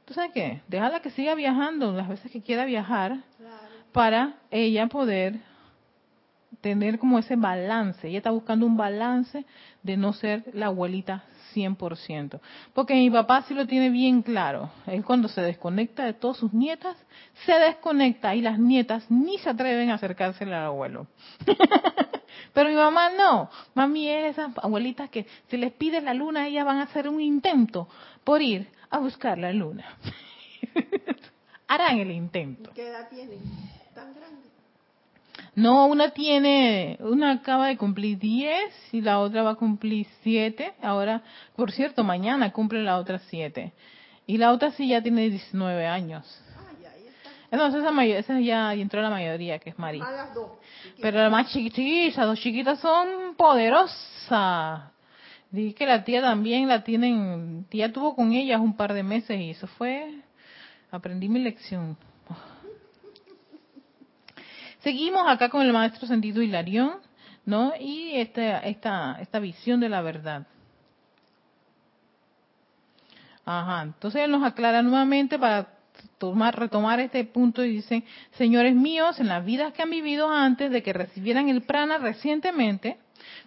¿tú 0.04 0.14
sabes 0.14 0.32
qué? 0.32 0.60
Déjala 0.68 1.00
que 1.00 1.10
siga 1.10 1.34
viajando 1.34 1.92
las 1.92 2.08
veces 2.08 2.30
que 2.30 2.42
quiera 2.42 2.64
viajar 2.64 3.18
para 3.92 4.34
ella 4.50 4.86
poder 4.86 5.40
tener 6.60 6.98
como 6.98 7.18
ese 7.18 7.36
balance. 7.36 8.06
Ella 8.06 8.18
está 8.18 8.30
buscando 8.30 8.66
un 8.66 8.76
balance 8.76 9.44
de 9.82 9.96
no 9.96 10.12
ser 10.12 10.44
la 10.52 10.66
abuelita 10.66 11.24
100%. 11.54 12.40
Porque 12.72 12.94
mi 12.94 13.10
papá 13.10 13.42
sí 13.42 13.54
lo 13.54 13.66
tiene 13.66 13.90
bien 13.90 14.22
claro. 14.22 14.70
Él 14.86 15.04
cuando 15.04 15.28
se 15.28 15.40
desconecta 15.40 16.04
de 16.04 16.14
todas 16.14 16.36
sus 16.36 16.52
nietas, 16.52 16.96
se 17.46 17.52
desconecta 17.52 18.34
y 18.34 18.40
las 18.40 18.58
nietas 18.58 19.10
ni 19.10 19.38
se 19.38 19.50
atreven 19.50 19.90
a 19.90 19.94
acercarse 19.94 20.44
al 20.44 20.54
abuelo. 20.54 21.06
Pero 22.52 22.68
mi 22.68 22.76
mamá 22.76 23.10
no. 23.10 23.50
Mami 23.74 24.08
es 24.08 24.32
esas 24.32 24.52
abuelitas 24.58 25.10
que 25.10 25.26
si 25.48 25.56
les 25.56 25.72
pides 25.72 26.02
la 26.02 26.14
luna, 26.14 26.46
ellas 26.46 26.64
van 26.64 26.78
a 26.78 26.84
hacer 26.84 27.08
un 27.08 27.20
intento 27.20 27.88
por 28.24 28.42
ir 28.42 28.68
a 28.90 28.98
buscar 28.98 29.38
la 29.38 29.52
luna. 29.52 29.84
Harán 31.68 31.98
el 31.98 32.10
intento. 32.10 32.72
¿Qué 32.74 32.88
edad 32.88 33.08
tienen? 33.08 33.40
¿Tan 33.94 34.12
grande? 34.14 34.49
No, 35.60 35.88
una 35.88 36.08
tiene, 36.10 36.96
una 37.00 37.32
acaba 37.32 37.66
de 37.66 37.76
cumplir 37.76 38.18
10 38.18 38.92
y 38.92 39.02
la 39.02 39.18
otra 39.18 39.42
va 39.42 39.50
a 39.50 39.54
cumplir 39.56 40.06
7. 40.22 40.72
Ahora, 40.80 41.22
por 41.54 41.70
cierto, 41.70 42.02
mañana 42.02 42.50
cumple 42.50 42.82
la 42.82 42.96
otra 42.96 43.18
7. 43.18 43.70
Y 44.26 44.38
la 44.38 44.52
otra 44.52 44.70
sí 44.70 44.88
ya 44.88 45.02
tiene 45.02 45.28
19 45.28 45.86
años. 45.86 46.24
Ah, 46.56 46.70
ya, 46.82 46.88
ya 46.96 47.10
está. 47.10 47.30
Entonces 47.50 47.82
esa, 47.82 48.04
esa 48.04 48.40
ya 48.40 48.72
entró 48.72 49.02
la 49.02 49.10
mayoría, 49.10 49.58
que 49.58 49.68
es 49.68 49.78
María. 49.78 50.02
Las 50.10 50.34
dos. 50.34 50.52
Pero 51.02 51.18
las 51.18 51.30
más 51.30 51.52
chiquitas, 51.52 52.16
las 52.16 52.26
dos 52.26 52.40
chiquitas 52.40 52.80
son 52.80 53.34
poderosas. 53.36 54.92
Dije 55.50 55.74
que 55.74 55.84
la 55.84 56.04
tía 56.04 56.22
también 56.22 56.68
la 56.68 56.84
tienen, 56.84 57.66
tía 57.68 57.92
tuvo 57.92 58.16
con 58.16 58.32
ellas 58.32 58.60
un 58.60 58.78
par 58.78 58.94
de 58.94 59.02
meses 59.02 59.38
y 59.38 59.50
eso 59.50 59.66
fue, 59.66 60.20
aprendí 60.90 61.28
mi 61.28 61.40
lección. 61.40 61.98
Seguimos 64.80 65.24
acá 65.26 65.48
con 65.48 65.62
el 65.62 65.72
maestro 65.72 66.06
sentido 66.06 66.42
Hilarión, 66.42 66.94
¿no? 67.44 67.72
Y 67.78 68.12
esta, 68.16 68.60
esta, 68.60 69.18
esta 69.20 69.38
visión 69.38 69.80
de 69.80 69.88
la 69.88 70.02
verdad. 70.02 70.46
Ajá, 73.44 73.82
entonces 73.82 74.22
él 74.22 74.30
nos 74.30 74.42
aclara 74.44 74.82
nuevamente 74.82 75.38
para 75.38 75.68
tomar, 76.18 76.58
retomar 76.58 77.00
este 77.00 77.24
punto 77.24 77.64
y 77.64 77.76
dice, 77.76 78.04
señores 78.32 78.74
míos, 78.74 79.18
en 79.20 79.28
las 79.28 79.44
vidas 79.44 79.72
que 79.72 79.82
han 79.82 79.90
vivido 79.90 80.30
antes 80.30 80.70
de 80.70 80.82
que 80.82 80.92
recibieran 80.92 81.48
el 81.48 81.62
prana 81.62 81.98
recientemente, 81.98 82.98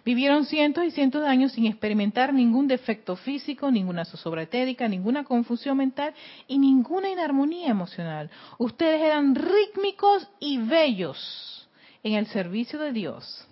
vivieron 0.04 0.44
cientos 0.46 0.84
y 0.84 0.90
cientos 0.90 1.22
de 1.22 1.28
años 1.28 1.52
sin 1.52 1.66
experimentar 1.66 2.32
ningún 2.32 2.68
defecto 2.68 3.16
físico, 3.16 3.70
ninguna 3.70 4.04
zozobra 4.04 4.42
etérica, 4.42 4.88
ninguna 4.88 5.24
confusión 5.24 5.76
mental 5.76 6.14
y 6.46 6.58
ninguna 6.58 7.10
inarmonía 7.10 7.68
emocional. 7.68 8.30
Ustedes 8.58 9.02
eran 9.02 9.34
rítmicos 9.34 10.28
y 10.40 10.58
bellos 10.58 11.68
en 12.02 12.14
el 12.14 12.26
servicio 12.26 12.78
de 12.78 12.92
Dios 12.92 13.48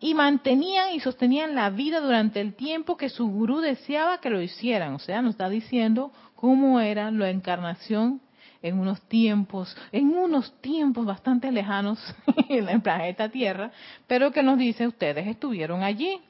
y 0.00 0.14
mantenían 0.14 0.92
y 0.92 1.00
sostenían 1.00 1.54
la 1.54 1.70
vida 1.70 2.00
durante 2.00 2.40
el 2.40 2.54
tiempo 2.54 2.96
que 2.96 3.08
su 3.08 3.26
gurú 3.28 3.60
deseaba 3.60 4.20
que 4.20 4.30
lo 4.30 4.40
hicieran. 4.40 4.94
O 4.94 4.98
sea, 4.98 5.22
nos 5.22 5.32
está 5.32 5.48
diciendo 5.48 6.12
cómo 6.36 6.80
era 6.80 7.10
la 7.10 7.30
encarnación 7.30 8.20
en 8.62 8.78
unos 8.78 9.00
tiempos, 9.02 9.76
en 9.92 10.08
unos 10.08 10.52
tiempos 10.60 11.06
bastante 11.06 11.52
lejanos 11.52 11.98
en 12.48 12.68
el 12.68 12.80
planeta 12.80 13.28
Tierra, 13.28 13.70
pero 14.06 14.32
que 14.32 14.42
nos 14.42 14.58
dice, 14.58 14.86
ustedes 14.86 15.26
estuvieron 15.26 15.82
allí, 15.82 16.20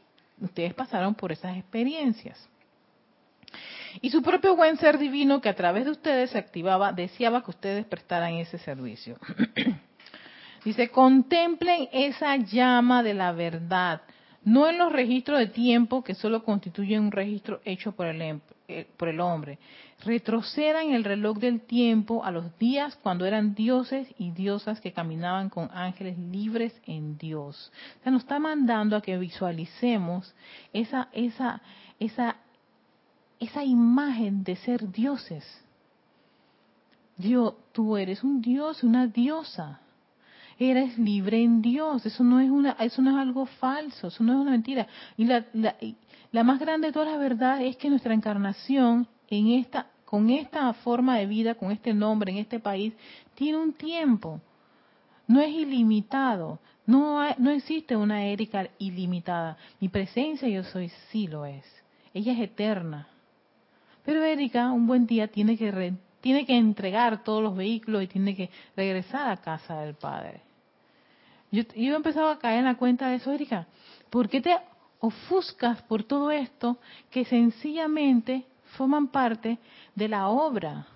ustedes 0.41 0.75
pasaron 0.75 1.15
por 1.15 1.33
esas 1.33 1.57
experiencias. 1.57 2.49
Y 4.01 4.11
su 4.11 4.23
propio 4.23 4.55
buen 4.55 4.77
ser 4.77 4.99
divino 4.99 5.41
que 5.41 5.49
a 5.49 5.57
través 5.57 5.85
de 5.85 5.91
ustedes 5.91 6.31
se 6.31 6.39
activaba, 6.39 6.93
deseaba 6.93 7.43
que 7.43 7.51
ustedes 7.51 7.85
prestaran 7.87 8.35
ese 8.35 8.59
servicio. 8.59 9.17
Dice, 10.65 10.91
contemplen 10.91 11.89
esa 11.93 12.37
llama 12.37 13.03
de 13.03 13.15
la 13.15 13.33
verdad, 13.33 14.03
no 14.45 14.69
en 14.69 14.79
los 14.79 14.93
registros 14.93 15.39
de 15.39 15.47
tiempo 15.49 16.03
que 16.03 16.15
solo 16.15 16.45
constituyen 16.45 17.03
un 17.03 17.13
registro 17.13 17.61
hecho 17.65 17.93
por 17.93 18.07
el, 18.07 18.23
em, 18.23 18.41
eh, 18.69 18.87
por 18.97 19.09
el 19.09 19.21
hombre. 19.21 19.59
Retrocedan 20.05 20.91
el 20.91 21.05
reloj 21.05 21.39
del 21.39 21.61
tiempo 21.61 22.25
a 22.25 22.31
los 22.31 22.57
días 22.59 22.97
cuando 23.03 23.27
eran 23.27 23.55
dioses 23.55 24.09
y 24.19 24.31
diosas 24.31 24.81
que 24.81 24.93
caminaban 24.93 25.51
con 25.51 25.71
ángeles 25.73 26.19
libres 26.19 26.73
en 26.87 27.19
Dios. 27.19 27.73
O 27.99 28.03
sea, 28.03 28.13
nos 28.13 28.23
está 28.23 28.39
mandando 28.39 28.97
a 28.97 29.03
que 29.03 29.19
visualicemos 29.19 30.35
esa, 30.73 31.09
esa, 31.13 31.61
esa, 31.99 32.37
esa 33.41 33.65
imagen 33.65 34.45
de 34.45 34.57
ser 34.57 34.91
dioses. 34.91 35.45
Dios, 37.17 37.55
tú 37.73 37.97
eres 37.97 38.23
un 38.23 38.41
dios, 38.41 38.85
una 38.85 39.09
diosa 39.09 39.81
eres 40.59 40.99
libre 40.99 41.43
en 41.43 41.63
Dios. 41.63 42.05
Eso 42.05 42.25
no 42.25 42.41
es 42.41 42.51
una, 42.51 42.73
eso 42.81 43.01
no 43.03 43.11
es 43.11 43.17
algo 43.17 43.47
falso, 43.47 44.09
eso 44.09 44.25
no 44.25 44.33
es 44.33 44.39
una 44.41 44.51
mentira. 44.51 44.87
Y 45.17 45.25
la, 45.25 45.45
la, 46.33 46.45
más 46.45 46.59
grande 46.59 46.89
de 46.89 46.93
todas 46.93 47.11
las 47.11 47.19
verdades 47.19 47.69
es 47.69 47.77
que 47.77 47.89
nuestra 47.89 48.15
encarnación 48.15 49.07
en 49.29 49.49
esta, 49.49 49.87
con 50.05 50.31
esta 50.31 50.73
forma 50.73 51.19
de 51.19 51.27
vida, 51.27 51.55
con 51.55 51.71
este 51.71 51.95
nombre, 51.95 52.33
en 52.33 52.39
este 52.39 52.59
país, 52.59 52.93
tiene 53.35 53.59
un 53.59 53.73
tiempo. 53.73 54.41
No 55.27 55.41
es 55.41 55.51
ilimitado. 55.51 56.59
No, 56.87 57.23
no 57.37 57.51
existe 57.51 57.97
una 57.97 58.25
Erika 58.25 58.69
ilimitada. 58.79 59.59
Mi 59.79 59.89
presencia 59.89 60.49
yo 60.49 60.65
soy, 60.65 60.91
sí 61.11 61.27
lo 61.27 61.45
es. 61.45 61.65
Ella 62.15 62.33
es 62.33 62.41
eterna. 62.41 63.09
Pero 64.05 64.25
Erika 64.25 64.73
un 64.73 64.87
buen 64.87 65.07
día 65.07 65.29
tiene 65.29 65.59
que, 65.59 65.93
tiene 66.23 66.47
que 66.47 66.57
entregar 66.57 67.23
todos 67.23 67.43
los 67.43 67.55
vehículos 67.55 68.03
y 68.03 68.07
tiene 68.07 68.35
que 68.35 68.49
regresar 68.75 69.31
a 69.31 69.37
casa 69.37 69.83
del 69.83 69.95
Padre. 69.95 70.48
Yo, 71.51 71.63
he 71.75 71.95
empezado 71.95 72.29
a 72.29 72.39
caer 72.39 72.59
en 72.59 72.65
la 72.67 72.77
cuenta 72.77 73.09
de 73.09 73.17
eso, 73.17 73.33
Erika. 73.33 73.67
¿Por 74.11 74.29
qué 74.29 74.41
te 74.41 74.57
ofuscas 75.01 75.83
por 75.83 76.05
todo 76.05 76.31
esto 76.31 76.79
que 77.11 77.25
sencillamente 77.25 78.45
forman 78.77 79.09
parte 79.09 79.59
de 79.95 80.09
la 80.09 80.29
obra 80.29 80.87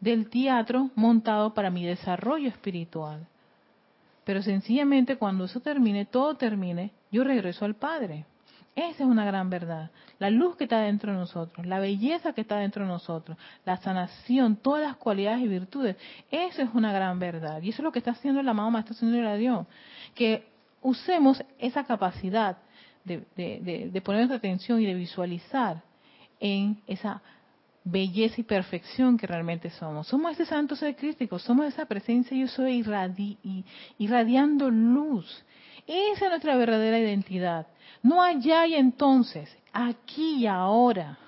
del 0.00 0.28
teatro 0.28 0.90
montado 0.94 1.52
para 1.52 1.70
mi 1.70 1.84
desarrollo 1.84 2.48
espiritual? 2.48 3.26
Pero 4.24 4.42
sencillamente 4.42 5.16
cuando 5.16 5.44
eso 5.44 5.60
termine, 5.60 6.06
todo 6.06 6.34
termine, 6.36 6.92
yo 7.10 7.24
regreso 7.24 7.64
al 7.64 7.74
Padre. 7.74 8.24
Esa 8.76 9.04
es 9.04 9.08
una 9.08 9.24
gran 9.24 9.50
verdad. 9.50 9.90
La 10.18 10.30
luz 10.30 10.56
que 10.56 10.64
está 10.64 10.80
dentro 10.80 11.12
de 11.12 11.18
nosotros, 11.18 11.64
la 11.66 11.78
belleza 11.78 12.32
que 12.32 12.40
está 12.40 12.56
dentro 12.56 12.84
de 12.84 12.90
nosotros, 12.90 13.38
la 13.64 13.76
sanación, 13.76 14.56
todas 14.56 14.82
las 14.82 14.96
cualidades 14.96 15.42
y 15.42 15.48
virtudes. 15.48 15.96
Eso 16.30 16.62
es 16.62 16.68
una 16.74 16.92
gran 16.92 17.18
verdad. 17.18 17.62
Y 17.62 17.68
eso 17.68 17.82
es 17.82 17.84
lo 17.84 17.92
que 17.92 18.00
está 18.00 18.12
haciendo 18.12 18.40
el 18.40 18.48
amado 18.48 18.70
Maestro 18.70 18.94
Señor 18.94 19.26
de 19.28 19.38
Dios. 19.38 19.66
Que 20.14 20.48
usemos 20.82 21.42
esa 21.58 21.84
capacidad 21.84 22.58
de, 23.04 23.24
de 23.36 24.00
poner 24.00 24.22
nuestra 24.22 24.38
atención 24.38 24.80
y 24.80 24.86
de 24.86 24.94
visualizar 24.94 25.82
en 26.40 26.82
esa 26.86 27.22
belleza 27.84 28.40
y 28.40 28.44
perfección 28.44 29.18
que 29.18 29.26
realmente 29.26 29.70
somos. 29.70 30.08
Somos 30.08 30.32
ese 30.32 30.46
santo 30.46 30.74
ser 30.74 30.96
crístico, 30.96 31.38
somos 31.38 31.66
esa 31.66 31.84
presencia 31.84 32.36
yo 32.36 32.48
soy 32.48 32.84
irradiando 33.98 34.70
luz. 34.70 35.44
Esa 35.86 36.24
es 36.24 36.30
nuestra 36.30 36.56
verdadera 36.56 36.98
identidad. 36.98 37.66
No 38.02 38.22
allá 38.22 38.66
y 38.66 38.74
entonces, 38.74 39.54
aquí 39.72 40.36
y 40.36 40.46
ahora. 40.46 41.18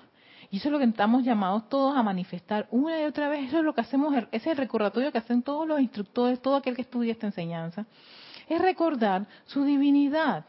Y 0.49 0.57
eso 0.57 0.69
es 0.69 0.71
lo 0.71 0.79
que 0.79 0.85
estamos 0.85 1.23
llamados 1.23 1.67
todos 1.69 1.97
a 1.97 2.03
manifestar 2.03 2.67
una 2.71 3.01
y 3.01 3.05
otra 3.05 3.27
vez. 3.29 3.47
Eso 3.47 3.59
es 3.59 3.63
lo 3.63 3.73
que 3.73 3.81
hacemos, 3.81 4.15
ese 4.15 4.27
es 4.31 4.47
el 4.47 4.57
recordatorio 4.57 5.11
que 5.11 5.17
hacen 5.17 5.43
todos 5.43 5.67
los 5.67 5.79
instructores, 5.79 6.41
todo 6.41 6.55
aquel 6.55 6.75
que 6.75 6.83
estudia 6.83 7.11
esta 7.11 7.27
enseñanza. 7.27 7.85
Es 8.47 8.61
recordar 8.61 9.27
su 9.45 9.63
divinidad. 9.63 10.45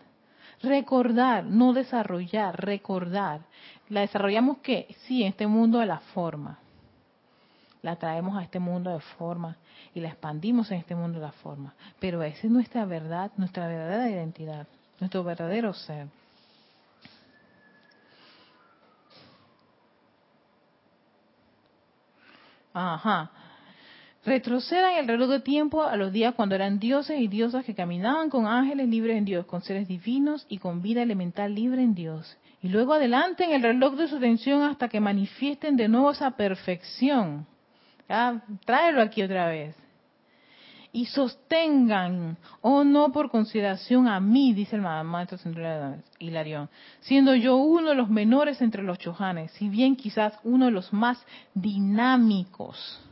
Recordar, 0.63 1.45
no 1.45 1.73
desarrollar, 1.73 2.65
recordar. 2.65 3.41
¿La 3.89 4.01
desarrollamos 4.01 4.59
qué? 4.59 4.95
Sí, 5.07 5.23
en 5.23 5.29
este 5.29 5.47
mundo 5.47 5.79
de 5.79 5.87
la 5.87 5.99
forma. 5.99 6.59
La 7.83 7.97
traemos 7.97 8.37
a 8.37 8.43
este 8.43 8.59
mundo 8.59 8.91
de 8.91 9.01
forma 9.01 9.57
y 9.95 10.01
la 10.01 10.09
expandimos 10.09 10.71
en 10.71 10.79
este 10.79 10.95
mundo 10.95 11.21
de 11.21 11.27
la 11.27 11.33
forma. 11.33 11.75
Pero 12.01 12.23
esa 12.23 12.47
es 12.47 12.53
nuestra 12.53 12.85
verdad, 12.85 13.31
nuestra 13.37 13.69
verdadera 13.69 14.11
identidad, 14.11 14.67
nuestro 15.01 15.23
verdadero 15.23 15.73
ser. 15.73 16.09
Ajá. 22.73 23.31
Retrocedan 24.25 24.99
el 24.99 25.09
reloj 25.09 25.31
de 25.31 25.41
tiempo 25.41 25.85
a 25.85 25.97
los 25.97 26.13
días 26.13 26.35
cuando 26.35 26.55
eran 26.55 26.79
dioses 26.79 27.21
y 27.21 27.29
diosas 27.29 27.65
que 27.65 27.75
caminaban 27.75 28.29
con 28.29 28.47
ángeles 28.47 28.89
libres 28.89 29.17
en 29.17 29.25
Dios, 29.25 29.47
con 29.47 29.63
seres 29.63 29.89
divinos 29.89 30.45
y 30.49 30.59
con 30.59 30.83
vida 30.83 31.03
elemental 31.03 31.55
libre 31.55 31.83
en 31.83 31.95
Dios. 31.95 32.37
Y 32.63 32.69
luego 32.69 32.93
adelanten 32.93 33.53
el 33.53 33.63
reloj 33.63 33.95
de 33.95 34.09
su 34.09 34.17
atención 34.17 34.63
hasta 34.63 34.89
que 34.89 35.01
manifiesten 35.01 35.77
de 35.77 35.89
nuevo 35.89 36.11
esa 36.11 36.33
perfección. 36.33 37.47
¿Ya? 38.09 38.43
Tráelo 38.65 39.03
aquí 39.03 39.23
otra 39.23 39.49
vez. 39.49 39.77
Y 40.91 41.05
sostengan, 41.07 42.39
o 42.63 42.83
no 42.83 43.13
por 43.13 43.31
consideración 43.31 44.09
a 44.09 44.21
mí, 44.21 44.55
dice 44.55 44.77
el 44.77 44.83
maestro 44.83 45.39
Hilarión, 46.19 46.71
siendo 47.01 47.35
yo 47.35 47.57
uno 47.57 47.91
de 47.91 47.95
los 47.95 48.09
menores 48.09 48.63
entre 48.63 48.83
los 48.83 48.99
chojanes, 48.99 49.53
si 49.53 49.69
bien 49.69 49.97
quizás 49.97 50.39
uno 50.45 50.65
de 50.65 50.71
los 50.71 50.93
más 50.93 51.23
dinámicos 51.53 53.05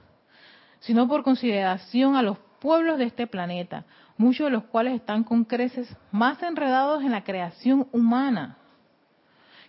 sino 0.87 1.09
por 1.09 1.25
consideración 1.25 2.15
a 2.15 2.23
los 2.23 2.39
pueblos 2.61 2.99
de 2.99 3.05
este 3.05 3.27
planeta, 3.27 3.85
muchos 4.17 4.47
de 4.47 4.53
los 4.53 4.65
cuales 4.65 4.95
están 4.95 5.25
con 5.25 5.45
creces 5.45 5.95
más 6.13 6.41
enredados 6.45 7.03
en 7.03 7.11
la 7.11 7.25
creación 7.25 7.89
humana 7.91 8.57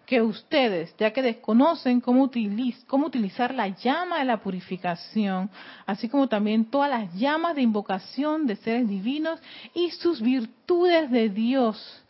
que 0.08 0.22
ustedes, 0.22 0.96
ya 0.98 1.12
que 1.12 1.22
desconocen 1.22 2.02
cómo, 2.02 2.32
cómo, 2.88 3.06
utilizar 3.06 3.54
la 3.54 3.68
llama 3.68 4.18
de 4.20 4.26
la 4.26 4.38
purificación, 4.38 5.52
así 5.86 6.10
como 6.10 6.28
también 6.28 6.66
todas 6.66 6.90
las 6.90 7.14
llamas 7.14 7.56
de 7.56 7.62
invocación 7.62 8.48
de 8.48 8.56
seres 8.56 8.88
divinos 8.88 9.40
y 9.76 9.92
sus 9.92 10.22
virtudes 10.22 11.12
de 11.12 11.30
Dios 11.30 12.04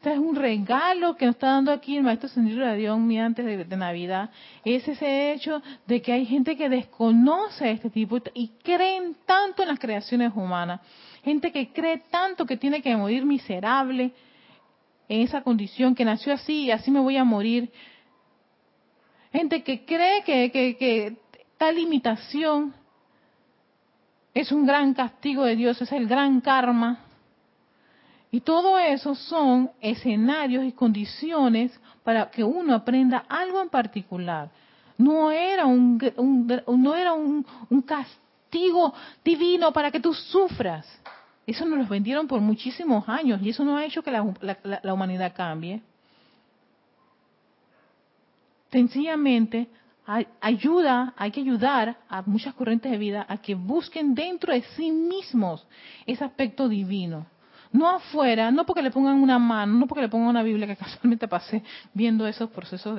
este 0.00 0.14
es 0.14 0.18
un 0.18 0.34
regalo 0.34 1.14
que 1.14 1.26
nos 1.26 1.34
está 1.34 1.48
dando 1.48 1.70
aquí 1.70 1.98
el 1.98 2.02
Maestro 2.02 2.30
Sendido 2.30 2.64
de 2.64 2.74
Dios 2.74 2.98
antes 2.98 3.68
de, 3.68 3.76
Navidad. 3.76 4.30
Es 4.64 4.88
ese 4.88 5.30
hecho 5.30 5.62
de 5.86 6.00
que 6.00 6.10
hay 6.14 6.24
gente 6.24 6.56
que 6.56 6.70
desconoce 6.70 7.70
este 7.70 7.90
tipo 7.90 8.16
y 8.32 8.48
creen 8.62 9.14
tanto 9.26 9.60
en 9.60 9.68
las 9.68 9.78
creaciones 9.78 10.32
humanas. 10.34 10.80
Gente 11.22 11.52
que 11.52 11.70
cree 11.70 11.98
tanto 12.10 12.46
que 12.46 12.56
tiene 12.56 12.80
que 12.80 12.96
morir 12.96 13.26
miserable 13.26 14.12
en 15.10 15.20
esa 15.20 15.42
condición, 15.42 15.94
que 15.94 16.06
nació 16.06 16.32
así 16.32 16.64
y 16.64 16.70
así 16.70 16.90
me 16.90 17.00
voy 17.00 17.18
a 17.18 17.24
morir. 17.24 17.70
Gente 19.32 19.62
que 19.62 19.84
cree 19.84 20.22
que, 20.24 20.50
que, 20.50 20.76
que 20.78 21.16
tal 21.58 21.76
limitación 21.76 22.72
es 24.32 24.50
un 24.50 24.64
gran 24.64 24.94
castigo 24.94 25.44
de 25.44 25.56
Dios, 25.56 25.82
es 25.82 25.92
el 25.92 26.06
gran 26.06 26.40
karma 26.40 27.00
y 28.30 28.40
todo 28.40 28.78
eso 28.78 29.14
son 29.14 29.70
escenarios 29.80 30.64
y 30.64 30.72
condiciones 30.72 31.78
para 32.04 32.30
que 32.30 32.44
uno 32.44 32.74
aprenda 32.74 33.24
algo 33.28 33.60
en 33.60 33.68
particular. 33.68 34.50
No 34.96 35.30
era 35.30 35.66
un, 35.66 35.98
no 36.68 36.94
era 36.94 37.12
un, 37.12 37.44
castigo 37.84 38.94
divino 39.24 39.72
para 39.72 39.90
que 39.90 39.98
tú 39.98 40.14
sufras. 40.14 40.86
Eso 41.46 41.64
nos 41.64 41.78
lo 41.78 41.86
vendieron 41.86 42.28
por 42.28 42.40
muchísimos 42.40 43.08
años 43.08 43.40
y 43.42 43.50
eso 43.50 43.64
no 43.64 43.76
ha 43.76 43.84
hecho 43.84 44.02
que 44.02 44.10
la, 44.10 44.94
humanidad 44.94 45.34
cambie. 45.34 45.82
Sencillamente 48.70 49.68
ayuda, 50.40 51.14
hay 51.16 51.30
que 51.30 51.40
ayudar 51.40 51.96
a 52.08 52.22
muchas 52.22 52.54
corrientes 52.54 52.90
de 52.90 52.98
vida 52.98 53.26
a 53.28 53.38
que 53.38 53.54
busquen 53.54 54.14
dentro 54.14 54.52
de 54.52 54.62
sí 54.76 54.90
mismos 54.90 55.66
ese 56.06 56.24
aspecto 56.24 56.68
divino. 56.68 57.26
No 57.72 57.88
afuera, 57.88 58.50
no 58.50 58.66
porque 58.66 58.82
le 58.82 58.90
pongan 58.90 59.16
una 59.16 59.38
mano, 59.38 59.74
no 59.74 59.86
porque 59.86 60.02
le 60.02 60.08
pongan 60.08 60.28
una 60.28 60.42
Biblia, 60.42 60.66
que 60.66 60.76
casualmente 60.84 61.28
pasé 61.28 61.62
viendo 61.94 62.26
esos 62.26 62.50
procesos 62.50 62.98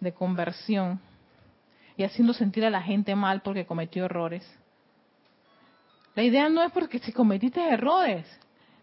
de 0.00 0.12
conversión 0.12 1.00
y 1.96 2.04
haciendo 2.04 2.34
sentir 2.34 2.64
a 2.64 2.70
la 2.70 2.82
gente 2.82 3.14
mal 3.14 3.40
porque 3.40 3.64
cometió 3.64 4.04
errores. 4.04 4.46
La 6.16 6.22
idea 6.22 6.48
no 6.48 6.62
es 6.62 6.72
porque 6.72 6.98
si 6.98 7.12
cometiste 7.12 7.60
errores, 7.60 8.26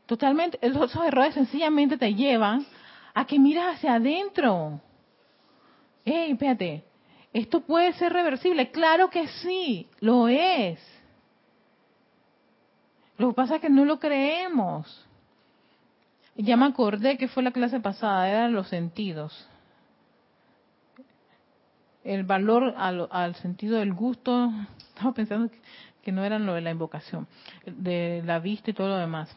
totalmente, 0.05 0.59
esos 0.61 0.95
errores 0.95 1.33
sencillamente 1.33 1.97
te 1.97 2.13
llevan 2.13 2.65
a 3.13 3.25
que 3.25 3.39
miras 3.39 3.75
hacia 3.75 3.95
adentro. 3.95 4.79
Ey, 6.05 6.31
espérate, 6.31 6.83
esto 7.33 7.61
puede 7.61 7.91
ser 7.93 8.13
reversible. 8.13 8.69
Claro 8.69 9.09
que 9.09 9.27
sí, 9.27 9.87
lo 9.99 10.27
es. 10.27 10.79
Lo 13.17 13.29
que 13.29 13.33
pasa 13.33 13.55
es 13.55 13.61
que 13.61 13.69
no 13.69 13.83
lo 13.83 13.99
creemos. 13.99 15.07
Ya 16.35 16.55
me 16.55 16.65
acordé 16.65 17.17
que 17.17 17.27
fue 17.27 17.41
la 17.41 17.51
clase 17.51 17.79
pasada, 17.79 18.29
eran 18.29 18.53
los 18.53 18.67
sentidos. 18.67 19.49
El 22.03 22.25
valor 22.25 22.75
al, 22.77 23.35
sentido 23.35 23.79
del 23.79 23.93
gusto, 23.93 24.51
estaba 24.77 25.13
pensando 25.13 25.51
que, 26.03 26.11
no 26.11 26.23
eran 26.23 26.45
lo 26.45 26.53
de 26.53 26.61
la 26.61 26.71
invocación, 26.71 27.27
de 27.65 28.21
la 28.25 28.39
vista 28.39 28.71
y 28.71 28.73
todo 28.73 28.89
lo 28.89 28.97
demás. 28.97 29.35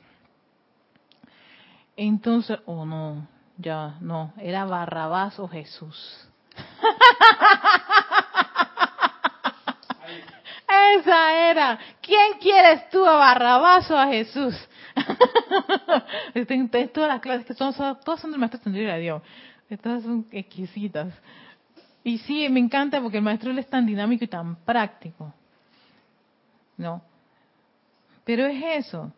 Entonces, 1.97 2.59
oh 2.67 2.85
no, 2.85 3.27
ya, 3.57 3.97
no, 4.01 4.33
era 4.39 4.65
Barrabás 4.65 5.39
o 5.39 5.49
Jesús. 5.49 6.29
Esa 10.99 11.51
era. 11.51 11.79
¿Quién 12.01 12.39
quieres 12.41 12.89
tú 12.91 13.05
a 13.07 13.15
Barrabás 13.17 13.91
o 13.91 13.99
a 13.99 14.09
Jesús? 14.09 14.55
todas 16.93 17.09
las 17.09 17.21
clases 17.21 17.47
que 17.47 17.55
son, 17.55 17.73
todas 18.05 18.21
son 18.21 18.31
del 18.31 18.41
maestro 18.41 18.73
de 18.73 18.99
Dios. 18.99 19.23
Todas 19.83 20.03
son 20.03 20.27
exquisitas. 20.31 21.13
Y 22.05 22.19
sí, 22.19 22.49
me 22.49 22.61
encanta 22.61 23.01
porque 23.01 23.17
el 23.19 23.25
maestro 23.25 23.51
es 23.53 23.69
tan 23.69 23.87
dinámico 23.87 24.25
y 24.25 24.29
tan 24.29 24.57
práctico. 24.57 25.35
¿No? 26.77 27.03
Pero 28.25 28.47
es 28.47 28.87
eso. 28.87 29.13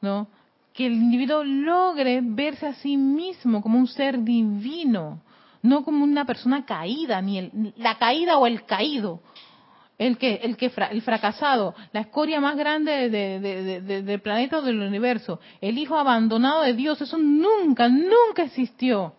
¿No? 0.00 0.28
Que 0.72 0.86
el 0.86 0.94
individuo 0.94 1.44
logre 1.44 2.20
verse 2.22 2.66
a 2.66 2.74
sí 2.74 2.96
mismo 2.96 3.62
como 3.62 3.78
un 3.78 3.86
ser 3.86 4.22
divino, 4.22 5.20
no 5.62 5.84
como 5.84 6.04
una 6.04 6.24
persona 6.24 6.64
caída, 6.64 7.22
ni 7.22 7.38
el, 7.38 7.74
la 7.76 7.96
caída 7.96 8.38
o 8.38 8.46
el 8.46 8.64
caído, 8.64 9.20
el 9.98 10.18
que, 10.18 10.34
el 10.42 10.56
que, 10.56 10.72
el 10.90 11.02
fracasado, 11.02 11.74
la 11.92 12.00
escoria 12.00 12.40
más 12.40 12.56
grande 12.56 13.08
del 13.08 14.20
planeta 14.20 14.58
o 14.58 14.62
del 14.62 14.80
universo, 14.80 15.40
el 15.60 15.78
hijo 15.78 15.96
abandonado 15.96 16.62
de 16.62 16.74
Dios, 16.74 17.00
eso 17.00 17.16
nunca, 17.16 17.88
nunca 17.88 18.42
existió. 18.42 19.14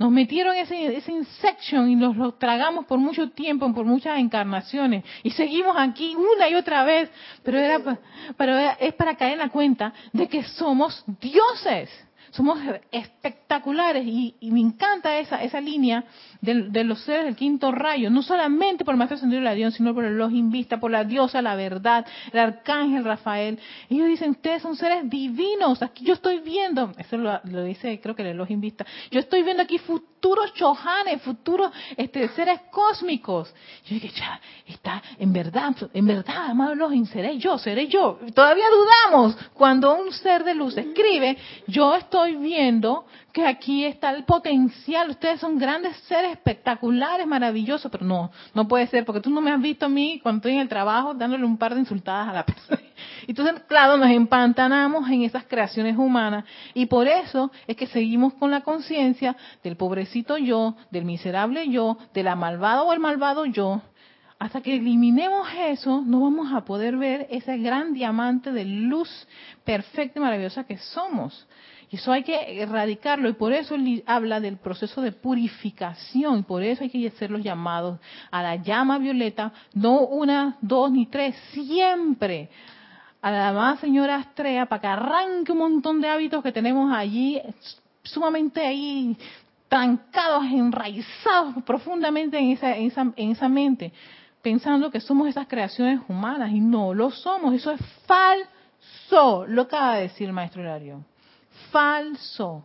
Nos 0.00 0.10
metieron 0.10 0.56
ese, 0.56 0.96
ese 0.96 1.12
insection 1.12 1.90
y 1.90 1.94
nos 1.94 2.16
lo 2.16 2.32
tragamos 2.32 2.86
por 2.86 2.98
mucho 2.98 3.28
tiempo, 3.32 3.70
por 3.74 3.84
muchas 3.84 4.18
encarnaciones. 4.18 5.04
Y 5.22 5.30
seguimos 5.32 5.76
aquí 5.78 6.16
una 6.16 6.48
y 6.48 6.54
otra 6.54 6.84
vez. 6.84 7.10
Pero, 7.42 7.58
era, 7.58 7.98
pero 8.34 8.56
es 8.56 8.94
para 8.94 9.14
caer 9.14 9.34
en 9.34 9.40
la 9.40 9.50
cuenta 9.50 9.92
de 10.14 10.26
que 10.26 10.42
somos 10.42 11.04
dioses 11.20 11.90
somos 12.30 12.58
espectaculares 12.90 14.04
y, 14.06 14.34
me 14.50 14.60
encanta 14.60 15.18
esa, 15.18 15.42
esa 15.42 15.60
línea 15.60 16.04
de, 16.40 16.84
los 16.84 17.00
seres 17.02 17.24
del 17.24 17.36
quinto 17.36 17.72
rayo, 17.72 18.10
no 18.10 18.22
solamente 18.22 18.84
por 18.84 18.94
el 18.94 18.98
maestro 18.98 19.16
ascendido 19.16 19.40
de 19.40 19.44
la 19.44 19.54
Dios, 19.54 19.74
sino 19.74 19.94
por 19.94 20.04
el 20.04 20.14
Elohim 20.14 20.50
Vista, 20.50 20.80
por 20.80 20.90
la 20.90 21.04
diosa, 21.04 21.42
la 21.42 21.54
verdad, 21.54 22.06
el 22.32 22.38
arcángel 22.38 23.04
Rafael. 23.04 23.58
Ellos 23.88 24.08
dicen, 24.08 24.30
ustedes 24.30 24.62
son 24.62 24.76
seres 24.76 25.08
divinos, 25.08 25.82
aquí 25.82 26.04
yo 26.04 26.14
estoy 26.14 26.40
viendo, 26.40 26.92
eso 26.98 27.16
lo, 27.16 27.40
dice 27.64 28.00
creo 28.00 28.14
que 28.14 28.22
el 28.22 28.28
Elohim 28.28 28.60
Vista, 28.60 28.86
yo 29.10 29.20
estoy 29.20 29.42
viendo 29.42 29.62
aquí 29.62 29.78
futuros 29.78 30.09
chohanes, 30.54 31.22
futuros 31.22 31.72
este, 31.96 32.28
seres 32.28 32.60
cósmicos. 32.70 33.52
Yo 33.86 33.94
dije, 33.94 34.08
ya, 34.08 34.40
está, 34.66 35.02
en 35.18 35.32
verdad, 35.32 35.74
en 35.92 36.06
verdad, 36.06 36.50
amado 36.50 36.72
Elohim, 36.72 37.06
seré 37.06 37.38
yo, 37.38 37.58
seré 37.58 37.88
yo. 37.88 38.18
Todavía 38.34 38.66
dudamos 38.70 39.36
cuando 39.54 39.94
un 39.96 40.12
ser 40.12 40.44
de 40.44 40.54
luz 40.54 40.76
escribe, 40.76 41.36
yo 41.66 41.94
estoy 41.94 42.36
viendo 42.36 43.06
que 43.32 43.46
aquí 43.46 43.84
está 43.84 44.10
el 44.10 44.24
potencial, 44.24 45.10
ustedes 45.10 45.40
son 45.40 45.58
grandes 45.58 45.96
seres 46.08 46.32
espectaculares, 46.32 47.26
maravillosos, 47.26 47.90
pero 47.90 48.04
no, 48.04 48.30
no 48.54 48.68
puede 48.68 48.86
ser, 48.88 49.04
porque 49.04 49.20
tú 49.20 49.30
no 49.30 49.40
me 49.40 49.50
has 49.50 49.60
visto 49.60 49.86
a 49.86 49.88
mí 49.88 50.20
cuando 50.22 50.38
estoy 50.38 50.52
en 50.52 50.60
el 50.60 50.68
trabajo 50.68 51.14
dándole 51.14 51.44
un 51.44 51.56
par 51.56 51.74
de 51.74 51.80
insultadas 51.80 52.28
a 52.28 52.32
la 52.32 52.46
persona. 52.46 52.80
Entonces, 53.26 53.62
claro, 53.68 53.96
nos 53.96 54.10
empantanamos 54.10 55.08
en 55.08 55.22
esas 55.22 55.44
creaciones 55.44 55.96
humanas 55.96 56.44
y 56.74 56.86
por 56.86 57.06
eso 57.06 57.50
es 57.66 57.76
que 57.76 57.86
seguimos 57.86 58.34
con 58.34 58.50
la 58.50 58.62
conciencia 58.62 59.36
del 59.62 59.76
pobrecito 59.76 60.36
yo, 60.38 60.76
del 60.90 61.04
miserable 61.04 61.68
yo, 61.68 61.98
de 62.12 62.22
la 62.22 62.36
malvada 62.36 62.82
o 62.82 62.92
el 62.92 63.00
malvado 63.00 63.46
yo. 63.46 63.82
Hasta 64.38 64.62
que 64.62 64.74
eliminemos 64.74 65.46
eso, 65.54 66.02
no 66.04 66.20
vamos 66.20 66.50
a 66.52 66.64
poder 66.64 66.96
ver 66.96 67.26
ese 67.30 67.58
gran 67.58 67.92
diamante 67.92 68.52
de 68.52 68.64
luz 68.64 69.28
perfecta 69.64 70.18
y 70.18 70.22
maravillosa 70.22 70.64
que 70.64 70.78
somos. 70.78 71.46
Eso 71.90 72.12
hay 72.12 72.22
que 72.22 72.62
erradicarlo 72.62 73.28
y 73.28 73.32
por 73.32 73.52
eso 73.52 73.74
él 73.74 74.04
habla 74.06 74.38
del 74.38 74.58
proceso 74.58 75.02
de 75.02 75.10
purificación 75.10 76.38
y 76.38 76.42
por 76.42 76.62
eso 76.62 76.84
hay 76.84 76.90
que 76.90 77.08
hacer 77.08 77.32
los 77.32 77.42
llamados 77.42 77.98
a 78.30 78.42
la 78.42 78.56
llama 78.56 78.98
violeta, 78.98 79.52
no 79.74 80.02
una, 80.02 80.56
dos 80.60 80.92
ni 80.92 81.06
tres, 81.06 81.34
siempre. 81.50 82.48
A 83.20 83.32
la 83.32 83.48
amada 83.48 83.76
señora 83.78 84.16
Astrea 84.16 84.66
para 84.66 84.80
que 84.80 84.86
arranque 84.86 85.50
un 85.50 85.58
montón 85.58 86.00
de 86.00 86.08
hábitos 86.08 86.44
que 86.44 86.52
tenemos 86.52 86.94
allí 86.94 87.42
sumamente 88.04 88.64
ahí 88.64 89.16
trancados, 89.68 90.44
enraizados 90.44 91.62
profundamente 91.64 92.38
en 92.38 92.50
esa, 92.52 92.76
en 92.76 92.86
esa, 92.86 93.00
en 93.16 93.30
esa 93.32 93.48
mente, 93.48 93.92
pensando 94.42 94.92
que 94.92 95.00
somos 95.00 95.28
esas 95.28 95.48
creaciones 95.48 96.00
humanas 96.08 96.52
y 96.52 96.60
no 96.60 96.94
lo 96.94 97.10
somos, 97.10 97.52
eso 97.52 97.72
es 97.72 97.80
falso, 98.06 99.44
lo 99.48 99.62
acaba 99.62 99.96
de 99.96 100.02
decir 100.02 100.28
el 100.28 100.32
maestro 100.32 100.62
Hilario 100.62 101.04
falso. 101.70 102.64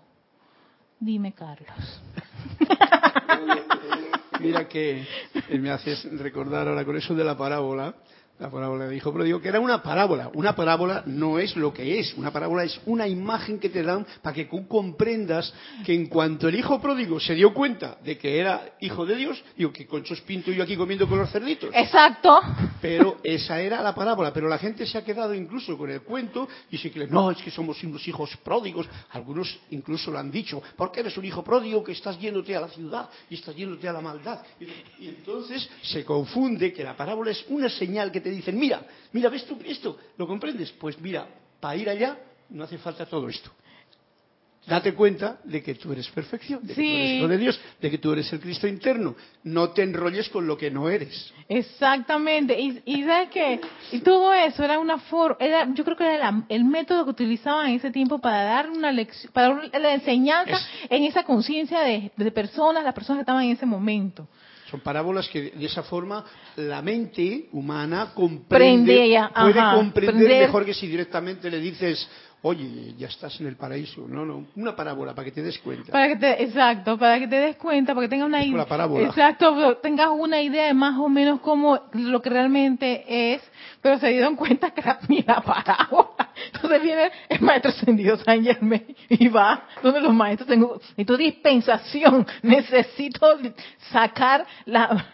Dime, 1.00 1.34
Carlos. 1.34 2.02
Mira 4.40 4.68
que 4.68 5.06
me 5.60 5.72
haces 5.72 6.04
recordar 6.20 6.68
ahora 6.68 6.86
con 6.86 6.96
eso 6.98 7.14
de 7.16 7.24
la 7.24 7.38
parábola, 7.38 7.96
la 8.38 8.52
parábola 8.52 8.90
dijo, 8.90 9.14
pero 9.14 9.24
digo 9.24 9.40
que 9.40 9.48
era 9.48 9.62
una 9.62 9.82
parábola. 9.82 10.30
Una 10.34 10.54
parábola 10.54 11.04
no 11.06 11.40
es 11.40 11.56
lo 11.56 11.74
que 11.74 12.00
es. 12.00 12.14
Una 12.16 12.32
parábola 12.32 12.66
es 12.66 12.82
una 12.86 13.08
imagen 13.08 13.60
que 13.60 13.70
te 13.70 13.82
dan 13.82 14.06
para 14.22 14.34
que 14.34 14.46
tú 14.46 14.68
comprendas 14.68 15.54
que 15.86 15.94
en 15.94 16.08
cuanto 16.08 16.50
el 16.50 16.56
hijo 16.56 16.82
pródigo 16.82 17.18
se 17.18 17.34
dio 17.34 17.54
cuenta 17.54 17.98
de 18.04 18.18
que 18.18 18.38
era 18.38 18.76
hijo 18.82 19.06
de 19.06 19.16
Dios, 19.16 19.42
digo 19.56 19.72
que 19.72 19.88
Conchos 19.88 20.20
Pinto 20.22 20.52
yo 20.52 20.64
aquí 20.64 20.76
comiendo 20.76 21.08
con 21.08 21.18
los 21.18 21.32
cerditos. 21.32 21.70
Exacto. 21.74 22.38
Pero 22.82 23.20
esa 23.24 23.62
era 23.62 23.82
la 23.82 23.96
parábola. 23.96 24.34
Pero 24.34 24.50
la 24.50 24.58
gente 24.58 24.86
se 24.86 24.98
ha 24.98 25.06
quedado 25.06 25.34
incluso 25.34 25.78
con 25.78 25.90
el 25.90 26.02
cuento 26.02 26.50
y 26.70 26.78
se 26.78 26.92
cree, 26.92 27.08
no, 27.08 27.32
es 27.32 27.38
que 27.38 27.52
somos 27.52 27.82
unos 27.84 28.06
hijos 28.06 28.36
pródigos. 28.44 28.86
Algunos 29.12 29.58
incluso 29.70 30.12
lo 30.12 30.20
han 30.20 30.30
dicho, 30.30 30.62
porque 30.76 31.00
eres 31.00 31.18
un 31.18 31.24
hijo 31.24 31.42
pródigo 31.42 31.82
que 31.86 31.94
estás 31.94 32.20
yéndote 32.20 32.54
a 32.54 32.60
la 32.60 32.68
ciudad 32.68 33.10
y 33.30 33.36
estás 33.36 33.56
yéndote 33.56 33.88
a 33.88 33.94
la 33.94 34.02
maldad. 34.02 34.42
Y, 34.60 34.66
y 35.06 35.08
entonces 35.08 35.70
se 35.84 36.04
confunde 36.04 36.74
que 36.74 36.84
la 36.84 36.98
parábola 36.98 37.32
es 37.32 37.46
una 37.48 37.70
señal 37.70 38.12
que 38.12 38.25
te 38.26 38.32
dicen, 38.32 38.58
mira, 38.58 38.82
mira, 39.12 39.30
¿ves 39.30 39.46
tú 39.46 39.56
esto? 39.64 40.00
¿Lo 40.18 40.26
comprendes? 40.26 40.72
Pues 40.72 41.00
mira, 41.00 41.28
para 41.60 41.76
ir 41.76 41.88
allá 41.88 42.18
no 42.50 42.64
hace 42.64 42.80
falta 42.80 43.06
todo 43.06 43.30
esto. 43.30 43.52
Date 44.66 44.96
cuenta 44.96 45.38
de 45.44 45.62
que 45.62 45.76
tú 45.76 45.92
eres 45.92 46.10
perfección, 46.10 46.66
de 46.66 46.74
que 46.74 46.82
tú 46.82 46.82
eres 46.82 47.12
hijo 47.12 47.28
de 47.28 47.38
Dios, 47.38 47.62
de 47.80 47.92
que 47.92 48.00
tú 48.00 48.14
eres 48.14 48.34
el 48.34 48.40
Cristo 48.40 48.68
interno. 48.68 49.16
No 49.44 49.70
te 49.70 49.84
enrolles 49.84 50.28
con 50.30 50.48
lo 50.48 50.58
que 50.58 50.72
no 50.72 50.90
eres. 50.90 51.32
Exactamente. 51.48 52.60
Y, 52.60 52.82
y 52.84 53.04
sabes 53.04 53.30
que 53.30 53.62
y 53.92 54.00
todo 54.00 54.34
eso 54.34 54.64
era 54.64 54.80
una 54.80 54.98
forma, 54.98 55.38
era, 55.40 55.72
yo 55.72 55.84
creo 55.84 55.96
que 55.96 56.16
era 56.16 56.34
el 56.50 56.66
método 56.66 57.04
que 57.04 57.12
utilizaban 57.12 57.68
en 57.68 57.76
ese 57.76 57.92
tiempo 57.92 58.18
para 58.18 58.42
dar 58.42 58.72
una 58.72 58.92
lección, 58.92 59.32
para 59.32 59.50
dar 59.50 59.80
la 59.80 59.94
enseñanza 59.94 60.58
en 60.90 61.04
esa 61.04 61.24
conciencia 61.24 61.82
de, 61.82 62.12
de 62.18 62.32
personas, 62.32 62.84
las 62.84 62.96
personas 62.96 63.20
que 63.20 63.22
estaban 63.22 63.44
en 63.44 63.52
ese 63.52 63.68
momento. 63.68 64.28
Son 64.70 64.80
parábolas 64.80 65.30
que 65.30 65.52
de 65.52 65.66
esa 65.66 65.84
forma 65.84 66.26
la 66.56 66.82
mente 66.82 67.50
humana 67.52 68.12
comprende, 68.16 69.20
puede 69.36 69.62
comprender 69.76 70.40
mejor 70.48 70.66
que 70.66 70.74
si 70.74 70.88
directamente 70.88 71.52
le 71.52 71.60
dices, 71.60 72.08
oye, 72.42 72.94
ya 72.98 73.08
estás 73.08 73.40
en 73.42 73.48
el 73.48 73.56
paraíso. 73.56 74.06
No, 74.08 74.26
no, 74.26 74.46
una 74.56 74.76
parábola 74.76 75.16
para 75.16 75.26
que 75.26 75.32
te 75.32 75.42
des 75.42 75.58
cuenta. 75.60 75.92
Para 75.92 76.08
que 76.10 76.16
te, 76.18 76.44
exacto, 76.44 76.98
para 76.98 77.20
que 77.20 77.28
te 77.28 77.36
des 77.36 77.56
cuenta, 77.58 77.94
para 77.94 78.06
que 78.06 78.10
tengas 78.10 78.28
una 78.28 78.44
idea. 78.44 78.66
parábola. 78.66 79.08
Exacto, 79.08 79.78
tengas 79.78 80.10
una 80.12 80.42
idea 80.42 80.68
de 80.68 80.74
más 80.74 80.98
o 80.98 81.10
menos 81.10 81.40
cómo 81.42 81.80
lo 81.94 82.22
que 82.22 82.30
realmente 82.30 83.34
es, 83.34 83.42
pero 83.82 83.98
se 84.00 84.10
dieron 84.10 84.36
cuenta 84.36 84.72
que 84.72 84.82
era 84.82 85.00
ni 85.08 85.22
la 85.24 85.42
parábola. 85.42 86.32
Entonces 86.54 86.82
viene 86.82 87.12
el 87.30 87.42
maestro 87.42 87.72
ascendido 87.72 88.18
San 88.18 88.44
Germain 88.44 88.96
y 89.10 89.28
va 89.28 89.64
donde 89.82 90.02
los 90.02 90.14
maestros 90.14 90.48
tengo, 90.48 90.80
necesito 90.80 91.18
dispensación, 91.18 92.28
necesito 92.42 93.40
sacar 93.92 94.46
la, 94.66 95.14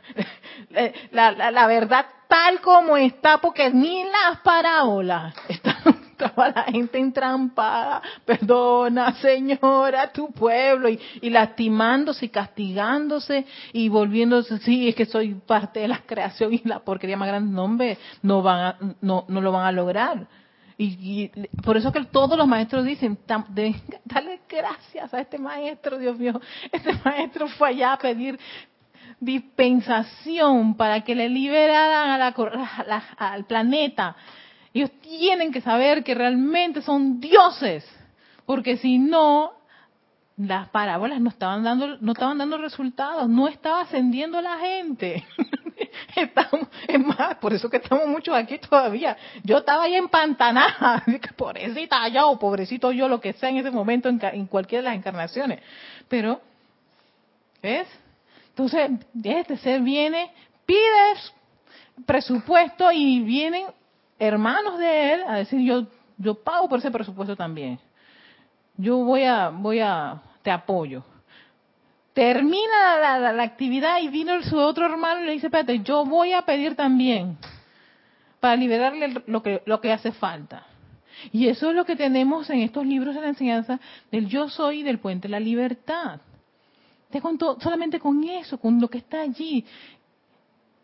la, 1.12 1.52
la, 1.52 1.68
verdad 1.68 2.06
tal 2.28 2.60
como 2.62 2.98
está, 2.98 3.40
porque 3.40 3.70
ni 3.70 4.04
las 4.04 4.40
parábolas 4.44 5.36
estaba 6.26 6.50
la 6.50 6.64
gente 6.64 6.98
entrampada, 6.98 8.02
perdona 8.26 9.14
señora, 9.16 10.12
tu 10.12 10.32
pueblo, 10.32 10.90
y, 10.90 11.30
lastimándose 11.30 12.26
y 12.26 12.30
castigándose 12.30 13.46
y 13.74 13.90
volviéndose, 13.90 14.60
sí, 14.60 14.90
es 14.90 14.96
que 14.96 15.06
soy 15.06 15.36
parte 15.36 15.82
de 15.82 15.88
la 15.88 16.00
creación 16.06 16.54
y 16.54 16.62
la 16.66 16.80
porquería 16.80 17.18
más 17.18 17.28
grande, 17.28 17.52
no, 17.52 17.68
no, 18.22 18.42
van 18.42 18.96
no, 19.02 19.26
no 19.28 19.42
lo 19.42 19.52
van 19.52 19.66
a 19.66 19.72
lograr. 19.72 20.28
Y, 20.84 21.30
por 21.64 21.78
eso 21.78 21.92
que 21.92 22.04
todos 22.06 22.36
los 22.36 22.48
maestros 22.48 22.84
dicen, 22.84 23.20
dale 23.28 24.42
gracias 24.50 25.14
a 25.14 25.22
este 25.22 25.38
maestro, 25.38 26.00
Dios 26.00 26.18
mío. 26.18 26.40
Este 26.72 26.94
maestro 27.06 27.48
fue 27.50 27.70
allá 27.70 27.94
a 27.94 27.98
pedir 27.98 28.40
dispensación 29.20 30.76
para 30.76 31.02
que 31.02 31.14
le 31.14 31.30
liberaran 31.30 32.20
a 32.20 33.04
al 33.18 33.46
planeta. 33.46 34.16
Ellos 34.74 34.92
tienen 35.02 35.52
que 35.52 35.62
saber 35.62 36.04
que 36.04 36.16
realmente 36.16 36.82
son 36.82 37.20
dioses, 37.20 37.86
porque 38.46 38.78
si 38.78 39.00
no, 39.00 39.52
las 40.38 40.70
parábolas 40.70 41.20
no 41.20 41.30
estaban 41.30 41.64
dando, 41.64 41.98
no 42.00 42.14
estaban 42.14 42.38
dando 42.38 42.58
resultados, 42.58 43.28
no 43.30 43.48
estaba 43.48 43.82
ascendiendo 43.82 44.42
la 44.42 44.58
gente. 44.60 45.26
estamos, 46.16 46.68
es 46.88 47.00
más, 47.00 47.36
por 47.36 47.54
eso 47.54 47.70
que 47.70 47.78
estamos 47.78 48.08
muchos 48.08 48.36
aquí 48.36 48.58
todavía. 48.58 49.18
Yo 49.44 49.60
estaba 49.60 49.84
ahí 49.84 49.96
empantanada, 49.96 51.04
pobrecita 51.38 52.08
yo, 52.08 52.30
o 52.30 52.40
pobrecito 52.40 52.92
yo, 52.92 53.08
lo 53.08 53.20
que 53.20 53.34
sea 53.34 53.50
en 53.50 53.58
ese 53.58 53.72
momento, 53.72 54.10
en, 54.10 54.46
cualquiera 54.48 54.84
de 54.84 54.90
las 54.90 54.98
encarnaciones. 54.98 55.60
Pero, 56.08 56.42
¿ves? 57.62 57.88
Entonces, 58.50 58.92
este 59.24 59.58
ser 59.58 59.82
viene, 59.82 60.32
pides 60.66 61.34
presupuesto 62.06 62.92
y 62.92 63.22
vienen 63.22 63.66
hermanos 64.22 64.78
de 64.78 65.14
él 65.14 65.24
a 65.28 65.36
decir, 65.38 65.60
yo, 65.62 65.88
yo 66.18 66.36
pago 66.36 66.70
por 66.70 66.78
ese 66.78 66.92
presupuesto 66.92 67.36
también. 67.36 67.80
Yo 68.78 68.98
voy 68.98 69.24
a, 69.24 69.50
voy 69.50 69.80
a, 69.80 70.22
te 70.44 70.52
apoyo. 70.52 71.04
Termina 72.14 73.32
la, 73.34 73.44
actividad 73.44 74.00
y 74.00 74.10
vino 74.10 74.40
su 74.44 74.58
otro 74.60 74.86
hermano 74.86 75.22
y 75.22 75.26
le 75.26 75.32
dice, 75.32 75.48
espérate, 75.48 75.80
yo 75.80 76.06
voy 76.06 76.34
a 76.34 76.44
pedir 76.44 76.76
también 76.76 77.38
para 78.40 78.56
liberarle 78.56 79.24
lo 79.26 79.42
que, 79.42 79.64
lo 79.66 79.82
que 79.82 79.92
hace 79.92 80.12
falta. 80.12 80.68
Y 81.32 81.48
eso 81.48 81.72
es 81.72 81.76
lo 81.76 81.86
que 81.86 81.96
tenemos 81.96 82.48
en 82.52 82.60
estos 82.60 82.86
libros 82.86 83.16
de 83.16 83.22
la 83.22 83.30
enseñanza 83.30 83.80
del 84.12 84.28
yo 84.28 84.50
soy 84.50 84.82
y 84.82 84.84
del 84.84 85.00
puente 85.00 85.28
de 85.28 85.32
la 85.32 85.40
libertad. 85.40 86.22
Te 87.10 87.22
cuento 87.22 87.60
solamente 87.60 88.00
con 88.00 88.24
eso, 88.24 88.60
con 88.60 88.80
lo 88.80 88.88
que 88.88 89.00
está 89.00 89.22
allí, 89.22 89.66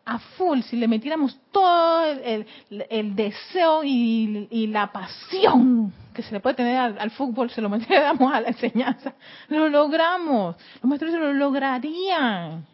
a 0.08 0.18
full, 0.18 0.62
si 0.62 0.76
le 0.76 0.88
metiéramos 0.88 1.38
todo 1.52 2.02
el, 2.06 3.14
deseo 3.14 3.82
y, 3.84 4.66
la 4.68 4.90
pasión 4.90 5.92
que 6.14 6.22
se 6.22 6.32
le 6.32 6.40
puede 6.40 6.56
tener 6.56 6.78
al, 6.78 7.10
fútbol, 7.10 7.50
se 7.50 7.60
lo 7.60 7.68
metiéramos 7.76 8.32
a 8.32 8.40
la 8.40 8.48
enseñanza, 8.48 9.12
lo 9.48 9.68
logramos. 9.68 10.56
Los 10.76 10.84
maestros 10.84 11.12
lo 11.12 11.34
lograrían. 11.34 12.66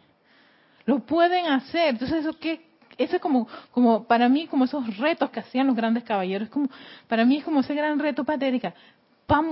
Lo 0.85 0.99
pueden 0.99 1.47
hacer. 1.47 1.89
Entonces, 1.89 2.19
eso 2.19 2.39
que 2.39 2.73
eso 2.97 3.17
es 3.17 3.21
como, 3.21 3.49
como 3.71 4.05
para 4.05 4.29
mí, 4.29 4.47
como 4.47 4.63
esos 4.63 4.97
retos 4.97 5.29
que 5.29 5.41
hacían 5.41 5.67
los 5.67 5.75
grandes 5.75 6.05
caballeros. 6.05 6.47
Como, 6.47 6.69
para 7.09 7.25
mí 7.25 7.37
es 7.37 7.43
como 7.43 7.59
ese 7.59 7.75
gran 7.75 7.99
reto, 7.99 8.23
Patérica. 8.23 8.73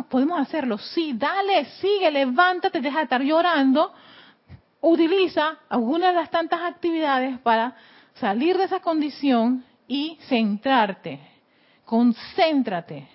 Podemos 0.10 0.40
hacerlo. 0.40 0.78
Sí, 0.78 1.14
dale, 1.18 1.66
sigue, 1.82 2.10
levántate, 2.12 2.80
deja 2.80 3.00
de 3.00 3.04
estar 3.04 3.22
llorando 3.22 3.92
utiliza 4.84 5.60
alguna 5.70 6.10
de 6.10 6.16
las 6.16 6.30
tantas 6.30 6.62
actividades 6.62 7.40
para 7.40 7.76
salir 8.16 8.58
de 8.58 8.66
esa 8.66 8.82
condición 8.82 9.64
y 9.88 10.18
centrarte. 10.28 11.20
Concéntrate. 11.86 13.08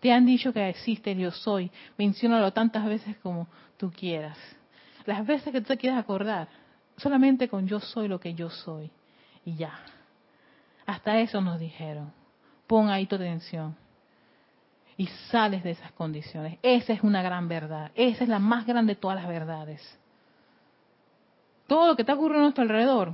Te 0.00 0.12
han 0.12 0.26
dicho 0.26 0.52
que 0.52 0.68
existe 0.68 1.14
Dios 1.14 1.36
soy. 1.38 1.70
Menciónalo 1.96 2.52
tantas 2.52 2.84
veces 2.84 3.16
como 3.22 3.48
tú 3.78 3.90
quieras. 3.90 4.36
Las 5.06 5.26
veces 5.26 5.50
que 5.50 5.62
tú 5.62 5.68
te 5.68 5.78
quieras 5.78 5.98
acordar. 5.98 6.48
Solamente 6.98 7.48
con 7.48 7.66
yo 7.66 7.80
soy 7.80 8.06
lo 8.06 8.20
que 8.20 8.34
yo 8.34 8.50
soy. 8.50 8.90
Y 9.46 9.56
ya. 9.56 9.72
Hasta 10.84 11.18
eso 11.20 11.40
nos 11.40 11.58
dijeron. 11.58 12.12
Pon 12.66 12.90
ahí 12.90 13.06
tu 13.06 13.16
atención. 13.16 13.76
Y 14.98 15.06
sales 15.30 15.64
de 15.64 15.70
esas 15.70 15.92
condiciones. 15.92 16.58
Esa 16.62 16.92
es 16.92 17.02
una 17.02 17.22
gran 17.22 17.48
verdad. 17.48 17.92
Esa 17.94 18.24
es 18.24 18.28
la 18.28 18.38
más 18.38 18.66
grande 18.66 18.94
de 18.94 19.00
todas 19.00 19.16
las 19.16 19.26
verdades 19.26 19.98
todo 21.74 21.88
lo 21.88 21.96
que 21.96 22.02
está 22.02 22.14
ocurriendo 22.14 22.38
a 22.38 22.42
nuestro 22.44 22.62
alrededor 22.62 23.12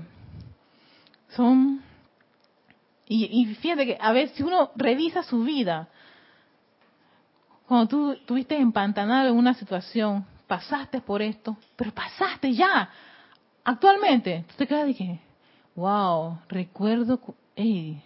son 1.30 1.82
y, 3.06 3.46
fíjate 3.54 3.86
que 3.86 3.98
a 3.98 4.12
veces 4.12 4.36
si 4.36 4.42
uno 4.42 4.70
revisa 4.76 5.22
su 5.22 5.42
vida 5.44 5.88
cuando 7.66 7.88
tú 7.88 8.12
estuviste 8.12 8.58
empantanado 8.58 9.30
en 9.30 9.36
una 9.36 9.54
situación 9.54 10.26
pasaste 10.46 11.00
por 11.00 11.22
esto 11.22 11.56
pero 11.74 11.90
pasaste 11.92 12.52
ya. 12.52 12.90
Actualmente 13.64 14.44
tú 14.48 14.54
te 14.58 14.66
quedas 14.66 14.88
de 14.88 14.94
que 14.94 15.18
wow 15.74 16.40
recuerdo 16.46 17.18
hey, 17.56 17.98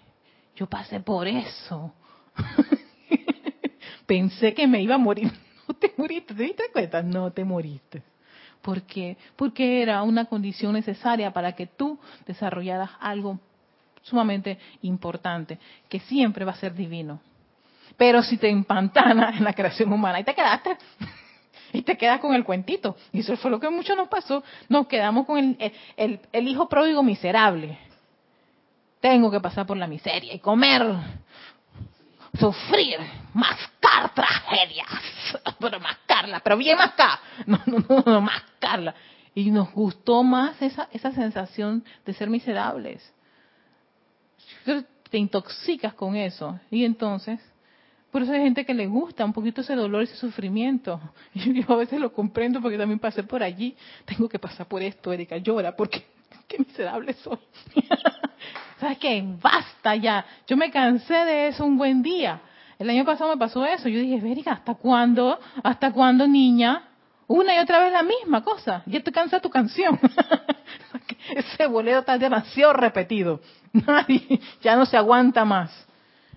yo 0.55 0.69
pasé 0.69 1.01
por 1.01 1.27
eso 1.27 1.93
pensé 4.07 4.55
que 4.55 4.69
me 4.69 4.81
iba 4.81 4.95
a 4.95 4.99
morir. 4.99 5.33
No 5.67 5.75
te 5.75 5.93
moriste 5.97 6.33
te 6.33 6.43
diste 6.45 6.65
cuenta 6.73 7.03
no 7.03 7.33
te 7.33 7.43
moriste 7.43 8.05
¿Por 8.65 8.81
qué? 8.85 9.19
Porque 9.37 9.83
era 9.83 10.03
una 10.03 10.25
condición 10.25 10.73
necesaria 10.73 11.31
para 11.35 11.53
que 11.53 11.67
tú 11.67 11.99
desarrollaras 12.27 12.93
algo 12.99 13.39
sumamente 14.01 14.59
importante, 14.81 15.59
que 15.87 16.01
siempre 16.01 16.47
va 16.47 16.53
a 16.53 16.57
ser 16.57 16.75
divino. 16.75 17.21
Pero 17.99 18.23
si 18.23 18.39
te 18.39 18.49
empantanas 18.49 19.37
en 19.37 19.45
la 19.45 19.53
creación 19.53 19.93
humana 19.93 20.19
y 20.19 20.25
te 20.25 20.35
quedaste, 20.35 20.79
y 21.75 21.83
te 21.83 21.99
quedas 21.99 22.21
con 22.21 22.35
el 22.35 22.43
cuentito. 22.43 22.97
Y 23.13 23.21
eso 23.21 23.37
fue 23.37 23.51
lo 23.51 23.61
que 23.61 23.69
mucho 23.69 23.95
nos 23.95 24.09
pasó. 24.09 24.43
Nos 24.71 24.87
quedamos 24.87 25.27
con 25.27 25.37
el, 25.37 25.73
el, 25.99 26.21
el 26.33 26.49
hijo 26.49 26.67
pródigo 26.67 27.03
miserable. 27.03 27.79
Tengo 28.99 29.31
que 29.31 29.41
pasar 29.41 29.67
por 29.67 29.77
la 29.77 29.87
miseria 29.87 30.33
y 30.33 30.39
comer 30.39 30.87
sufrir, 32.39 32.99
mascar 33.33 34.15
tragedias, 34.15 34.89
pero 35.61 35.81
mascarla, 35.81 36.41
pero 36.41 36.57
bien 36.57 36.77
mascar, 36.77 37.19
no, 37.47 37.61
no, 37.67 38.03
no, 38.05 38.21
mascarla. 38.21 38.95
Y 39.35 39.51
nos 39.51 39.73
gustó 39.73 40.23
más 40.23 40.61
esa, 40.63 40.89
esa 40.93 41.13
sensación 41.13 41.85
de 42.05 42.15
ser 42.15 42.31
miserables. 42.31 43.13
Te 45.11 45.19
intoxicas 45.19 45.95
con 45.95 46.15
eso. 46.15 46.59
Y 46.71 46.85
entonces, 46.85 47.41
por 48.13 48.23
eso 48.23 48.33
hay 48.33 48.43
gente 48.43 48.65
que 48.65 48.75
le 48.75 48.87
gusta 48.87 49.25
un 49.25 49.33
poquito 49.33 49.63
ese 49.63 49.75
dolor, 49.75 50.03
ese 50.03 50.17
sufrimiento. 50.17 51.01
Y 51.35 51.63
yo 51.63 51.73
a 51.73 51.77
veces 51.77 51.99
lo 51.99 52.13
comprendo 52.13 52.61
porque 52.63 52.79
también 52.79 53.01
pasé 53.01 53.25
por 53.25 53.43
allí. 53.43 53.77
Tengo 54.05 54.29
que 54.29 54.39
pasar 54.39 54.69
por 54.69 54.83
esto, 54.83 55.13
Erika, 55.13 55.37
llora, 55.39 55.75
porque 55.75 56.05
qué 56.47 56.59
miserable 56.59 57.13
soy. 57.15 57.39
¿Sabes 58.85 58.99
qué? 58.99 59.25
Basta 59.41 59.97
ya. 59.97 60.27
Yo 60.47 60.59
me 60.59 60.71
cansé 60.71 61.15
de 61.15 61.49
eso 61.49 61.65
un 61.65 61.79
buen 61.79 62.03
día. 62.03 62.43
El 62.79 62.91
año 62.91 63.03
pasado 63.07 63.31
me 63.31 63.39
pasó 63.39 63.65
eso. 63.65 63.89
Yo 63.89 63.99
dije, 63.99 64.21
Verica, 64.21 64.53
¿hasta 64.53 64.75
cuándo? 64.75 65.41
¿Hasta 65.63 65.91
cuándo, 65.91 66.29
niña? 66.29 66.83
Una 67.27 67.57
y 67.57 67.61
otra 67.61 67.79
vez 67.79 67.91
la 67.91 68.03
misma 68.03 68.45
cosa. 68.45 68.83
Ya 68.85 69.01
te 69.01 69.11
cansa 69.11 69.41
tu 69.41 69.49
canción. 69.49 69.99
Ese 71.35 71.67
boleto 71.67 72.01
está 72.01 72.19
demasiado 72.19 72.75
repetido. 72.75 73.41
Nadie, 73.73 74.39
ya 74.61 74.77
no 74.77 74.85
se 74.85 74.99
aguanta 74.99 75.47
más. 75.47 75.71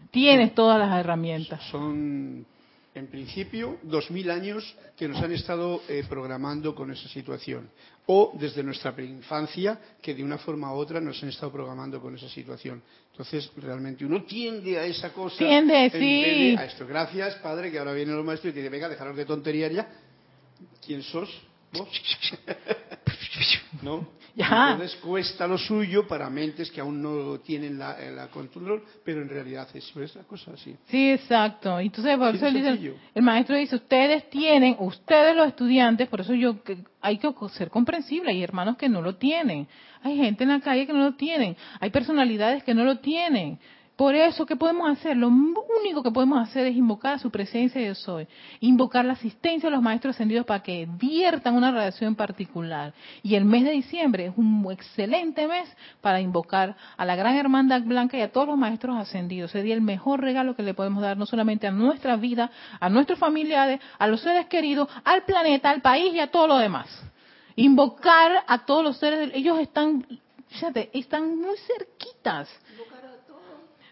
Tienes 0.10 0.56
todas 0.56 0.80
las 0.80 0.98
herramientas. 0.98 1.62
Son 1.64 2.46
en 2.98 3.08
principio, 3.08 3.78
dos 3.84 4.10
mil 4.12 4.30
años 4.32 4.76
que 4.96 5.08
nos 5.08 5.22
han 5.22 5.32
estado 5.32 5.82
eh, 5.88 6.04
programando 6.08 6.74
con 6.76 6.92
esa 6.92 7.08
situación. 7.10 7.70
O 8.08 8.34
desde 8.40 8.64
nuestra 8.64 8.94
infancia, 9.02 9.80
que 10.02 10.16
de 10.16 10.24
una 10.24 10.38
forma 10.38 10.74
u 10.74 10.78
otra 10.78 11.00
nos 11.00 11.22
han 11.24 11.30
estado 11.30 11.52
programando 11.52 12.02
con 12.02 12.16
esa 12.16 12.30
situación. 12.30 12.82
Entonces, 13.12 13.52
realmente 13.58 14.06
uno 14.06 14.24
tiende 14.24 14.78
a 14.78 14.86
esa 14.86 15.12
cosa. 15.12 15.38
Tiende, 15.38 15.90
sí. 15.90 16.56
a 16.58 16.66
esto. 16.66 16.88
Gracias, 16.88 17.36
padre, 17.36 17.72
que 17.72 17.80
ahora 17.80 17.94
viene 17.94 18.14
el 18.14 18.24
maestro 18.24 18.50
y 18.50 18.54
te 18.54 18.60
dice, 18.60 18.70
venga, 18.70 18.90
dejaros 18.90 19.16
de 19.16 19.26
tonterías 19.26 19.72
ya. 19.72 19.88
¿Quién 20.86 21.04
sos? 21.04 21.30
¿No? 23.82 24.18
Entonces 24.38 24.96
cuesta 24.98 25.48
lo 25.48 25.58
suyo 25.58 26.08
para 26.08 26.30
mentes 26.30 26.70
que 26.70 26.80
aún 26.80 27.02
no 27.02 27.40
tienen 27.40 27.80
la, 27.80 27.98
la 28.12 28.28
control, 28.28 28.84
pero 29.04 29.22
en 29.24 29.30
realidad 29.30 29.68
es, 29.74 29.92
es 29.96 30.16
la 30.16 30.24
cosa 30.24 30.52
así. 30.52 30.76
Sí, 30.90 31.10
exacto. 31.10 31.80
Entonces, 31.80 32.16
por 32.18 32.36
eso 32.36 32.46
el 32.46 33.24
maestro 33.24 33.56
dice, 33.56 33.76
ustedes 33.76 34.30
tienen, 34.30 34.76
ustedes 34.80 35.36
los 35.36 35.48
estudiantes, 35.48 36.08
por 36.08 36.22
eso 36.22 36.36
yo 36.36 36.58
hay 37.02 37.18
que 37.18 37.34
ser 37.54 37.72
comprensible, 37.72 38.30
hay 38.30 38.44
hermanos 38.44 38.78
que 38.78 38.88
no 38.88 39.02
lo 39.02 39.16
tienen, 39.16 39.68
hay 40.04 40.18
gente 40.18 40.44
en 40.44 40.50
la 40.50 40.60
calle 40.60 40.86
que 40.86 40.94
no 40.94 41.00
lo 41.00 41.16
tienen, 41.16 41.58
hay 41.80 41.90
personalidades 41.90 42.64
que 42.64 42.76
no 42.76 42.84
lo 42.84 43.00
tienen. 43.00 43.60
Por 43.98 44.14
eso, 44.14 44.46
¿qué 44.46 44.56
podemos 44.56 44.88
hacer? 44.92 45.18
Lo 45.18 45.28
único 45.28 46.04
que 46.04 46.12
podemos 46.12 46.48
hacer 46.48 46.68
es 46.68 46.76
invocar 46.76 47.20
su 47.20 47.32
presencia 47.32 47.82
yo 47.82 47.96
soy. 47.96 48.28
Invocar 48.60 49.04
la 49.04 49.14
asistencia 49.14 49.70
de 49.70 49.76
los 49.76 49.82
maestros 49.82 50.16
ascendidos 50.16 50.46
para 50.46 50.62
que 50.62 50.88
viertan 50.88 51.56
una 51.56 51.72
radiación 51.72 52.14
particular. 52.14 52.94
Y 53.24 53.34
el 53.34 53.44
mes 53.44 53.64
de 53.64 53.72
diciembre 53.72 54.28
es 54.28 54.34
un 54.38 54.72
excelente 54.72 55.48
mes 55.48 55.68
para 56.00 56.22
invocar 56.22 56.76
a 56.96 57.06
la 57.06 57.16
gran 57.16 57.38
hermandad 57.38 57.82
blanca 57.82 58.16
y 58.18 58.22
a 58.22 58.32
todos 58.32 58.48
los 58.48 58.56
maestros 58.56 58.96
ascendidos. 58.98 59.50
Sería 59.50 59.74
el 59.74 59.82
mejor 59.82 60.22
regalo 60.22 60.56
que 60.56 60.62
le 60.62 60.76
podemos 60.76 61.02
dar 61.02 61.18
no 61.18 61.26
solamente 61.26 61.66
a 61.66 61.72
nuestra 61.72 62.18
vida, 62.18 62.52
a 62.80 62.90
nuestros 62.90 63.18
familiares, 63.18 63.80
a 63.98 64.06
los 64.06 64.22
seres 64.22 64.46
queridos, 64.46 64.88
al 65.06 65.24
planeta, 65.24 65.72
al 65.72 65.82
país 65.82 66.14
y 66.14 66.20
a 66.20 66.30
todo 66.30 66.46
lo 66.46 66.58
demás. 66.60 66.88
Invocar 67.56 68.44
a 68.46 68.64
todos 68.64 68.84
los 68.84 68.98
seres, 68.98 69.32
ellos 69.34 69.60
están, 69.60 70.06
fíjate, 70.50 70.92
están 70.94 71.36
muy 71.36 71.58
cerquitas 71.66 72.48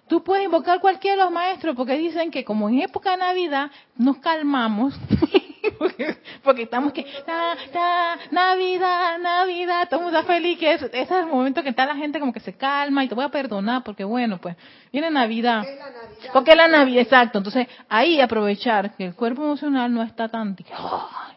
Tú 0.07 0.23
puedes 0.23 0.45
invocar 0.45 0.79
cualquiera 0.79 1.17
de 1.17 1.23
los 1.23 1.31
maestros 1.31 1.75
porque 1.75 1.97
dicen 1.97 2.29
que 2.29 2.45
como 2.45 2.69
en 2.69 2.81
época 2.81 3.11
de 3.11 3.17
Navidad 3.17 3.71
nos 3.97 4.17
calmamos, 4.17 4.93
porque, 6.43 6.63
estamos 6.63 6.93
que, 6.93 7.05
Navidad, 8.31 9.17
Navidad, 9.17 9.89
todo 9.89 10.01
el 10.01 10.03
mundo 10.05 10.19
está 10.19 10.31
feliz, 10.31 10.59
que 10.59 10.73
ese 10.73 10.89
es 10.93 11.11
el 11.11 11.25
momento 11.25 11.63
que 11.63 11.69
está 11.69 11.87
la 11.87 11.95
gente 11.95 12.19
como 12.19 12.33
que 12.33 12.39
se 12.39 12.53
calma 12.53 13.03
y 13.03 13.07
te 13.07 13.15
voy 13.15 13.25
a 13.25 13.29
perdonar 13.29 13.83
porque 13.83 14.03
bueno, 14.03 14.37
pues 14.39 14.55
viene 14.91 15.09
Navidad. 15.09 15.63
Porque 16.33 16.51
es 16.51 16.57
la 16.57 16.67
Navidad, 16.67 17.01
exacto. 17.01 17.39
Entonces 17.39 17.67
ahí 17.89 18.21
aprovechar 18.21 18.95
que 18.95 19.05
el 19.05 19.15
cuerpo 19.15 19.43
emocional 19.43 19.91
no 19.91 20.03
está 20.03 20.29
tan 20.29 20.55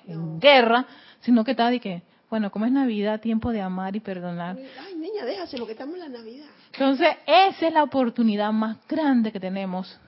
en 0.06 0.40
guerra, 0.40 0.84
sino 1.20 1.42
que 1.44 1.52
está 1.52 1.70
de 1.70 1.80
que, 1.80 2.02
bueno, 2.30 2.50
como 2.50 2.66
es 2.66 2.72
Navidad, 2.72 3.20
tiempo 3.20 3.52
de 3.52 3.62
amar 3.62 3.96
y 3.96 4.00
perdonar. 4.00 4.56
Ay, 4.86 4.94
niña, 4.96 5.24
déjase 5.24 5.56
lo 5.56 5.66
que 5.66 5.72
estamos 5.72 5.94
en 5.94 6.00
la 6.00 6.18
Navidad. 6.18 6.46
Entonces, 6.72 7.08
esa 7.26 7.66
es 7.66 7.72
la 7.72 7.82
oportunidad 7.82 8.52
más 8.52 8.76
grande 8.86 9.32
que 9.32 9.40
tenemos, 9.40 9.98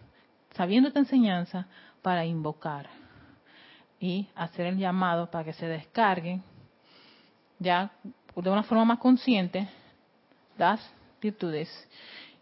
sabiendo 0.55 0.89
esta 0.89 1.01
enseñanza, 1.01 1.67
para 2.03 2.25
invocar 2.25 2.89
y 3.99 4.27
hacer 4.35 4.67
el 4.67 4.79
llamado 4.79 5.31
para 5.31 5.45
que 5.45 5.53
se 5.53 5.67
descarguen 5.67 6.43
ya 7.59 7.91
de 8.35 8.51
una 8.51 8.63
forma 8.63 8.85
más 8.85 8.99
consciente 8.99 9.69
las 10.57 10.81
virtudes 11.21 11.69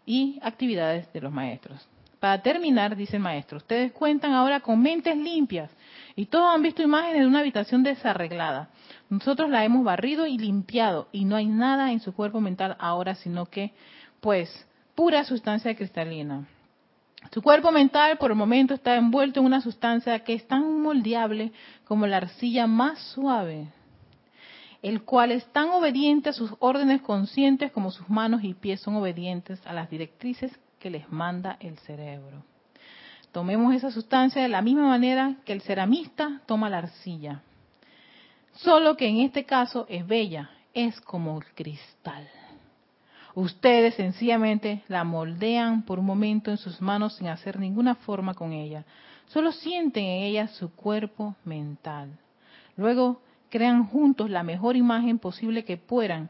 y 0.05 0.39
actividades 0.41 1.11
de 1.11 1.21
los 1.21 1.31
maestros. 1.31 1.87
Para 2.19 2.41
terminar, 2.41 2.97
dice 2.97 3.15
el 3.15 3.23
maestro, 3.23 3.57
ustedes 3.57 3.93
cuentan 3.93 4.33
ahora 4.33 4.59
con 4.59 4.81
mentes 4.81 5.15
limpias 5.15 5.71
y 6.17 6.25
todos 6.25 6.53
han 6.53 6.61
visto 6.61 6.81
imágenes 6.81 7.21
de 7.21 7.27
una 7.27 7.39
habitación 7.39 7.81
desarreglada. 7.81 8.69
Nosotros 9.09 9.49
la 9.49 9.63
hemos 9.63 9.85
barrido 9.85 10.27
y 10.27 10.37
limpiado 10.37 11.07
y 11.13 11.23
no 11.23 11.37
hay 11.37 11.45
nada 11.45 11.93
en 11.93 12.01
su 12.01 12.13
cuerpo 12.13 12.41
mental 12.41 12.75
ahora, 12.79 13.15
sino 13.15 13.45
que 13.45 13.71
pues 14.19 14.67
pura 14.95 15.23
sustancia 15.23 15.73
cristalina. 15.75 16.45
Su 17.31 17.41
cuerpo 17.41 17.71
mental 17.71 18.17
por 18.17 18.31
el 18.31 18.37
momento 18.37 18.73
está 18.73 18.95
envuelto 18.95 19.39
en 19.39 19.45
una 19.45 19.61
sustancia 19.61 20.19
que 20.19 20.33
es 20.33 20.45
tan 20.45 20.81
moldeable 20.81 21.53
como 21.85 22.05
la 22.05 22.17
arcilla 22.17 22.67
más 22.67 22.99
suave, 23.13 23.67
el 24.81 25.03
cual 25.03 25.31
es 25.31 25.45
tan 25.53 25.69
obediente 25.69 26.29
a 26.29 26.33
sus 26.33 26.53
órdenes 26.59 27.01
conscientes 27.01 27.71
como 27.71 27.91
sus 27.91 28.09
manos 28.09 28.43
y 28.43 28.53
pies 28.53 28.81
son 28.81 28.95
obedientes 28.95 29.65
a 29.65 29.73
las 29.73 29.89
directrices 29.89 30.51
que 30.79 30.89
les 30.89 31.11
manda 31.11 31.57
el 31.59 31.77
cerebro. 31.79 32.43
Tomemos 33.31 33.75
esa 33.75 33.91
sustancia 33.91 34.41
de 34.41 34.49
la 34.49 34.61
misma 34.61 34.87
manera 34.87 35.35
que 35.45 35.53
el 35.53 35.61
ceramista 35.61 36.41
toma 36.47 36.69
la 36.69 36.79
arcilla, 36.79 37.43
solo 38.53 38.97
que 38.97 39.07
en 39.07 39.17
este 39.17 39.45
caso 39.45 39.85
es 39.87 40.07
bella, 40.07 40.49
es 40.73 40.99
como 41.01 41.37
el 41.37 41.45
cristal. 41.53 42.27
Ustedes 43.35 43.93
sencillamente 43.95 44.83
la 44.87 45.03
moldean 45.03 45.83
por 45.83 45.99
un 45.99 46.05
momento 46.05 46.49
en 46.49 46.57
sus 46.57 46.81
manos 46.81 47.15
sin 47.15 47.27
hacer 47.27 47.59
ninguna 47.59 47.95
forma 47.95 48.33
con 48.33 48.51
ella. 48.51 48.83
Solo 49.27 49.51
sienten 49.51 50.03
en 50.03 50.23
ella 50.23 50.47
su 50.47 50.73
cuerpo 50.73 51.35
mental. 51.45 52.17
Luego 52.75 53.21
crean 53.49 53.85
juntos 53.85 54.29
la 54.29 54.43
mejor 54.43 54.75
imagen 54.75 55.19
posible 55.19 55.65
que 55.65 55.77
puedan, 55.77 56.29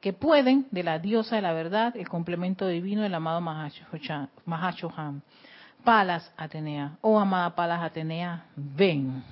que 0.00 0.12
pueden 0.12 0.66
de 0.70 0.82
la 0.82 0.98
diosa 0.98 1.36
de 1.36 1.42
la 1.42 1.52
verdad, 1.52 1.96
el 1.96 2.08
complemento 2.08 2.66
divino 2.66 3.02
del 3.02 3.14
amado 3.14 3.40
Mahashohan. 3.40 5.22
Palas 5.84 6.32
Atenea, 6.36 6.96
oh 7.00 7.18
amada 7.18 7.54
Palas 7.54 7.82
Atenea, 7.82 8.46
ven. 8.54 9.24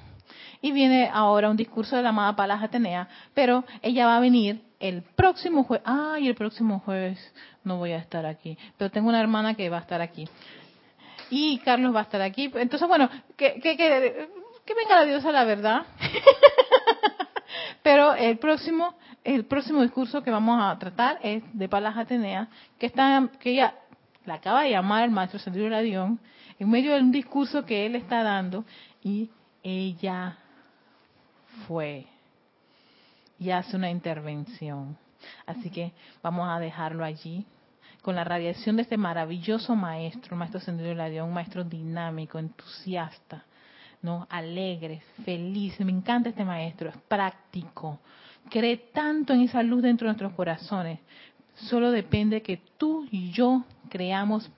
Y 0.60 0.72
viene 0.72 1.08
ahora 1.12 1.48
un 1.48 1.56
discurso 1.56 1.96
de 1.96 2.02
la 2.02 2.08
amada 2.08 2.34
Palas 2.34 2.62
Atenea, 2.62 3.08
pero 3.34 3.64
ella 3.82 4.06
va 4.06 4.16
a 4.16 4.20
venir 4.20 4.62
el 4.80 5.02
próximo 5.02 5.64
jueves, 5.64 5.86
ay, 5.86 6.26
el 6.26 6.34
próximo 6.34 6.80
jueves 6.80 7.18
no 7.64 7.76
voy 7.76 7.92
a 7.92 7.98
estar 7.98 8.26
aquí, 8.26 8.58
pero 8.76 8.90
tengo 8.90 9.08
una 9.08 9.20
hermana 9.20 9.54
que 9.54 9.68
va 9.68 9.78
a 9.78 9.80
estar 9.80 10.00
aquí. 10.00 10.26
Y 11.30 11.58
Carlos 11.58 11.94
va 11.94 12.00
a 12.00 12.02
estar 12.02 12.20
aquí. 12.22 12.50
Entonces, 12.54 12.88
bueno, 12.88 13.08
que, 13.36 13.60
que, 13.60 13.76
que, 13.76 14.74
venga 14.74 14.96
la 14.96 15.04
diosa 15.04 15.30
la 15.30 15.44
verdad. 15.44 15.86
pero 17.82 18.14
el 18.14 18.38
próximo, 18.38 18.94
el 19.24 19.44
próximo 19.44 19.82
discurso 19.82 20.22
que 20.22 20.30
vamos 20.30 20.60
a 20.62 20.78
tratar 20.78 21.18
es 21.22 21.42
de 21.52 21.68
Palas 21.68 21.96
Atenea, 21.96 22.48
que 22.78 22.86
está, 22.86 23.28
que 23.40 23.52
ella 23.52 23.74
la 24.24 24.34
acaba 24.34 24.62
de 24.62 24.70
llamar 24.70 25.04
el 25.04 25.10
maestro 25.10 25.38
Sendero 25.38 25.68
Radión, 25.68 26.20
en 26.58 26.70
medio 26.70 26.94
de 26.94 27.00
un 27.00 27.12
discurso 27.12 27.64
que 27.64 27.86
él 27.86 27.96
está 27.96 28.22
dando, 28.22 28.64
y 29.02 29.30
ella 29.62 30.36
fue 31.66 32.06
y 33.40 33.50
hace 33.50 33.76
una 33.76 33.90
intervención. 33.90 34.96
Así 35.46 35.70
que 35.70 35.92
vamos 36.22 36.48
a 36.48 36.60
dejarlo 36.60 37.04
allí 37.04 37.46
con 38.02 38.14
la 38.14 38.24
radiación 38.24 38.76
de 38.76 38.82
este 38.82 38.96
maravilloso 38.96 39.74
maestro, 39.74 40.36
maestro 40.36 40.60
Sendero 40.60 41.02
de 41.02 41.22
un 41.22 41.32
maestro 41.32 41.64
dinámico, 41.64 42.38
entusiasta, 42.38 43.44
no 44.02 44.26
alegre, 44.30 45.02
feliz. 45.24 45.78
Me 45.80 45.92
encanta 45.92 46.30
este 46.30 46.44
maestro, 46.44 46.88
es 46.88 46.96
práctico, 47.08 47.98
cree 48.48 48.76
tanto 48.92 49.32
en 49.32 49.42
esa 49.42 49.62
luz 49.62 49.82
dentro 49.82 50.06
de 50.06 50.12
nuestros 50.12 50.32
corazones. 50.32 51.00
Solo 51.54 51.90
depende 51.90 52.42
que 52.42 52.60
tú 52.78 53.06
y 53.10 53.30
yo 53.30 53.64
creamos 53.88 54.50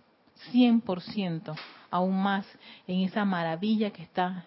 100% 0.52 1.54
aún 1.90 2.22
más 2.22 2.46
en 2.86 3.00
esa 3.00 3.24
maravilla 3.24 3.90
que 3.90 4.02
está 4.02 4.46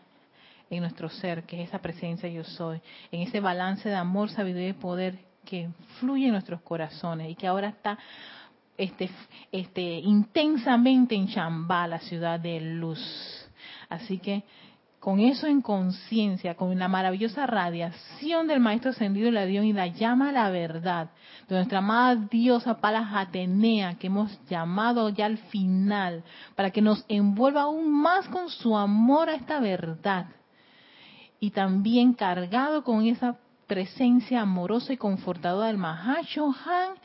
en 0.70 0.82
nuestro 0.82 1.10
ser, 1.10 1.43
que 1.43 1.62
es 1.62 1.70
esa 1.70 1.80
presencia 1.80 2.28
yo 2.30 2.43
soy, 2.43 2.82
en 3.12 3.22
ese 3.22 3.39
balance 3.39 3.88
de 3.88 3.96
amor, 3.96 4.30
sabiduría 4.30 4.70
y 4.70 4.74
poder 4.74 5.20
que 5.46 5.70
fluye 6.00 6.26
en 6.26 6.32
nuestros 6.32 6.62
corazones 6.62 7.30
y 7.30 7.36
que 7.36 7.48
ahora 7.48 7.70
está 7.70 8.00
este, 8.78 9.10
este, 9.52 9.82
intensamente 9.82 11.16
en 11.16 11.28
Chambá, 11.28 11.88
la 11.88 12.00
ciudad 12.00 12.39
de 12.39 12.60
luz. 12.60 13.00
Así 13.89 14.18
que 14.18 14.43
con 15.06 15.20
eso 15.20 15.45
en 15.45 15.62
conciencia, 15.62 16.56
con 16.56 16.80
la 16.80 16.88
maravillosa 16.88 17.45
radiación 17.45 18.47
del 18.47 18.60
Maestro 18.60 18.89
Ascendido 18.89 19.30
la 19.30 19.45
dio 19.45 19.62
y 19.62 19.72
la 19.72 19.86
llama 19.86 20.30
a 20.30 20.32
la 20.32 20.49
verdad, 20.49 21.12
de 21.47 21.53
nuestra 21.53 21.78
amada 21.78 22.16
diosa 22.16 22.82
Palas 22.82 23.10
Atenea, 23.14 23.99
que 23.99 24.08
hemos 24.08 24.36
llamado 24.47 25.10
ya 25.10 25.28
al 25.28 25.38
final, 25.38 26.24
para 26.56 26.72
que 26.72 26.82
nos 26.82 27.06
envuelva 27.08 27.62
aún 27.62 28.01
más 28.01 28.28
con 28.30 28.49
su 28.49 28.76
amor 28.76 29.30
a 29.30 29.36
esta 29.36 29.60
verdad 29.60 30.26
y 31.39 31.51
también 31.51 32.14
cargado 32.14 32.84
con 32.84 33.06
esa 33.06 33.38
presencia 33.68 34.41
amorosa 34.41 34.93
y 34.93 34.97
confortadora 34.97 35.68
del 35.68 35.78
Mahashohan 35.78 36.95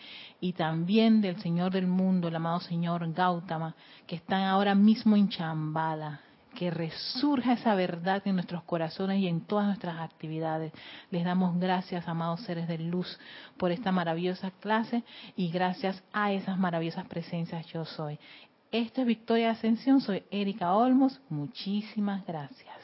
y 0.40 0.54
también 0.54 1.20
del 1.20 1.38
Señor 1.42 1.70
del 1.70 1.86
mundo, 1.86 2.28
el 2.28 2.36
amado 2.36 2.60
Señor 2.60 3.12
Gautama, 3.12 3.74
que 4.06 4.16
están 4.16 4.44
ahora 4.44 4.74
mismo 4.74 5.16
en 5.16 5.28
Chambala. 5.28 6.29
Que 6.54 6.70
resurja 6.70 7.54
esa 7.54 7.74
verdad 7.74 8.22
en 8.24 8.34
nuestros 8.34 8.62
corazones 8.64 9.20
y 9.20 9.28
en 9.28 9.40
todas 9.40 9.66
nuestras 9.66 10.00
actividades. 10.00 10.72
Les 11.10 11.24
damos 11.24 11.58
gracias, 11.58 12.06
amados 12.08 12.40
seres 12.42 12.68
de 12.68 12.78
luz, 12.78 13.18
por 13.56 13.70
esta 13.70 13.92
maravillosa 13.92 14.50
clase 14.60 15.04
y 15.36 15.50
gracias 15.50 16.02
a 16.12 16.32
esas 16.32 16.58
maravillosas 16.58 17.06
presencias 17.06 17.66
yo 17.66 17.84
soy. 17.84 18.18
Esto 18.72 19.00
es 19.00 19.06
Victoria 19.06 19.50
Ascensión, 19.50 20.00
soy 20.00 20.22
Erika 20.30 20.74
Olmos. 20.74 21.20
Muchísimas 21.28 22.24
gracias. 22.26 22.79